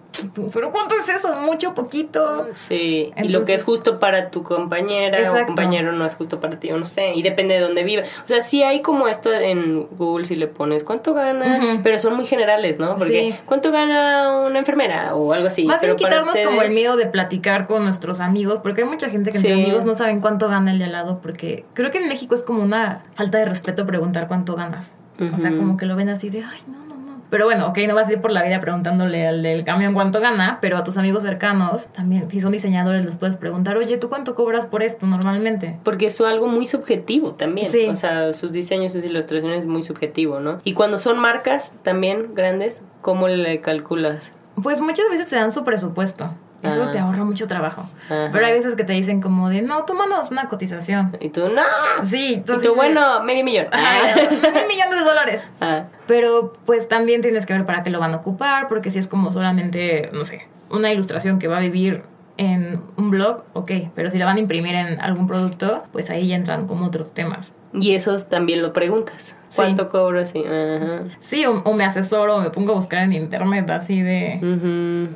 ¿Pero 0.53 0.71
cuánto 0.71 0.95
es 0.95 1.09
eso? 1.09 1.39
¿Mucho? 1.41 1.73
¿Poquito? 1.73 2.47
Sí, 2.53 3.11
y 3.17 3.29
lo 3.29 3.45
que 3.45 3.53
es 3.53 3.63
justo 3.63 3.99
para 3.99 4.29
tu 4.31 4.43
compañera 4.43 5.31
o 5.31 5.45
compañero 5.45 5.91
no 5.91 6.05
es 6.05 6.15
justo 6.15 6.39
para 6.39 6.59
ti, 6.59 6.71
o 6.71 6.77
no 6.77 6.85
sé, 6.85 7.13
y 7.15 7.21
depende 7.23 7.55
de 7.55 7.61
dónde 7.61 7.83
viva. 7.83 8.03
O 8.03 8.27
sea, 8.27 8.41
sí 8.41 8.63
hay 8.63 8.81
como 8.81 9.07
esto 9.07 9.31
en 9.33 9.87
Google 9.97 10.25
si 10.25 10.35
le 10.35 10.47
pones 10.47 10.83
cuánto 10.83 11.13
gana, 11.13 11.79
pero 11.83 11.99
son 11.99 12.15
muy 12.15 12.25
generales, 12.25 12.79
¿no? 12.79 12.95
Porque 12.95 13.31
Sí. 13.33 13.39
cuánto 13.45 13.71
gana 13.71 14.39
una 14.45 14.59
enfermera 14.59 15.13
o 15.15 15.33
algo 15.33 15.47
así. 15.47 15.65
Más 15.65 15.81
bien 15.81 15.95
pero 15.97 16.09
para 16.09 16.21
quitarnos 16.21 16.47
como 16.47 16.61
el 16.61 16.73
miedo 16.73 16.95
de 16.97 17.05
platicar 17.07 17.67
con 17.67 17.83
nuestros 17.83 18.19
amigos, 18.19 18.59
porque 18.61 18.81
hay 18.83 18.87
mucha 18.89 19.09
gente 19.09 19.31
que 19.31 19.37
entre 19.37 19.55
Sí. 19.55 19.61
amigos 19.61 19.85
no 19.85 19.93
saben 19.93 20.19
cuánto 20.21 20.47
gana 20.49 20.71
el 20.71 20.79
de 20.79 20.85
al 20.85 20.91
lado, 20.93 21.19
porque 21.21 21.65
creo 21.73 21.91
que 21.91 21.99
en 21.99 22.07
México 22.07 22.35
es 22.35 22.43
como 22.43 22.61
una 22.63 23.03
falta 23.15 23.37
de 23.37 23.45
respeto 23.45 23.85
preguntar 23.85 24.27
cuánto 24.27 24.55
ganas. 24.55 24.93
O 25.33 25.37
sea, 25.39 25.49
como 25.55 25.77
que 25.77 25.85
lo 25.87 25.95
ven 25.95 26.09
así 26.09 26.29
de, 26.29 26.43
ay, 26.43 26.59
no. 26.67 26.86
Pero 27.29 27.45
bueno, 27.45 27.67
ok, 27.67 27.79
no 27.87 27.95
vas 27.95 28.07
a 28.07 28.13
ir 28.13 28.21
por 28.21 28.31
la 28.31 28.43
vida 28.43 28.59
preguntándole 28.59 29.27
al 29.27 29.43
del 29.43 29.63
camión 29.63 29.93
cuánto 29.93 30.19
gana, 30.19 30.59
pero 30.61 30.77
a 30.77 30.83
tus 30.83 30.97
amigos 30.97 31.23
cercanos, 31.23 31.87
también, 31.87 32.29
si 32.31 32.39
son 32.41 32.51
diseñadores, 32.51 33.05
les 33.05 33.15
puedes 33.15 33.35
preguntar, 33.35 33.77
oye, 33.77 33.97
¿tú 33.97 34.09
cuánto 34.09 34.35
cobras 34.35 34.65
por 34.65 34.83
esto 34.83 35.05
normalmente? 35.05 35.77
Porque 35.83 36.07
es 36.07 36.21
algo 36.21 36.47
muy 36.47 36.65
subjetivo 36.65 37.33
también. 37.33 37.67
Sí. 37.67 37.87
O 37.87 37.95
sea, 37.95 38.33
sus 38.33 38.51
diseños, 38.51 38.93
sus 38.93 39.03
ilustraciones 39.03 39.61
es 39.61 39.65
muy 39.65 39.83
subjetivo, 39.83 40.39
¿no? 40.39 40.61
Y 40.63 40.73
cuando 40.73 40.97
son 40.97 41.19
marcas 41.19 41.73
también 41.83 42.33
grandes, 42.33 42.85
¿cómo 43.01 43.27
le 43.27 43.61
calculas? 43.61 44.33
Pues 44.61 44.81
muchas 44.81 45.07
veces 45.09 45.27
te 45.27 45.35
dan 45.35 45.51
su 45.51 45.63
presupuesto. 45.63 46.31
Eso 46.63 46.83
Ah. 46.87 46.91
te 46.91 46.97
ahorra 46.99 47.23
mucho 47.23 47.47
trabajo. 47.47 47.83
Ajá. 48.05 48.29
Pero 48.31 48.45
hay 48.45 48.53
veces 48.53 48.75
que 48.75 48.83
te 48.83 48.93
dicen 48.93 49.21
como 49.21 49.49
de, 49.49 49.61
no, 49.61 49.85
tú 49.85 49.93
mandas 49.93 50.31
una 50.31 50.47
cotización. 50.47 51.15
Y 51.19 51.29
tú, 51.29 51.49
no. 51.49 51.61
Sí, 52.03 52.43
Y 52.47 52.51
así 52.51 52.67
tú, 52.67 52.73
bueno, 52.75 53.23
medio 53.23 53.43
millón. 53.43 53.67
Ajá, 53.71 54.15
mil 54.15 54.67
millones 54.67 54.95
de 54.95 55.03
dólares. 55.03 55.49
Ah. 55.61 55.83
Pero 56.07 56.53
pues 56.65 56.87
también 56.87 57.21
tienes 57.21 57.45
que 57.45 57.53
ver 57.53 57.65
para 57.65 57.83
qué 57.83 57.89
lo 57.89 57.99
van 57.99 58.13
a 58.13 58.17
ocupar, 58.17 58.67
porque 58.67 58.89
si 58.91 58.99
es 58.99 59.07
como 59.07 59.31
solamente, 59.31 60.09
no 60.13 60.23
sé, 60.23 60.47
una 60.69 60.91
ilustración 60.91 61.37
que 61.39 61.47
va 61.47 61.57
a 61.57 61.61
vivir 61.61 62.03
en 62.37 62.81
un 62.97 63.09
blog, 63.09 63.43
ok, 63.53 63.71
pero 63.95 64.09
si 64.11 64.17
la 64.17 64.25
van 64.25 64.37
a 64.37 64.39
imprimir 64.39 64.75
en 64.75 65.01
algún 65.01 65.25
producto, 65.27 65.83
pues 65.91 66.09
ahí 66.09 66.27
ya 66.27 66.35
entran 66.35 66.67
como 66.67 66.85
otros 66.85 67.11
temas. 67.13 67.53
Y 67.73 67.93
esos 67.95 68.29
también 68.29 68.61
lo 68.61 68.73
preguntas. 68.73 69.35
Sí. 69.49 69.55
¿Cuánto 69.57 69.89
cobro? 69.89 70.25
Sí. 70.25 70.43
Ajá. 70.45 71.03
Sí, 71.19 71.45
o, 71.45 71.61
o 71.63 71.73
me 71.73 71.83
asesoro 71.85 72.37
o 72.37 72.41
me 72.41 72.49
pongo 72.49 72.71
a 72.73 72.75
buscar 72.75 73.03
en 73.03 73.13
internet 73.13 73.69
así 73.69 74.01
de, 74.01 74.39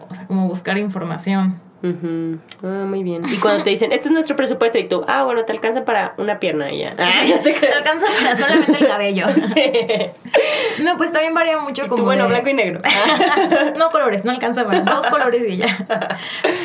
o 0.09 0.13
sea, 0.13 0.27
como 0.27 0.47
buscar 0.47 0.77
información. 0.77 1.59
Ah, 1.83 2.85
muy 2.87 3.01
bien. 3.03 3.23
Y 3.27 3.37
cuando 3.37 3.63
te 3.63 3.71
dicen, 3.71 3.91
este 3.91 4.07
es 4.07 4.11
nuestro 4.13 4.35
presupuesto, 4.35 4.77
y 4.77 4.83
tú, 4.83 5.03
ah, 5.07 5.23
bueno, 5.23 5.45
te 5.45 5.51
alcanza 5.51 5.83
para 5.83 6.13
una 6.19 6.39
pierna 6.39 6.71
y 6.71 6.79
ya. 6.79 6.93
Ah, 6.99 7.23
ya 7.25 7.41
te 7.41 7.49
alcanza 7.73 8.05
para 8.21 8.35
solamente 8.35 8.71
el 8.79 8.87
cabello. 8.87 9.25
Sí. 9.53 10.83
No, 10.83 10.95
pues 10.97 11.11
también 11.11 11.33
varía 11.33 11.57
mucho 11.59 11.83
Y 11.85 11.87
como 11.87 11.97
tú, 11.97 12.03
bueno, 12.05 12.23
de- 12.23 12.29
blanco 12.29 12.49
y 12.49 12.53
negro. 12.53 12.81
no 13.77 13.89
colores, 13.91 14.23
no 14.25 14.31
alcanza 14.31 14.63
para 14.65 14.81
dos 14.81 15.05
colores 15.07 15.43
y 15.47 15.57
ya. 15.57 15.87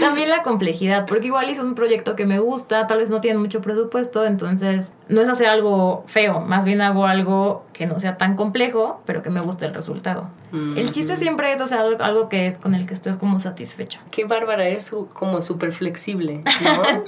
También 0.00 0.28
la 0.28 0.42
complejidad, 0.42 1.06
porque 1.06 1.26
igual 1.28 1.48
es 1.48 1.58
un 1.58 1.74
proyecto 1.74 2.14
que 2.14 2.26
me 2.26 2.38
gusta, 2.38 2.86
tal 2.86 2.98
vez 2.98 3.08
no 3.10 3.20
tiene 3.20 3.38
mucho 3.38 3.60
presupuesto, 3.62 4.24
entonces 4.26 4.92
no 5.08 5.20
es 5.20 5.28
hacer 5.28 5.46
algo 5.48 6.04
feo, 6.06 6.40
más 6.40 6.64
bien 6.64 6.80
hago 6.80 7.06
algo 7.06 7.64
que 7.72 7.86
no 7.86 8.00
sea 8.00 8.16
tan 8.16 8.34
complejo, 8.36 9.00
pero 9.04 9.22
que 9.22 9.30
me 9.30 9.40
guste 9.40 9.66
el 9.66 9.74
resultado. 9.74 10.30
El 10.52 10.90
chiste 10.90 11.16
siempre 11.16 11.52
es 11.52 11.60
hacer 11.60 11.78
algo, 11.78 12.02
algo 12.02 12.28
que 12.30 12.46
es 12.46 12.56
con 12.56 12.74
el 12.74 12.88
que 12.88 12.94
estés 12.94 13.18
como 13.18 13.38
satisfecho. 13.40 14.00
Qué 14.10 14.24
bárbara, 14.24 14.64
eres 14.66 14.86
su- 14.86 15.06
como 15.08 15.42
súper 15.42 15.72
flexible, 15.72 16.42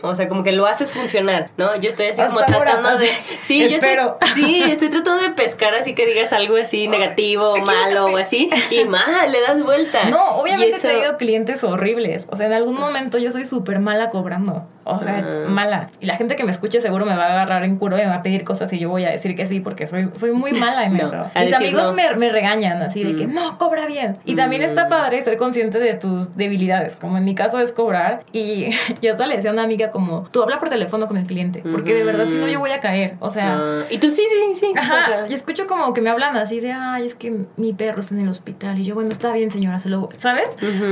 ¿no? 0.03 0.09
O 0.11 0.15
sea, 0.15 0.29
como 0.29 0.43
que 0.43 0.53
lo 0.53 0.67
haces 0.67 0.91
funcionar, 0.91 1.51
¿no? 1.57 1.75
Yo 1.77 1.89
estoy 1.89 2.07
así 2.09 2.21
como 2.21 2.41
ahora, 2.41 2.47
tratando 2.73 2.99
de... 2.99 3.09
Sí, 3.41 3.67
yo 3.71 3.77
estoy, 3.77 3.91
sí, 4.35 4.63
estoy 4.65 4.91
tratando 4.91 5.23
de 5.23 5.31
pescar 5.31 5.75
así 5.75 5.95
que 5.95 6.05
digas 6.05 6.33
algo 6.35 6.57
así 6.57 6.89
negativo 6.89 7.53
o 7.53 7.59
malo 7.65 8.07
o 8.07 8.17
así. 8.19 8.51
Y 8.71 8.85
más, 8.85 9.31
le 9.31 9.41
das 9.41 9.63
vuelta. 9.65 10.11
No, 10.11 10.37
obviamente 10.37 10.77
eso- 10.77 10.89
he 10.89 10.93
tenido 10.93 11.17
clientes 11.17 11.65
horribles. 11.65 12.27
O 12.31 12.37
sea, 12.37 12.47
en 12.47 12.53
algún 12.53 12.75
momento 12.77 13.17
yo 13.17 13.31
soy 13.31 13.47
súper 13.47 13.81
mala 13.81 14.11
cobrando. 14.11 14.67
O 14.89 15.03
sea, 15.03 15.45
mala. 15.49 15.91
Y 16.01 16.07
la 16.07 16.17
gente 16.17 16.37
que 16.37 16.45
me 16.45 16.51
escuche 16.51 16.81
seguro 16.81 17.05
me 17.05 17.17
va 17.17 17.27
a 17.27 17.33
agarrar 17.33 17.65
en 17.65 17.77
curva 17.77 17.99
y 17.99 18.03
me 18.03 18.09
va 18.09 18.17
a 18.17 18.23
pedir 18.23 18.45
cosas 18.45 18.73
y 18.73 18.79
yo 18.79 18.89
voy 18.89 19.05
a 19.05 19.11
decir 19.11 19.35
que 19.35 19.47
sí 19.47 19.61
porque 19.61 19.87
soy, 19.87 20.11
soy 20.15 20.33
muy 20.33 20.53
mala 20.53 20.85
en 20.85 20.99
No, 20.99 21.07
eso. 21.07 21.31
Mis 21.41 21.55
amigos 21.55 21.83
no. 21.89 21.93
me, 21.93 22.15
me 22.17 22.31
regañan 22.31 22.83
así 22.83 23.05
de 23.05 23.15
que 23.15 23.27
no, 23.27 23.57
cobra 23.59 23.87
bien. 23.87 24.17
Y 24.25 24.35
también 24.35 24.63
está 24.63 24.89
padre 24.89 25.23
ser 25.23 25.37
consciente 25.37 25.79
de 25.79 25.95
tus 25.95 26.37
debilidades. 26.37 26.97
Como 26.97 27.19
en 27.19 27.25
mi 27.25 27.35
caso 27.35 27.61
es 27.61 27.73
cobrar. 27.73 28.25
Y 28.33 28.71
yo 29.03 29.13
hasta 29.13 29.27
le 29.27 29.37
decía 29.37 29.51
a 29.51 29.53
una 29.53 29.63
amiga 29.63 29.91
como, 29.91 30.29
tú 30.33 30.43
habla 30.43 30.59
por 30.59 30.69
teléfono 30.69 31.07
con 31.07 31.17
el 31.17 31.27
cliente. 31.27 31.63
Porque 31.71 31.95
de 31.95 32.05
verdad 32.05 32.27
si 32.31 32.37
no 32.37 32.49
yo 32.49 32.59
voy 32.59 32.71
a 32.71 32.81
caer. 32.81 33.17
O 33.21 33.31
sea... 33.31 33.59
Ah, 33.59 33.85
y 33.91 33.99
tú 33.99 34.11
sí, 34.11 34.23
sí, 34.29 34.55
sí. 34.55 34.73
o 34.75 34.79
Ajá, 34.79 35.07
sea, 35.07 35.27
yo 35.27 35.35
escucho 35.35 35.67
como 35.67 35.95
que 35.95 36.01
me 36.01 36.11
hablan 36.11 36.37
así 36.37 36.61
de, 36.61 36.73
ay, 36.73 37.07
es 37.07 37.15
que 37.15 37.45
mi 37.57 37.73
perro 37.73 38.01
está 38.01 38.15
en 38.15 38.23
el 38.23 38.29
hospital. 38.29 38.79
Y 38.79 38.85
yo, 38.85 38.95
bueno, 38.95 39.11
está 39.11 39.33
bien, 39.33 39.51
señora, 39.51 39.79
se 39.81 39.89
lo... 39.89 40.09
¿Sabes? 40.17 40.51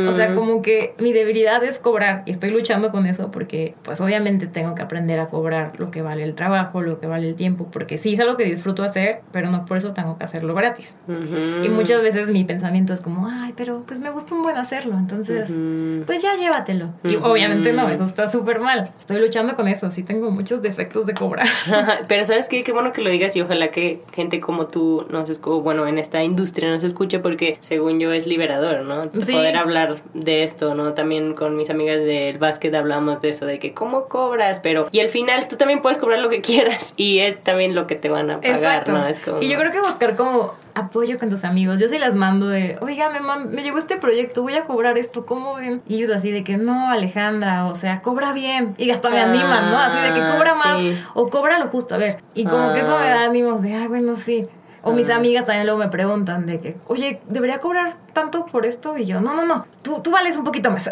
O 0.08 0.12
sea, 0.12 0.34
como 0.34 0.62
que 0.62 0.94
mi 0.98 1.12
debilidad 1.12 1.62
es 1.64 1.78
cobrar. 1.78 2.22
Y 2.26 2.30
estoy 2.30 2.50
luchando 2.50 2.90
con 2.90 3.06
eso 3.06 3.30
porque, 3.30 3.74
pues, 3.86 4.00
obviamente 4.00 4.46
tengo 4.46 4.74
que 4.74 4.82
aprender 4.82 5.18
a 5.20 5.28
cobrar 5.28 5.72
lo 5.78 5.90
que 5.90 6.02
vale 6.02 6.24
el 6.24 6.34
trabajo, 6.34 6.82
lo 6.82 6.98
que 7.00 7.06
vale 7.06 7.28
el 7.28 7.36
tiempo. 7.36 7.68
Porque 7.72 7.96
sí, 7.98 8.14
es 8.14 8.20
algo 8.20 8.36
que 8.36 8.44
disfruto 8.44 8.82
hacer, 8.82 9.20
pero 9.32 9.48
no 9.50 9.64
por 9.64 9.76
eso 9.78 9.92
tengo 9.92 10.18
que 10.18 10.24
hacerlo 10.24 10.54
gratis. 10.54 10.96
ujú. 11.06 11.64
Y 11.64 11.68
muchas 11.68 12.02
veces 12.02 12.28
mi 12.28 12.44
pensamiento 12.44 12.92
es 12.92 13.00
como, 13.00 13.26
ay, 13.28 13.54
pero 13.56 13.84
pues 13.86 14.00
me 14.00 14.10
gusta 14.10 14.34
un 14.34 14.42
buen 14.42 14.56
hacerlo. 14.56 14.96
Entonces, 14.98 15.50
pues 16.04 16.20
ya 16.22 16.34
llévatelo. 16.34 16.90
Y 17.04 17.16
obviamente 17.16 17.72
no, 17.72 17.88
eso 17.88 18.04
está 18.04 18.28
súper 18.28 18.60
mal. 18.60 18.90
Estoy 18.98 19.20
luchando 19.20 19.54
con 19.56 19.68
eso. 19.68 19.90
Sí 19.90 20.02
tengo 20.02 20.30
muchos 20.30 20.60
defectos 20.62 21.06
de 21.06 21.14
cobrar. 21.14 21.46
Pero 22.08 22.24
sabes 22.24 22.48
qué, 22.48 22.64
qué 22.64 22.72
bueno 22.72 22.92
que 22.92 23.02
lo 23.02 23.10
digas 23.10 23.36
y 23.36 23.40
ojalá 23.40 23.68
que 23.68 24.02
gente 24.12 24.40
como 24.40 24.66
tú 24.66 25.06
nos 25.10 25.30
escu- 25.30 25.62
bueno, 25.62 25.86
en 25.86 25.98
esta 25.98 26.24
industria 26.24 26.70
nos 26.70 26.82
escuche 26.84 27.20
porque 27.20 27.58
según 27.60 28.00
yo 28.00 28.12
es 28.12 28.26
liberador, 28.26 28.82
¿no? 28.84 29.04
Sí. 29.24 29.32
Poder 29.32 29.56
hablar 29.56 29.96
de 30.14 30.42
esto, 30.42 30.74
¿no? 30.74 30.92
También 30.94 31.34
con 31.34 31.56
mis 31.56 31.70
amigas 31.70 31.98
del 32.00 32.38
básquet 32.38 32.74
hablamos 32.74 33.20
de 33.20 33.28
eso, 33.28 33.46
de 33.46 33.58
que 33.58 33.74
cómo 33.76 34.08
cobras, 34.08 34.58
pero 34.58 34.88
y 34.90 34.98
al 34.98 35.08
final 35.10 35.46
tú 35.46 35.54
también 35.56 35.80
puedes 35.80 35.98
cobrar 35.98 36.18
lo 36.18 36.28
que 36.28 36.40
quieras 36.40 36.94
y 36.96 37.20
es 37.20 37.38
también 37.44 37.76
lo 37.76 37.86
que 37.86 37.94
te 37.94 38.08
van 38.08 38.30
a 38.30 38.40
pagar, 38.40 38.88
¿no? 38.88 39.06
Es 39.06 39.20
como... 39.20 39.40
Y 39.40 39.48
yo 39.48 39.56
creo 39.60 39.70
que 39.70 39.78
buscar 39.78 40.16
como 40.16 40.54
apoyo 40.74 41.18
con 41.18 41.30
tus 41.30 41.44
amigos. 41.44 41.78
Yo 41.80 41.88
sí 41.88 41.96
las 41.98 42.14
mando 42.14 42.48
de, 42.48 42.76
oiga, 42.82 43.08
me, 43.10 43.20
man- 43.20 43.50
me 43.54 43.62
llegó 43.62 43.78
este 43.78 43.96
proyecto, 43.96 44.42
voy 44.42 44.54
a 44.54 44.64
cobrar 44.64 44.98
esto, 44.98 45.24
¿cómo 45.24 45.54
ven? 45.54 45.80
Y 45.86 45.96
ellos 45.96 46.10
así 46.10 46.30
de 46.32 46.42
que, 46.44 46.56
no, 46.56 46.90
Alejandra, 46.90 47.66
o 47.66 47.74
sea, 47.74 48.02
cobra 48.02 48.32
bien. 48.32 48.74
Y 48.76 48.90
hasta 48.90 49.08
me 49.10 49.20
Ah, 49.20 49.24
animan, 49.30 49.70
¿no? 49.70 49.78
Así 49.78 49.98
de 49.98 50.12
que 50.12 50.20
cobra 50.34 50.54
más 50.54 50.78
o 51.14 51.28
cobra 51.30 51.58
lo 51.58 51.68
justo. 51.68 51.94
A 51.94 51.98
ver, 51.98 52.18
y 52.34 52.44
como 52.44 52.72
que 52.74 52.80
eso 52.80 52.98
me 52.98 53.08
da 53.08 53.22
ánimos 53.24 53.62
de, 53.62 53.74
ay, 53.74 53.86
bueno, 53.86 54.16
sí. 54.16 54.46
O 54.86 54.92
mis 54.92 55.10
amigas 55.10 55.46
también 55.46 55.66
luego 55.66 55.80
me 55.80 55.88
preguntan 55.88 56.46
de 56.46 56.60
que, 56.60 56.76
oye, 56.86 57.20
¿debería 57.26 57.58
cobrar 57.58 57.96
tanto 58.12 58.46
por 58.46 58.66
esto? 58.66 58.96
Y 58.96 59.04
yo, 59.04 59.20
no, 59.20 59.34
no, 59.34 59.44
no, 59.44 59.66
tú, 59.82 60.00
tú 60.00 60.12
vales 60.12 60.36
un 60.36 60.44
poquito 60.44 60.70
más. 60.70 60.88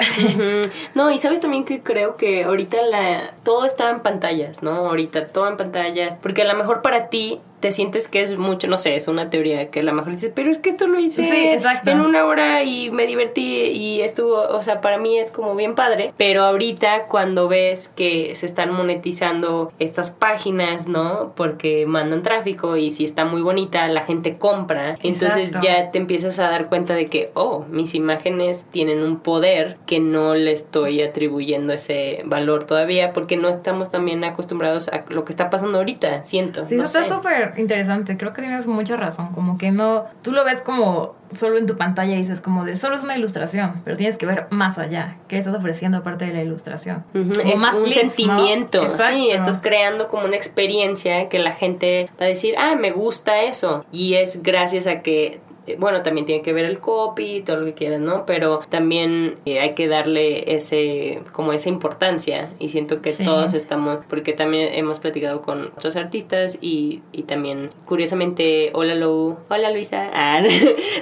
No, 0.95 1.11
y 1.11 1.19
sabes 1.19 1.41
también 1.41 1.65
que 1.65 1.81
creo 1.81 2.17
que 2.17 2.45
ahorita 2.45 2.83
la 2.83 3.35
todo 3.45 3.65
está 3.65 3.91
en 3.91 4.01
pantallas, 4.01 4.63
¿no? 4.63 4.73
Ahorita 4.73 5.29
todo 5.29 5.49
en 5.49 5.57
pantallas, 5.57 6.17
porque 6.17 6.43
a 6.43 6.45
lo 6.45 6.59
mejor 6.59 6.83
para 6.83 7.09
ti 7.09 7.41
te 7.65 7.73
sientes 7.73 8.09
que 8.09 8.21
es 8.21 8.37
mucho, 8.37 8.69
no 8.69 8.77
sé, 8.77 8.95
es 8.95 9.09
una 9.09 9.31
teoría 9.31 9.71
que 9.71 9.81
a 9.81 9.83
lo 9.83 9.95
mejor 9.95 10.13
dices, 10.13 10.31
pero 10.35 10.51
es 10.51 10.59
que 10.59 10.69
esto 10.69 10.87
lo 10.87 10.99
hice 10.99 11.25
Sí, 11.25 11.57
en 11.87 12.01
una 12.03 12.27
hora 12.27 12.63
y 12.63 12.91
me 12.91 13.07
divertí 13.07 13.43
y 13.43 14.03
estuvo, 14.03 14.39
o 14.39 14.63
sea, 14.63 14.83
para 14.83 14.99
mí 14.99 15.19
es 15.19 15.31
como 15.31 15.55
bien 15.55 15.75
padre, 15.75 16.13
pero 16.19 16.43
ahorita 16.43 17.05
cuando 17.05 17.49
ves 17.49 17.89
que 17.89 18.35
se 18.35 18.45
están 18.45 18.71
monetizando 18.71 19.73
estas 19.79 20.11
páginas, 20.11 20.89
¿no? 20.89 21.33
Porque 21.35 21.87
mandan 21.87 22.21
tráfico 22.23 22.77
y 22.77 22.91
si 22.91 23.07
está 23.07 23.25
muy 23.25 23.41
bonita, 23.41 23.89
la 23.89 24.03
gente 24.03 24.37
compra, 24.37 24.99
entonces 25.03 25.53
ya 25.63 25.91
te 25.91 25.97
empiezas 25.97 26.39
a 26.41 26.51
dar 26.51 26.67
cuenta 26.67 26.93
de 26.93 27.07
que, 27.07 27.31
oh, 27.33 27.65
mis 27.71 27.95
imágenes 27.95 28.67
tienen 28.73 29.03
un 29.03 29.21
poder 29.21 29.79
que 29.87 30.01
no 30.01 30.35
le 30.35 30.53
estoy 30.53 31.01
atribuyendo 31.01 31.73
ese 31.73 32.25
valor 32.27 32.65
todavía 32.65 33.15
porque 33.15 33.39
no 33.39 33.49
estamos 33.49 33.91
también 33.91 34.23
acostumbrados 34.23 34.89
a 34.89 35.07
lo 35.09 35.25
que 35.25 35.33
está 35.33 35.49
pasando 35.49 35.79
ahorita, 35.79 36.25
siento. 36.25 36.67
Sí, 36.67 36.77
no 36.77 36.83
eso 36.83 37.01
está 37.01 37.09
sé. 37.09 37.15
Súper 37.55 37.61
interesante. 37.61 38.17
Creo 38.17 38.33
que 38.33 38.43
tienes 38.43 38.67
mucha 38.67 38.97
razón. 38.97 39.33
Como 39.33 39.59
que 39.59 39.71
no. 39.71 40.05
Tú 40.23 40.33
lo 40.33 40.45
ves 40.45 40.63
como 40.63 41.15
solo 41.35 41.59
en 41.59 41.67
tu 41.67 41.77
pantalla 41.77 42.15
y 42.15 42.19
dices, 42.19 42.41
como 42.41 42.65
de 42.65 42.77
solo 42.77 42.97
es 42.97 43.05
una 43.05 43.17
ilustración. 43.17 43.83
Pero 43.85 43.97
tienes 43.97 44.17
que 44.17 44.27
ver 44.27 44.47
más 44.51 44.79
allá. 44.79 45.17
¿Qué 45.29 45.39
estás 45.39 45.55
ofreciendo 45.55 45.99
aparte 45.99 46.27
de 46.27 46.33
la 46.35 46.43
ilustración? 46.43 47.05
Como 47.13 47.33
Es 47.33 47.61
más 47.61 47.77
un 47.77 47.83
clics, 47.85 47.97
¿no? 47.97 48.03
sentimiento, 48.11 48.97
sí, 48.99 49.31
estás 49.31 49.59
creando 49.59 50.09
como 50.09 50.27
una 50.27 50.37
experiencia 50.37 51.29
que 51.29 51.39
la 51.39 51.53
gente 51.53 52.09
va 52.21 52.27
a 52.27 52.29
decir, 52.29 52.55
ah, 52.59 52.75
me 52.77 52.91
gusta 52.93 53.43
eso. 53.43 53.85
Y 53.91 54.15
es 54.15 54.43
gracias 54.43 54.87
a 54.87 55.01
que 55.01 55.41
bueno, 55.79 56.03
también 56.03 56.27
tiene 56.27 56.43
que 56.43 56.53
ver 56.53 56.65
el 56.65 56.79
copy, 56.79 57.41
todo 57.41 57.57
lo 57.57 57.67
que 57.67 57.75
quieras, 57.75 58.01
¿no? 58.01 58.27
Pero 58.27 58.61
también 58.69 59.37
eh, 59.47 59.61
hay 59.61 59.75
que 59.75 59.89
darle 59.89 60.55
ese, 60.55 61.21
como 61.33 61.53
esa 61.53 61.69
importancia 61.69 62.51
y 62.59 62.69
siento 62.69 63.01
que 63.01 63.13
Sí. 63.13 63.25
todos 63.25 63.55
estamos, 63.55 64.01
porque 64.09 64.33
también 64.33 64.75
hemos 64.75 64.99
platicado 65.01 65.43
con 65.43 65.69
otros 65.77 65.97
artistas 65.97 66.59
y, 66.61 67.03
y 67.13 67.23
también, 67.23 67.71
curiosamente, 67.87 68.71
hola 68.75 68.95
Lou, 68.95 69.37
hola 69.49 69.71
Luisa, 69.71 70.11
ah, 70.15 70.43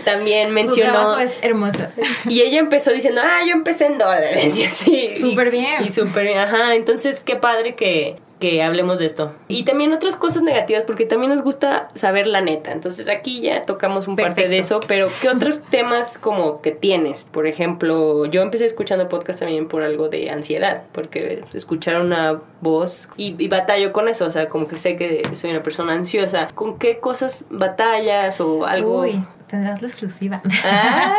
también 0.04 0.52
mencionó... 0.52 0.92
trabajo 0.92 1.20
es 1.20 1.32
hermoso. 1.42 1.84
Y 2.28 2.40
ella 2.42 2.60
empezó 2.60 2.92
diciendo, 2.92 3.20
ah, 3.24 3.40
yo 3.46 3.52
empecé 3.52 3.86
en 3.86 3.98
dólares 3.98 4.56
y 4.58 4.64
así. 4.64 5.10
Súper 5.20 5.50
bien. 5.50 5.84
Y 5.84 5.90
súper 5.90 6.24
bien, 6.24 6.38
ajá. 6.38 6.74
Entonces, 6.74 7.20
qué 7.20 7.36
padre 7.36 7.74
que, 7.74 8.16
que 8.42 8.60
hablemos 8.60 8.98
de 8.98 9.06
esto. 9.06 9.32
Y 9.46 9.62
también 9.62 9.92
otras 9.92 10.16
cosas 10.16 10.42
negativas, 10.42 10.82
porque 10.84 11.06
también 11.06 11.32
nos 11.32 11.44
gusta 11.44 11.90
saber 11.94 12.26
la 12.26 12.40
neta. 12.40 12.72
Entonces, 12.72 13.08
aquí 13.08 13.40
ya 13.40 13.62
tocamos 13.62 14.08
un 14.08 14.16
parte 14.16 14.48
de 14.48 14.48
Perfecto. 14.48 14.78
eso, 14.78 14.80
pero 14.88 15.08
¿qué 15.20 15.28
otros 15.28 15.62
temas 15.62 16.18
como 16.18 16.60
que 16.60 16.72
tienes? 16.72 17.28
Por 17.30 17.46
ejemplo, 17.46 18.26
yo 18.26 18.42
empecé 18.42 18.64
escuchando 18.64 19.08
podcast 19.08 19.38
también 19.38 19.68
por 19.68 19.84
algo 19.84 20.08
de 20.08 20.28
ansiedad, 20.28 20.82
porque 20.90 21.44
escuchar 21.52 22.00
una 22.00 22.40
voz 22.60 23.10
y, 23.16 23.36
y 23.38 23.46
batallo 23.46 23.92
con 23.92 24.08
eso, 24.08 24.26
o 24.26 24.30
sea, 24.32 24.48
como 24.48 24.66
que 24.66 24.76
sé 24.76 24.96
que 24.96 25.22
soy 25.34 25.50
una 25.50 25.62
persona 25.62 25.92
ansiosa. 25.92 26.48
¿Con 26.52 26.80
qué 26.80 26.98
cosas 26.98 27.46
batallas 27.48 28.40
o 28.40 28.66
algo? 28.66 29.02
Uy, 29.02 29.24
tendrás 29.46 29.82
la 29.82 29.86
exclusiva. 29.86 30.42
Ay. 30.64 31.12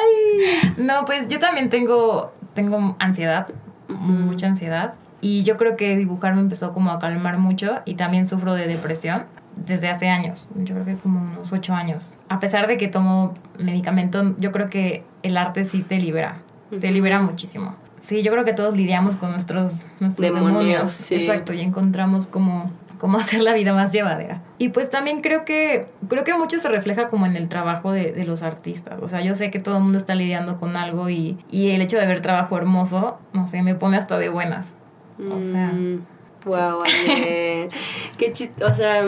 No, 0.77 1.05
pues 1.05 1.29
yo 1.29 1.39
también 1.39 1.69
tengo, 1.69 2.33
tengo 2.53 2.97
ansiedad, 2.99 3.47
mucha 3.87 4.47
ansiedad. 4.47 4.95
Y 5.23 5.43
yo 5.43 5.55
creo 5.55 5.77
que 5.77 5.95
dibujar 5.95 6.35
me 6.35 6.41
empezó 6.41 6.73
como 6.73 6.91
a 6.91 6.99
calmar 6.99 7.37
mucho 7.37 7.79
y 7.85 7.95
también 7.95 8.27
sufro 8.27 8.53
de 8.55 8.67
depresión 8.67 9.23
desde 9.55 9.87
hace 9.87 10.09
años, 10.09 10.49
yo 10.55 10.73
creo 10.73 10.85
que 10.85 10.95
como 10.95 11.21
unos 11.21 11.53
ocho 11.53 11.73
años. 11.75 12.13
A 12.27 12.39
pesar 12.41 12.67
de 12.67 12.75
que 12.75 12.89
tomo 12.89 13.33
medicamento, 13.57 14.35
yo 14.37 14.51
creo 14.51 14.67
que 14.67 15.05
el 15.21 15.37
arte 15.37 15.63
sí 15.63 15.81
te 15.81 15.97
libera, 15.97 16.33
te 16.77 16.91
libera 16.91 17.21
muchísimo. 17.21 17.73
Sí, 18.01 18.21
yo 18.21 18.33
creo 18.33 18.43
que 18.43 18.51
todos 18.51 18.75
lidiamos 18.75 19.15
con 19.15 19.31
nuestros, 19.31 19.83
nuestros 20.01 20.17
Demonios, 20.33 20.57
demonios. 20.57 20.89
sí. 20.89 21.15
Exacto, 21.15 21.53
y 21.53 21.61
encontramos 21.61 22.27
como 22.27 22.69
cómo 22.97 23.17
hacer 23.17 23.41
la 23.43 23.53
vida 23.53 23.73
más 23.73 23.93
llevadera. 23.93 24.41
Y 24.57 24.69
pues 24.69 24.89
también 24.89 25.21
creo 25.21 25.45
que 25.45 25.87
creo 26.09 26.25
que 26.25 26.33
mucho 26.33 26.59
se 26.59 26.67
refleja 26.67 27.07
como 27.07 27.25
en 27.27 27.37
el 27.37 27.47
trabajo 27.47 27.93
de, 27.93 28.11
de 28.11 28.25
los 28.25 28.43
artistas. 28.43 28.99
O 29.01 29.07
sea, 29.07 29.21
yo 29.21 29.35
sé 29.35 29.51
que 29.51 29.59
todo 29.59 29.77
el 29.77 29.83
mundo 29.83 29.97
está 29.99 30.15
lidiando 30.15 30.57
con 30.57 30.75
algo 30.75 31.09
y, 31.09 31.37
y 31.49 31.71
el 31.71 31.81
hecho 31.81 31.97
de 31.97 32.07
ver 32.07 32.21
trabajo 32.21 32.57
hermoso, 32.57 33.19
no 33.31 33.47
sé, 33.47 33.61
me 33.61 33.75
pone 33.75 33.95
hasta 33.95 34.17
de 34.17 34.27
buenas. 34.27 34.75
O 35.19 35.41
sea, 35.41 35.71
Mm, 35.71 36.05
wow, 36.45 36.83
Ale. 36.83 37.69
Qué 38.17 38.31
chiste. 38.31 38.63
O 38.63 38.73
sea, 38.73 39.05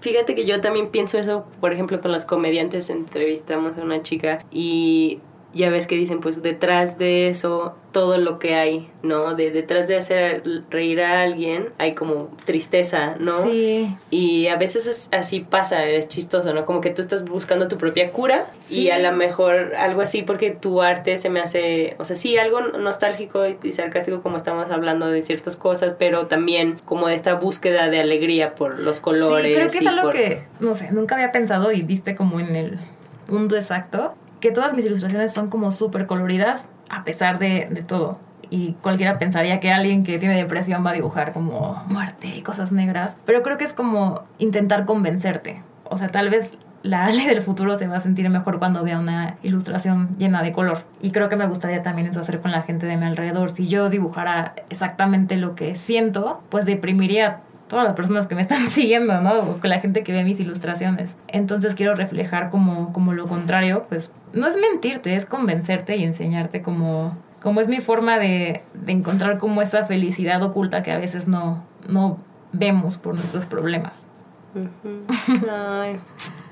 fíjate 0.00 0.34
que 0.34 0.44
yo 0.44 0.60
también 0.60 0.88
pienso 0.88 1.18
eso, 1.18 1.44
por 1.60 1.72
ejemplo, 1.72 2.00
con 2.00 2.12
las 2.12 2.24
comediantes. 2.24 2.90
Entrevistamos 2.90 3.78
a 3.78 3.82
una 3.82 4.02
chica 4.02 4.44
y 4.50 5.20
ya 5.56 5.70
ves 5.70 5.86
que 5.86 5.96
dicen, 5.96 6.20
pues 6.20 6.42
detrás 6.42 6.98
de 6.98 7.28
eso, 7.28 7.74
todo 7.92 8.18
lo 8.18 8.38
que 8.38 8.54
hay, 8.54 8.90
¿no? 9.02 9.34
De, 9.34 9.50
detrás 9.50 9.88
de 9.88 9.96
hacer 9.96 10.42
reír 10.70 11.00
a 11.00 11.22
alguien, 11.22 11.70
hay 11.78 11.94
como 11.94 12.30
tristeza, 12.44 13.16
¿no? 13.18 13.42
sí. 13.42 13.88
Y 14.10 14.48
a 14.48 14.56
veces 14.56 14.86
es- 14.86 15.08
así 15.12 15.40
pasa, 15.40 15.84
es 15.86 16.08
chistoso, 16.08 16.52
¿no? 16.52 16.64
Como 16.66 16.80
que 16.80 16.90
tú 16.90 17.00
estás 17.02 17.24
buscando 17.24 17.68
tu 17.68 17.78
propia 17.78 18.12
cura 18.12 18.46
Sí. 18.60 18.82
y 18.82 18.90
a 18.90 18.98
lo 18.98 19.12
mejor 19.16 19.74
algo 19.76 20.02
así 20.02 20.22
porque 20.22 20.50
tu 20.50 20.82
arte 20.82 21.16
se 21.18 21.30
me 21.30 21.40
hace, 21.40 21.96
o 21.98 22.04
sea, 22.04 22.16
sí, 22.16 22.36
algo 22.36 22.60
nostálgico 22.60 23.42
y 23.62 23.72
sarcástico 23.72 24.20
como 24.22 24.36
estamos 24.36 24.70
hablando 24.70 25.06
de 25.08 25.22
ciertas 25.22 25.56
cosas, 25.56 25.94
pero 25.98 26.26
también 26.26 26.78
como 26.84 27.08
esta 27.08 27.34
búsqueda 27.34 27.88
de 27.88 28.00
alegría 28.00 28.54
por 28.54 28.78
los 28.78 29.00
colores. 29.00 29.46
Sí, 29.46 29.54
creo 29.54 29.68
que 29.70 29.78
es 29.78 29.86
algo 29.86 30.02
por- 30.02 30.12
que, 30.12 30.42
no 30.60 30.74
sé, 30.74 30.90
nunca 30.92 31.14
había 31.14 31.32
pensado 31.32 31.72
y 31.72 31.82
diste 31.82 32.14
como 32.14 32.40
en 32.40 32.54
el 32.56 32.78
punto 33.26 33.56
exacto, 33.56 34.14
que 34.40 34.50
todas 34.50 34.74
mis 34.74 34.84
ilustraciones 34.84 35.32
son 35.32 35.48
como 35.48 35.70
súper 35.70 36.06
coloridas 36.06 36.68
a 36.88 37.04
pesar 37.04 37.38
de, 37.38 37.68
de 37.70 37.82
todo. 37.82 38.18
Y 38.48 38.74
cualquiera 38.74 39.18
pensaría 39.18 39.58
que 39.58 39.72
alguien 39.72 40.04
que 40.04 40.18
tiene 40.18 40.36
depresión 40.36 40.84
va 40.86 40.90
a 40.90 40.94
dibujar 40.94 41.32
como 41.32 41.82
muerte 41.88 42.28
y 42.28 42.42
cosas 42.42 42.70
negras, 42.70 43.16
pero 43.24 43.42
creo 43.42 43.58
que 43.58 43.64
es 43.64 43.72
como 43.72 44.22
intentar 44.38 44.84
convencerte. 44.84 45.62
O 45.84 45.96
sea, 45.96 46.08
tal 46.08 46.30
vez 46.30 46.58
la 46.86 47.06
Ale 47.06 47.26
del 47.26 47.42
futuro 47.42 47.76
se 47.76 47.86
va 47.88 47.96
a 47.96 48.00
sentir 48.00 48.28
mejor 48.30 48.58
cuando 48.58 48.84
vea 48.84 48.98
una 48.98 49.36
ilustración 49.42 50.16
llena 50.18 50.42
de 50.42 50.52
color. 50.52 50.78
Y 51.00 51.10
creo 51.10 51.28
que 51.28 51.36
me 51.36 51.46
gustaría 51.46 51.82
también 51.82 52.08
eso 52.08 52.20
hacer 52.20 52.40
con 52.40 52.52
la 52.52 52.62
gente 52.62 52.86
de 52.86 52.96
mi 52.96 53.06
alrededor. 53.06 53.50
Si 53.50 53.66
yo 53.66 53.90
dibujara 53.90 54.54
exactamente 54.70 55.36
lo 55.36 55.54
que 55.54 55.74
siento, 55.74 56.42
pues 56.48 56.66
deprimiría 56.66 57.40
todas 57.68 57.84
las 57.84 57.94
personas 57.94 58.26
que 58.26 58.34
me 58.34 58.42
están 58.42 58.66
siguiendo, 58.68 59.20
¿no? 59.20 59.40
O 59.40 59.60
con 59.60 59.70
la 59.70 59.80
gente 59.80 60.02
que 60.02 60.12
ve 60.12 60.24
mis 60.24 60.40
ilustraciones. 60.40 61.16
Entonces 61.28 61.74
quiero 61.74 61.94
reflejar 61.94 62.50
como, 62.50 62.92
como 62.92 63.12
lo 63.12 63.26
contrario, 63.26 63.86
pues 63.88 64.10
no 64.32 64.46
es 64.46 64.56
mentirte, 64.56 65.16
es 65.16 65.26
convencerte 65.26 65.96
y 65.96 66.04
enseñarte 66.04 66.62
como, 66.62 67.16
como 67.42 67.60
es 67.60 67.68
mi 67.68 67.80
forma 67.80 68.18
de, 68.18 68.62
de 68.74 68.92
encontrar 68.92 69.38
como 69.38 69.62
esa 69.62 69.84
felicidad 69.84 70.42
oculta 70.42 70.82
que 70.82 70.92
a 70.92 70.98
veces 70.98 71.28
no, 71.28 71.64
no 71.88 72.18
vemos 72.52 72.98
por 72.98 73.14
nuestros 73.14 73.46
problemas. 73.46 74.06
Ay, 75.50 75.98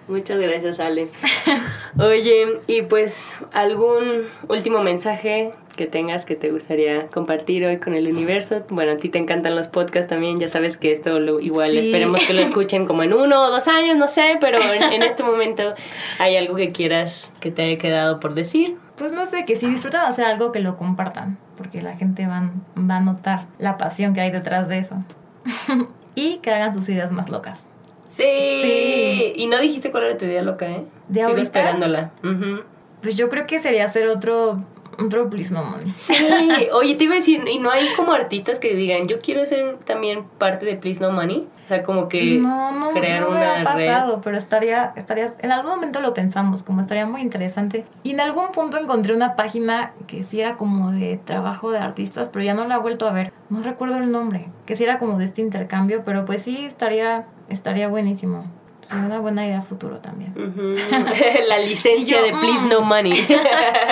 muchas 0.08 0.38
gracias, 0.38 0.80
Ale. 0.80 1.08
Oye, 1.98 2.58
y 2.66 2.82
pues 2.82 3.36
algún 3.52 4.22
último 4.48 4.82
mensaje 4.82 5.52
que 5.76 5.86
tengas 5.86 6.24
que 6.24 6.36
te 6.36 6.50
gustaría 6.50 7.08
compartir 7.08 7.64
hoy 7.64 7.78
con 7.78 7.94
el 7.94 8.06
universo. 8.06 8.62
Bueno, 8.68 8.92
a 8.92 8.96
ti 8.96 9.08
te 9.08 9.18
encantan 9.18 9.56
los 9.56 9.66
podcasts 9.68 10.08
también, 10.08 10.38
ya 10.38 10.46
sabes 10.48 10.76
que 10.76 10.92
esto 10.92 11.18
lo, 11.18 11.40
igual 11.40 11.72
Sí. 11.72 11.78
esperemos 11.78 12.20
que 12.24 12.32
lo 12.32 12.40
escuchen 12.48 12.86
como 12.86 13.02
en 13.02 13.12
uno 13.12 13.42
o 13.42 13.50
dos 13.50 13.66
años, 13.66 13.96
no 13.96 14.06
sé, 14.08 14.36
pero 14.40 14.58
en, 14.60 14.82
en 14.82 15.02
este 15.02 15.22
momento 15.24 15.74
hay 16.18 16.36
algo 16.36 16.54
que 16.54 16.70
quieras 16.72 17.32
que 17.40 17.50
te 17.50 17.62
haya 17.62 17.78
quedado 17.78 18.20
por 18.20 18.34
decir. 18.34 18.76
Pues 18.96 19.10
no 19.12 19.26
sé, 19.26 19.44
que 19.44 19.56
si 19.56 19.66
disfrutan 19.66 20.06
hacer 20.06 20.24
algo 20.26 20.52
que 20.52 20.60
lo 20.60 20.76
compartan, 20.76 21.38
porque 21.56 21.82
la 21.82 21.96
gente 21.96 22.26
va, 22.26 22.50
va 22.78 22.96
a 22.98 23.00
notar 23.00 23.46
la 23.58 23.76
pasión 23.76 24.14
que 24.14 24.20
hay 24.20 24.30
detrás 24.30 24.68
de 24.68 24.78
eso. 24.78 25.02
y 26.14 26.36
que 26.38 26.52
hagan 26.52 26.72
sus 26.74 26.88
ideas 26.88 27.10
más 27.10 27.28
locas. 27.30 27.64
Sí. 28.06 28.22
Sí. 28.62 29.32
Y 29.36 29.46
no 29.46 29.58
dijiste 29.60 29.90
cuál 29.90 30.04
era 30.04 30.18
tu 30.18 30.24
idea 30.24 30.42
loca, 30.42 30.66
¿eh? 30.70 30.84
¿De 31.08 31.14
Sigo 31.20 31.28
ahorita? 31.28 31.42
esperándola. 31.42 32.12
Ujú. 32.22 32.62
Pues 33.02 33.16
yo 33.16 33.28
creo 33.28 33.46
que 33.46 33.58
sería 33.58 33.84
hacer 33.84 34.06
otro, 34.08 34.64
otro 34.98 35.28
Please 35.30 35.52
No 35.52 35.64
Money. 35.64 35.92
Sí, 35.94 36.14
oye, 36.72 36.94
te 36.94 37.04
iba 37.04 37.14
a 37.14 37.16
decir, 37.16 37.42
¿y 37.46 37.58
no 37.58 37.70
hay 37.70 37.86
como 37.96 38.12
artistas 38.12 38.58
que 38.58 38.74
digan, 38.74 39.06
yo 39.06 39.20
quiero 39.20 39.44
ser 39.46 39.78
también 39.84 40.24
parte 40.38 40.66
de 40.66 40.76
Please 40.76 41.00
No 41.00 41.10
Money? 41.10 41.48
O 41.64 41.68
sea, 41.68 41.82
como 41.82 42.08
que 42.08 42.36
No, 42.36 42.72
no, 42.72 42.90
crear 42.90 43.22
no 43.22 43.30
me 43.30 43.36
una 43.36 43.60
ha 43.60 43.62
pasado, 43.62 44.20
pero 44.22 44.36
estaría, 44.36 44.92
estaría, 44.96 45.34
en 45.40 45.50
algún 45.50 45.70
momento 45.70 46.00
lo 46.00 46.12
pensamos, 46.12 46.62
como 46.62 46.82
estaría 46.82 47.06
muy 47.06 47.22
interesante. 47.22 47.86
Y 48.02 48.10
en 48.10 48.20
algún 48.20 48.48
punto 48.52 48.76
encontré 48.76 49.14
una 49.14 49.34
página 49.34 49.92
que 50.06 50.22
sí 50.24 50.40
era 50.40 50.56
como 50.56 50.92
de 50.92 51.18
trabajo 51.24 51.70
de 51.70 51.78
artistas, 51.78 52.28
pero 52.30 52.44
ya 52.44 52.52
no 52.52 52.66
la 52.66 52.76
he 52.76 52.80
vuelto 52.80 53.08
a 53.08 53.12
ver. 53.12 53.32
No 53.48 53.62
recuerdo 53.62 53.96
el 53.96 54.12
nombre, 54.12 54.48
que 54.66 54.76
sí 54.76 54.84
era 54.84 54.98
como 54.98 55.18
de 55.18 55.24
este 55.24 55.40
intercambio, 55.40 56.02
pero 56.04 56.26
pues 56.26 56.42
sí 56.42 56.66
estaría, 56.66 57.26
estaría 57.48 57.88
buenísimo. 57.88 58.44
Sería 58.84 59.06
una 59.06 59.18
buena 59.18 59.46
idea 59.46 59.62
futuro 59.62 59.98
también. 59.98 60.34
red. 60.34 60.48
Ujú. 60.48 60.74
La 61.48 61.58
licencia 61.58 62.20
yo, 62.20 62.24
de 62.24 62.32
Please 62.32 62.66
mm. 62.66 62.68
No 62.68 62.80
Money. 62.82 63.26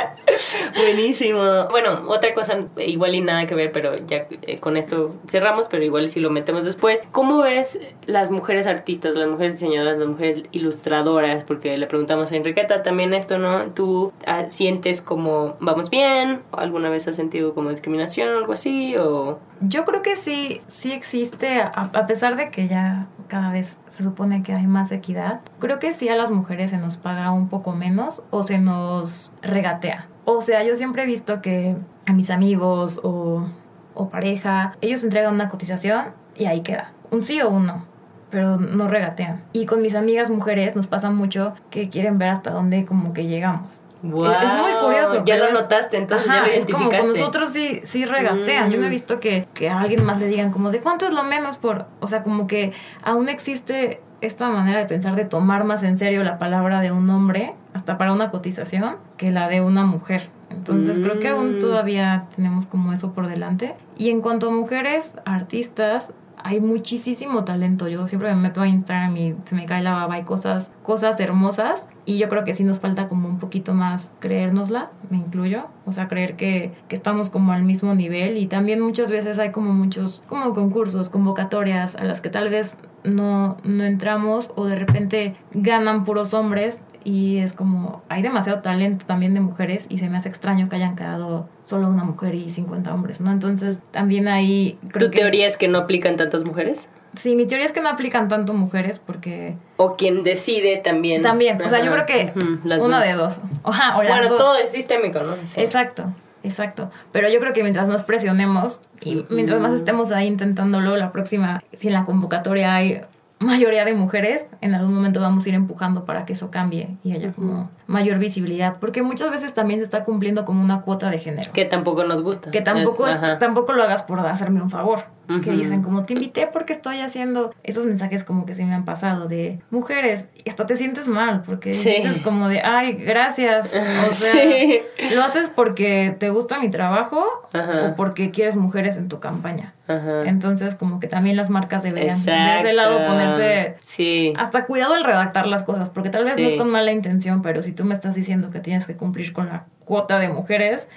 Buenísimo. 0.77 1.67
Bueno, 1.71 2.03
otra 2.09 2.35
cosa, 2.35 2.61
igual 2.79 3.15
y 3.15 3.21
nada 3.21 3.47
que 3.47 3.55
ver, 3.55 3.73
pero 3.73 3.97
ya 3.97 4.27
eh, 4.43 4.59
con 4.59 4.77
esto 4.77 5.15
cerramos, 5.27 5.69
pero 5.69 5.85
igual 5.85 6.09
si 6.09 6.21
lo 6.21 6.31
metemos 6.31 6.65
después. 6.65 7.03
¿Cómo 7.13 7.39
ves 7.39 7.81
las 8.07 8.31
mujeres 8.31 8.67
artistas, 8.67 9.15
las 9.15 9.29
mujeres 9.29 9.55
diseñadoras, 9.55 9.99
las 9.99 10.09
mujeres 10.09 10.43
ilustradoras? 10.53 11.45
Porque 11.45 11.77
le 11.77 11.87
preguntamos 11.87 12.33
a 12.33 12.37
Enriqueta 12.37 12.83
también 12.83 13.15
esto, 13.15 13.39
¿no? 13.39 13.69
¿Tú 13.73 14.13
ah, 14.27 14.45
sientes 14.49 15.01
como 15.01 15.57
vamos 15.61 15.91
bien? 15.91 16.43
¿Alguna 16.53 16.91
vez 16.91 17.09
has 17.09 17.17
sentido 17.17 17.55
como 17.55 17.71
discriminación 17.71 18.29
o 18.29 18.39
algo 18.39 18.53
así? 18.53 18.97
¿O 18.97 19.39
Yo 19.61 19.85
creo 19.85 20.03
que 20.03 20.17
sí, 20.17 20.61
sí 20.69 20.93
existe, 20.93 21.61
a, 21.61 21.71
a 21.71 22.07
pesar 22.07 22.37
de 22.37 22.51
que 22.51 22.67
ya 22.67 23.07
cada 23.29 23.51
vez 23.51 23.79
se 23.89 24.03
supone 24.03 24.43
que 24.43 24.53
hay 24.53 24.67
más 24.67 24.82
equidad, 24.91 25.41
creo 25.61 25.79
que 25.79 25.93
sí 25.93 26.09
a 26.09 26.17
las 26.17 26.31
mujeres 26.31 26.71
se 26.71 26.79
nos 26.79 26.97
paga 26.97 27.31
un 27.31 27.49
poco 27.49 27.73
menos 27.73 28.23
o 28.31 28.43
se 28.43 28.59
nos 28.59 29.33
regatea. 29.43 30.09
O 30.25 30.41
sea, 30.41 30.65
yo 30.65 30.75
siempre 30.75 31.05
he 31.05 31.07
visto 31.07 31.41
que 31.43 31.77
a 32.07 32.13
mis 32.13 32.31
amigos 32.31 33.01
o, 33.05 33.47
o 33.95 34.09
pareja, 34.09 34.77
ellos 34.81 35.05
entregan 35.05 35.35
una 35.35 35.49
cotización 35.49 36.07
y 36.37 36.47
ahí 36.47 36.63
queda, 36.63 36.93
un 37.11 37.23
sí 37.23 37.41
o 37.41 37.51
un 37.51 37.67
no. 37.67 37.93
Pero 38.31 38.57
no 38.57 38.89
regatean. 38.89 39.43
Y 39.53 39.67
con 39.67 39.83
mis 39.83 39.95
amigas 39.95 40.31
mujeres 40.31 40.75
nos 40.75 40.87
pasa 40.87 41.11
mucho 41.11 41.53
que 41.69 41.91
quieren 41.91 42.17
ver 42.17 42.31
hasta 42.31 42.51
dónde 42.51 42.87
como 42.87 43.13
que 43.13 43.27
llegamos. 43.27 43.83
Wow, 44.03 44.33
Es 44.33 44.55
muy 44.55 44.73
curioso. 44.83 45.23
Ya 45.25 45.37
lo 45.37 45.53
notaste, 45.53 45.97
entonces 45.97 46.29
Ajá, 46.29 46.41
ya 46.41 46.47
lo 46.47 46.53
es 46.53 46.67
como 46.67 46.91
con 46.91 47.09
nosotros 47.09 47.51
sí, 47.51 47.81
sí 47.85 48.05
regatean. 48.05 48.71
Yo 48.71 48.79
no 48.79 48.85
he 48.85 48.89
Mm. 48.89 48.91
visto 48.91 49.21
que, 49.21 49.47
que 49.55 49.69
a 49.71 49.81
alguien 49.81 50.05
más 50.05 50.19
le 50.19 50.27
digan 50.27 50.51
como 50.51 50.71
de 50.71 50.81
cuánto 50.81 51.07
es 51.07 51.13
lo 51.13 51.23
menos 51.23 51.59
por... 51.59 51.87
O 52.01 52.09
sea, 52.09 52.23
como 52.23 52.47
que 52.49 52.73
aún 53.05 53.29
existe 53.29 54.01
esta 54.21 54.49
manera 54.49 54.79
de 54.81 54.87
pensar 54.87 55.15
de 55.17 55.25
tomar 55.25 55.65
más 55.65 55.83
en 55.83 55.99
serio 55.99 56.23
la 56.25 56.39
palabra 56.39 56.81
de 56.81 56.93
un 56.93 57.09
hombre, 57.11 57.55
hasta 57.75 57.97
para 57.99 58.13
una 58.13 58.31
cotización, 58.31 58.97
que 59.17 59.31
la 59.31 59.49
de 59.49 59.61
una 59.61 59.85
mujer. 59.85 60.31
Entonces 60.51 60.99
creo 61.01 61.19
que 61.19 61.29
aún 61.29 61.57
Mm. 61.57 61.59
todavía 61.61 62.25
tenemos 62.37 62.67
como 62.67 62.93
eso 62.93 63.13
por 63.13 63.27
delante. 63.29 63.75
Y 63.97 64.11
en 64.11 64.21
cuanto 64.21 64.49
a 64.49 64.51
mujeres 64.53 65.17
artistas, 65.25 66.13
hay 66.45 66.61
muchísimo 66.61 67.45
talento. 67.45 67.89
Yo 67.89 68.07
siempre 68.07 68.35
me 68.35 68.41
meto 68.41 68.61
a 68.61 68.69
Instagram 68.69 69.17
y 69.17 69.35
se 69.45 69.55
me 69.55 69.67
cae 69.67 69.83
la 69.83 69.93
baba. 69.93 70.15
Hay 70.15 70.25
cosas, 70.25 70.71
cosas 70.83 71.19
hermosas. 71.21 71.89
Y 72.05 72.19
yo 72.19 72.29
creo 72.29 72.45
que 72.45 72.55
sí 72.55 72.65
nos 72.65 72.81
falta 72.81 73.07
como 73.07 73.29
un 73.29 73.39
poquito 73.39 73.75
más 73.75 74.13
creérnosla, 74.21 74.91
me 75.11 75.19
incluyo. 75.19 75.69
O 75.87 75.93
sea, 75.93 76.09
creer 76.09 76.37
que, 76.37 76.73
que 76.89 76.97
estamos 76.97 77.31
como 77.31 77.53
al 77.53 77.63
mismo 77.63 77.95
nivel. 77.95 78.37
Y 78.37 78.47
también 78.47 78.81
muchas 78.81 79.11
veces 79.11 79.39
hay 79.39 79.53
como 79.53 79.73
muchos 79.73 80.23
como 80.29 80.53
concursos, 80.53 81.09
convocatorias 81.09 81.95
a 81.95 82.05
las 82.05 82.21
que 82.21 82.31
tal 82.31 82.49
vez 82.49 82.77
no, 83.05 83.57
no 83.65 83.85
entramos 83.85 84.53
o 84.55 84.67
de 84.67 84.77
repente 84.77 85.37
ganan 85.53 86.05
puros 86.05 86.35
hombres 86.35 86.83
y 87.05 87.39
es 87.39 87.53
como 87.53 88.03
hay 88.09 88.23
demasiado 88.23 88.61
talento 88.61 89.05
también 89.07 89.35
de 89.35 89.41
mujeres 89.41 89.87
y 89.89 89.99
se 89.99 90.09
me 90.09 90.17
hace 90.17 90.29
extraño 90.29 90.69
que 90.69 90.77
hayan 90.77 90.97
quedado 90.97 91.49
solo 91.65 91.89
una 91.89 92.05
mujer 92.05 92.35
y 92.35 92.51
50 92.51 92.93
hombres, 92.93 93.21
¿no? 93.21 93.31
Entonces 93.31 93.79
también 93.91 94.29
ahí... 94.29 94.79
¿Tu 94.99 95.11
teoría 95.11 95.47
es 95.47 95.57
que 95.57 95.69
no 95.69 95.79
aplican 95.79 96.17
tantas 96.17 96.45
mujeres? 96.45 96.89
Sí, 97.15 97.37
mi 97.37 97.47
teoría 97.47 97.67
es 97.67 97.73
que 97.73 97.81
no 97.81 97.89
aplican 97.89 98.29
tanto 98.29 98.55
mujeres 98.55 98.99
porque... 98.99 99.57
O 99.77 99.97
quien 99.97 100.25
decide 100.25 100.79
también. 100.79 101.23
También, 101.23 101.61
o 101.61 101.69
sea, 101.69 101.85
yo 101.85 101.93
creo 101.93 102.07
que 102.07 102.33
una 102.81 103.01
de 103.01 103.13
dos. 103.15 103.37
Ajá, 103.65 103.99
o 103.99 104.03
bueno, 104.03 104.37
todo 104.37 104.57
es 104.57 104.71
sistémico, 104.71 105.21
¿no? 105.21 105.35
Exacto. 105.35 106.05
Exacto, 106.45 106.91
pero 107.13 107.29
yo 107.29 107.39
creo 107.39 107.53
que 107.53 107.63
mientras 107.63 107.87
más 107.87 108.03
presionemos 108.03 108.81
y 109.01 109.25
mientras 109.31 109.61
más 109.61 109.75
estemos 109.75 110.11
ahí 110.11 110.27
intentándolo, 110.27 110.97
la 110.97 111.13
próxima, 111.13 111.63
si 111.73 111.87
en 111.87 111.95
la 111.95 112.05
convocatoria 112.05 112.75
hay 112.75 113.03
mayoría 113.43 113.85
de 113.85 113.95
mujeres, 113.95 114.47
en 114.61 114.75
algún 114.75 114.95
momento 114.95 115.21
vamos 115.21 115.45
a 115.45 115.49
ir 115.49 115.55
empujando 115.55 116.05
para 116.05 116.25
que 116.25 116.33
eso 116.33 116.51
cambie 116.51 116.97
y 117.03 117.13
haya 117.13 117.33
como 117.33 117.71
mayor 117.87 118.19
visibilidad, 118.19 118.77
porque 118.81 119.03
muchas 119.03 119.31
veces 119.31 119.55
también 119.55 119.81
se 119.81 119.85
está 119.85 120.05
cumpliendo 120.05 120.45
como 120.45 120.63
una 120.63 120.83
cuota 120.83 121.11
de 121.11 121.19
género. 121.19 121.51
Que 121.53 121.65
tampoco 121.65 122.05
nos 122.05 122.23
gusta. 122.23 122.51
Que 122.51 122.61
tampoco, 122.61 123.07
tampoco 123.39 123.73
lo 123.73 123.83
hagas 123.83 124.03
por 124.03 124.21
hacerme 124.21 124.63
un 124.63 124.71
favor. 124.71 125.05
Que 125.43 125.53
dicen 125.53 125.83
como 125.83 126.05
te 126.05 126.15
invité 126.15 126.47
porque 126.47 126.73
estoy 126.73 127.01
haciendo 127.01 127.55
esos 127.63 127.85
mensajes 127.85 128.25
como 128.25 128.45
que 128.45 128.55
se 128.55 128.65
me 128.65 128.75
han 128.75 128.85
pasado 128.85 129.29
de 129.29 129.61
mujeres, 129.71 130.29
hasta 130.47 130.67
te 130.67 130.77
sientes 130.77 131.09
mal 131.09 131.43
porque 131.43 131.71
dices 131.71 132.19
como 132.19 132.49
de, 132.49 132.61
ay, 132.61 132.93
gracias. 132.95 133.75
O 133.75 134.13
sea, 134.13 134.35
lo 135.15 135.23
haces 135.23 135.51
porque 135.55 136.15
te 136.19 136.31
gusta 136.31 136.59
mi 136.59 136.71
trabajo 136.71 137.25
o 137.55 137.95
porque 137.95 138.31
quieres 138.31 138.57
mujeres 138.57 138.97
en 138.97 139.09
tu 139.09 139.21
campaña. 139.21 139.75
Entonces, 139.89 140.75
como 140.75 141.01
que 141.01 141.07
también 141.07 141.37
las 141.37 141.51
marcas 141.51 141.83
deberían 141.83 142.23
de 142.25 142.59
ese 142.61 142.73
lado 142.73 143.07
ponerse 143.07 143.77
sí. 143.85 144.33
hasta 144.37 144.65
cuidado 144.67 144.95
al 144.95 145.05
redactar 145.05 145.47
las 145.47 145.63
cosas, 145.63 145.91
porque 145.91 146.11
tal 146.11 146.25
vez 146.25 146.37
no 146.39 146.47
es 146.47 146.55
con 146.55 146.71
mala 146.71 146.93
intención, 146.93 147.43
pero 147.43 147.63
si 147.63 147.73
tú 147.73 147.85
me 147.85 147.95
estás 147.95 148.15
diciendo 148.15 148.51
que 148.51 148.61
tienes 148.61 148.87
que 148.87 148.97
cumplir 148.97 149.33
con 149.33 149.47
la 149.47 149.65
cuota 149.85 150.19
de 150.19 150.29
mujeres, 150.29 150.89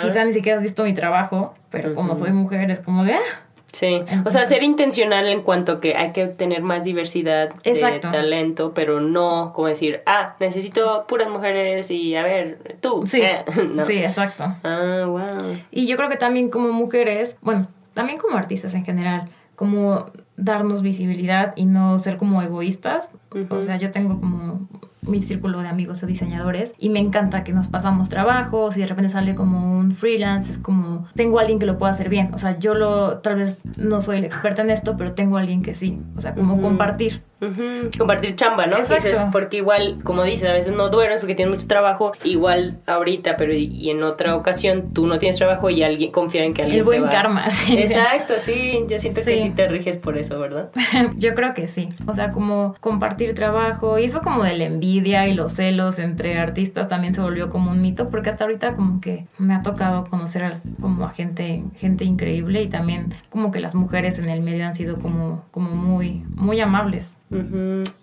quizá 0.00 0.24
ni 0.24 0.32
siquiera 0.32 0.58
has 0.58 0.62
visto 0.62 0.84
mi 0.84 0.94
trabajo, 0.94 1.54
pero 1.72 1.94
como 1.94 2.14
soy 2.14 2.32
mujer 2.32 2.70
es 2.70 2.80
como 2.80 3.04
de... 3.04 3.14
Ah". 3.14 3.42
Sí, 3.72 4.02
o 4.26 4.30
sea, 4.30 4.44
ser 4.44 4.62
intencional 4.62 5.26
en 5.28 5.40
cuanto 5.40 5.80
que 5.80 5.96
hay 5.96 6.12
que 6.12 6.26
tener 6.26 6.60
más 6.60 6.84
diversidad 6.84 7.54
de 7.64 7.98
talento, 8.00 8.74
pero 8.74 9.00
no 9.00 9.52
como 9.54 9.68
decir, 9.68 10.02
ah, 10.04 10.36
necesito 10.40 11.06
puras 11.08 11.30
mujeres 11.30 11.90
y 11.90 12.14
a 12.14 12.22
ver, 12.22 12.76
tú. 12.82 13.02
Sí, 13.06 13.22
eh, 13.22 13.44
sí, 13.86 13.98
exacto. 13.98 14.44
Ah, 14.62 15.06
wow. 15.06 15.56
Y 15.70 15.86
yo 15.86 15.96
creo 15.96 16.10
que 16.10 16.16
también 16.16 16.50
como 16.50 16.70
mujeres, 16.70 17.38
bueno, 17.40 17.66
también 17.94 18.18
como 18.18 18.36
artistas 18.36 18.74
en 18.74 18.84
general, 18.84 19.30
como 19.56 20.10
darnos 20.36 20.82
visibilidad 20.82 21.54
y 21.56 21.64
no 21.64 21.98
ser 21.98 22.18
como 22.18 22.42
egoístas. 22.42 23.12
O 23.48 23.60
sea, 23.62 23.78
yo 23.78 23.90
tengo 23.90 24.20
como 24.20 24.68
mi 25.02 25.20
círculo 25.20 25.60
de 25.60 25.68
amigos 25.68 26.02
o 26.02 26.06
diseñadores 26.06 26.74
y 26.78 26.88
me 26.88 27.00
encanta 27.00 27.44
que 27.44 27.52
nos 27.52 27.68
pasamos 27.68 28.08
trabajos 28.08 28.76
y 28.76 28.80
de 28.80 28.86
repente 28.86 29.10
sale 29.10 29.34
como 29.34 29.78
un 29.78 29.92
freelance, 29.92 30.50
es 30.50 30.58
como 30.58 31.06
tengo 31.14 31.38
a 31.38 31.42
alguien 31.42 31.58
que 31.58 31.66
lo 31.66 31.78
pueda 31.78 31.90
hacer 31.90 32.08
bien, 32.08 32.30
o 32.32 32.38
sea, 32.38 32.58
yo 32.58 32.74
lo 32.74 33.18
tal 33.18 33.36
vez 33.36 33.60
no 33.76 34.00
soy 34.00 34.20
la 34.20 34.26
experta 34.26 34.62
en 34.62 34.70
esto, 34.70 34.96
pero 34.96 35.12
tengo 35.12 35.36
a 35.36 35.40
alguien 35.40 35.62
que 35.62 35.74
sí, 35.74 36.00
o 36.16 36.20
sea, 36.20 36.34
como 36.34 36.60
compartir. 36.60 37.22
Compartir 37.98 38.36
chamba, 38.36 38.66
¿no? 38.66 38.76
Porque 39.32 39.58
igual, 39.58 39.98
como 40.04 40.22
dices, 40.22 40.48
a 40.48 40.52
veces 40.52 40.74
no 40.74 40.88
duermes 40.88 41.18
porque 41.18 41.34
tienes 41.34 41.54
mucho 41.54 41.66
trabajo, 41.66 42.12
igual 42.24 42.78
ahorita, 42.86 43.36
pero 43.36 43.52
y 43.52 43.90
en 43.90 44.02
otra 44.02 44.36
ocasión 44.36 44.92
tú 44.94 45.06
no 45.06 45.18
tienes 45.18 45.38
trabajo 45.38 45.68
y 45.68 45.82
alguien 45.82 46.12
confía 46.12 46.44
en 46.44 46.54
que 46.54 46.62
alguien 46.62 46.80
El 46.80 46.84
buen 46.84 47.08
karma. 47.08 47.46
Exacto, 47.70 48.34
sí, 48.38 48.84
yo 48.88 48.98
siento 48.98 49.22
que 49.22 49.38
sí 49.38 49.50
te 49.50 49.68
riges 49.68 49.96
por 49.96 50.16
eso, 50.16 50.38
¿verdad? 50.38 50.70
yo 51.16 51.34
creo 51.34 51.54
que 51.54 51.68
sí, 51.68 51.88
o 52.06 52.14
sea, 52.14 52.32
como 52.32 52.74
compartir 52.80 53.34
trabajo 53.34 53.98
y 53.98 54.04
eso 54.04 54.20
como 54.22 54.44
del 54.44 54.62
envío 54.62 54.92
y 55.02 55.32
los 55.32 55.54
celos 55.54 55.98
entre 55.98 56.38
artistas 56.38 56.88
también 56.88 57.14
se 57.14 57.20
volvió 57.20 57.48
como 57.48 57.70
un 57.70 57.82
mito, 57.82 58.08
porque 58.08 58.30
hasta 58.30 58.44
ahorita 58.44 58.74
como 58.74 59.00
que 59.00 59.26
me 59.38 59.54
ha 59.54 59.62
tocado 59.62 60.04
conocer 60.04 60.44
a, 60.44 60.54
como 60.80 61.04
a 61.04 61.10
gente, 61.10 61.62
gente 61.76 62.04
increíble 62.04 62.62
y 62.62 62.68
también 62.68 63.12
como 63.30 63.50
que 63.50 63.60
las 63.60 63.74
mujeres 63.74 64.18
en 64.18 64.28
el 64.28 64.42
medio 64.42 64.66
han 64.66 64.74
sido 64.74 64.98
como, 64.98 65.44
como 65.50 65.70
muy, 65.70 66.22
muy 66.34 66.60
amables. 66.60 67.12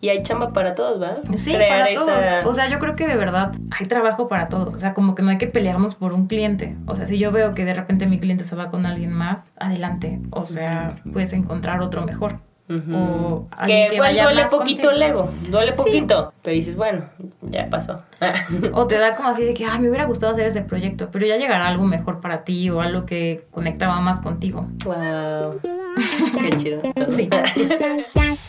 Y 0.02 0.10
hay 0.10 0.24
chamba 0.24 0.54
para 0.54 0.74
todos, 0.74 1.00
¿verdad? 1.00 1.24
Sí, 1.36 1.54
para 1.54 1.94
todos. 1.94 2.46
O 2.46 2.54
sea, 2.54 2.70
yo 2.70 2.80
creo 2.80 2.96
que 2.96 3.08
de 3.08 3.16
verdad 3.16 3.52
hay 3.72 3.88
trabajo 3.88 4.28
para 4.28 4.50
todos. 4.50 4.74
O 4.74 4.80
sea, 4.80 4.94
como 4.94 5.16
que 5.16 5.24
no 5.24 5.30
hay 5.32 5.38
que 5.38 5.48
pelearnos 5.48 5.96
por 5.96 6.14
un 6.14 6.28
cliente. 6.28 6.76
O 6.88 6.96
sea, 6.96 7.06
si 7.08 7.18
yo 7.20 7.32
veo 7.32 7.54
que 7.54 7.66
de 7.66 7.74
repente 7.74 8.08
mi 8.08 8.20
cliente 8.20 8.44
se 8.44 8.56
va 8.56 8.70
con 8.70 8.86
alguien 8.86 9.12
más, 9.12 9.44
adelante. 9.58 10.20
O 10.32 10.46
sea, 10.46 10.96
puedes 11.12 11.34
encontrar 11.34 11.82
otro 11.82 12.06
mejor 12.06 12.40
o 12.70 13.48
que, 13.66 13.90
igual 13.94 14.16
duele 14.16 14.46
poquito 14.46 14.92
el 14.92 15.02
ego, 15.02 15.28
duele 15.50 15.74
poquito, 15.74 16.32
pero 16.44 16.54
dices, 16.54 16.76
bueno, 16.76 17.06
ya 17.42 17.68
pasó. 17.68 18.04
o 18.74 18.86
te 18.86 19.00
da 19.00 19.16
como 19.16 19.30
así 19.30 19.44
de 19.44 19.56
que, 19.56 19.66
ay, 19.66 19.80
me 19.80 19.90
hubiera 19.90 20.06
gustado 20.06 20.34
hacer 20.34 20.46
ese 20.46 20.62
proyecto, 20.62 21.10
pero 21.12 21.26
ya 21.26 21.38
llegará 21.38 21.68
algo 21.68 21.86
mejor 21.86 22.22
para 22.22 22.44
ti 22.44 22.70
o 22.70 22.82
algo 22.82 23.08
que 23.08 23.48
conectaba 23.50 24.00
más 24.02 24.20
contigo. 24.20 24.68
Wow. 24.86 25.60
Qué 26.42 26.58
chido. 26.58 26.82
Sí. 27.10 27.28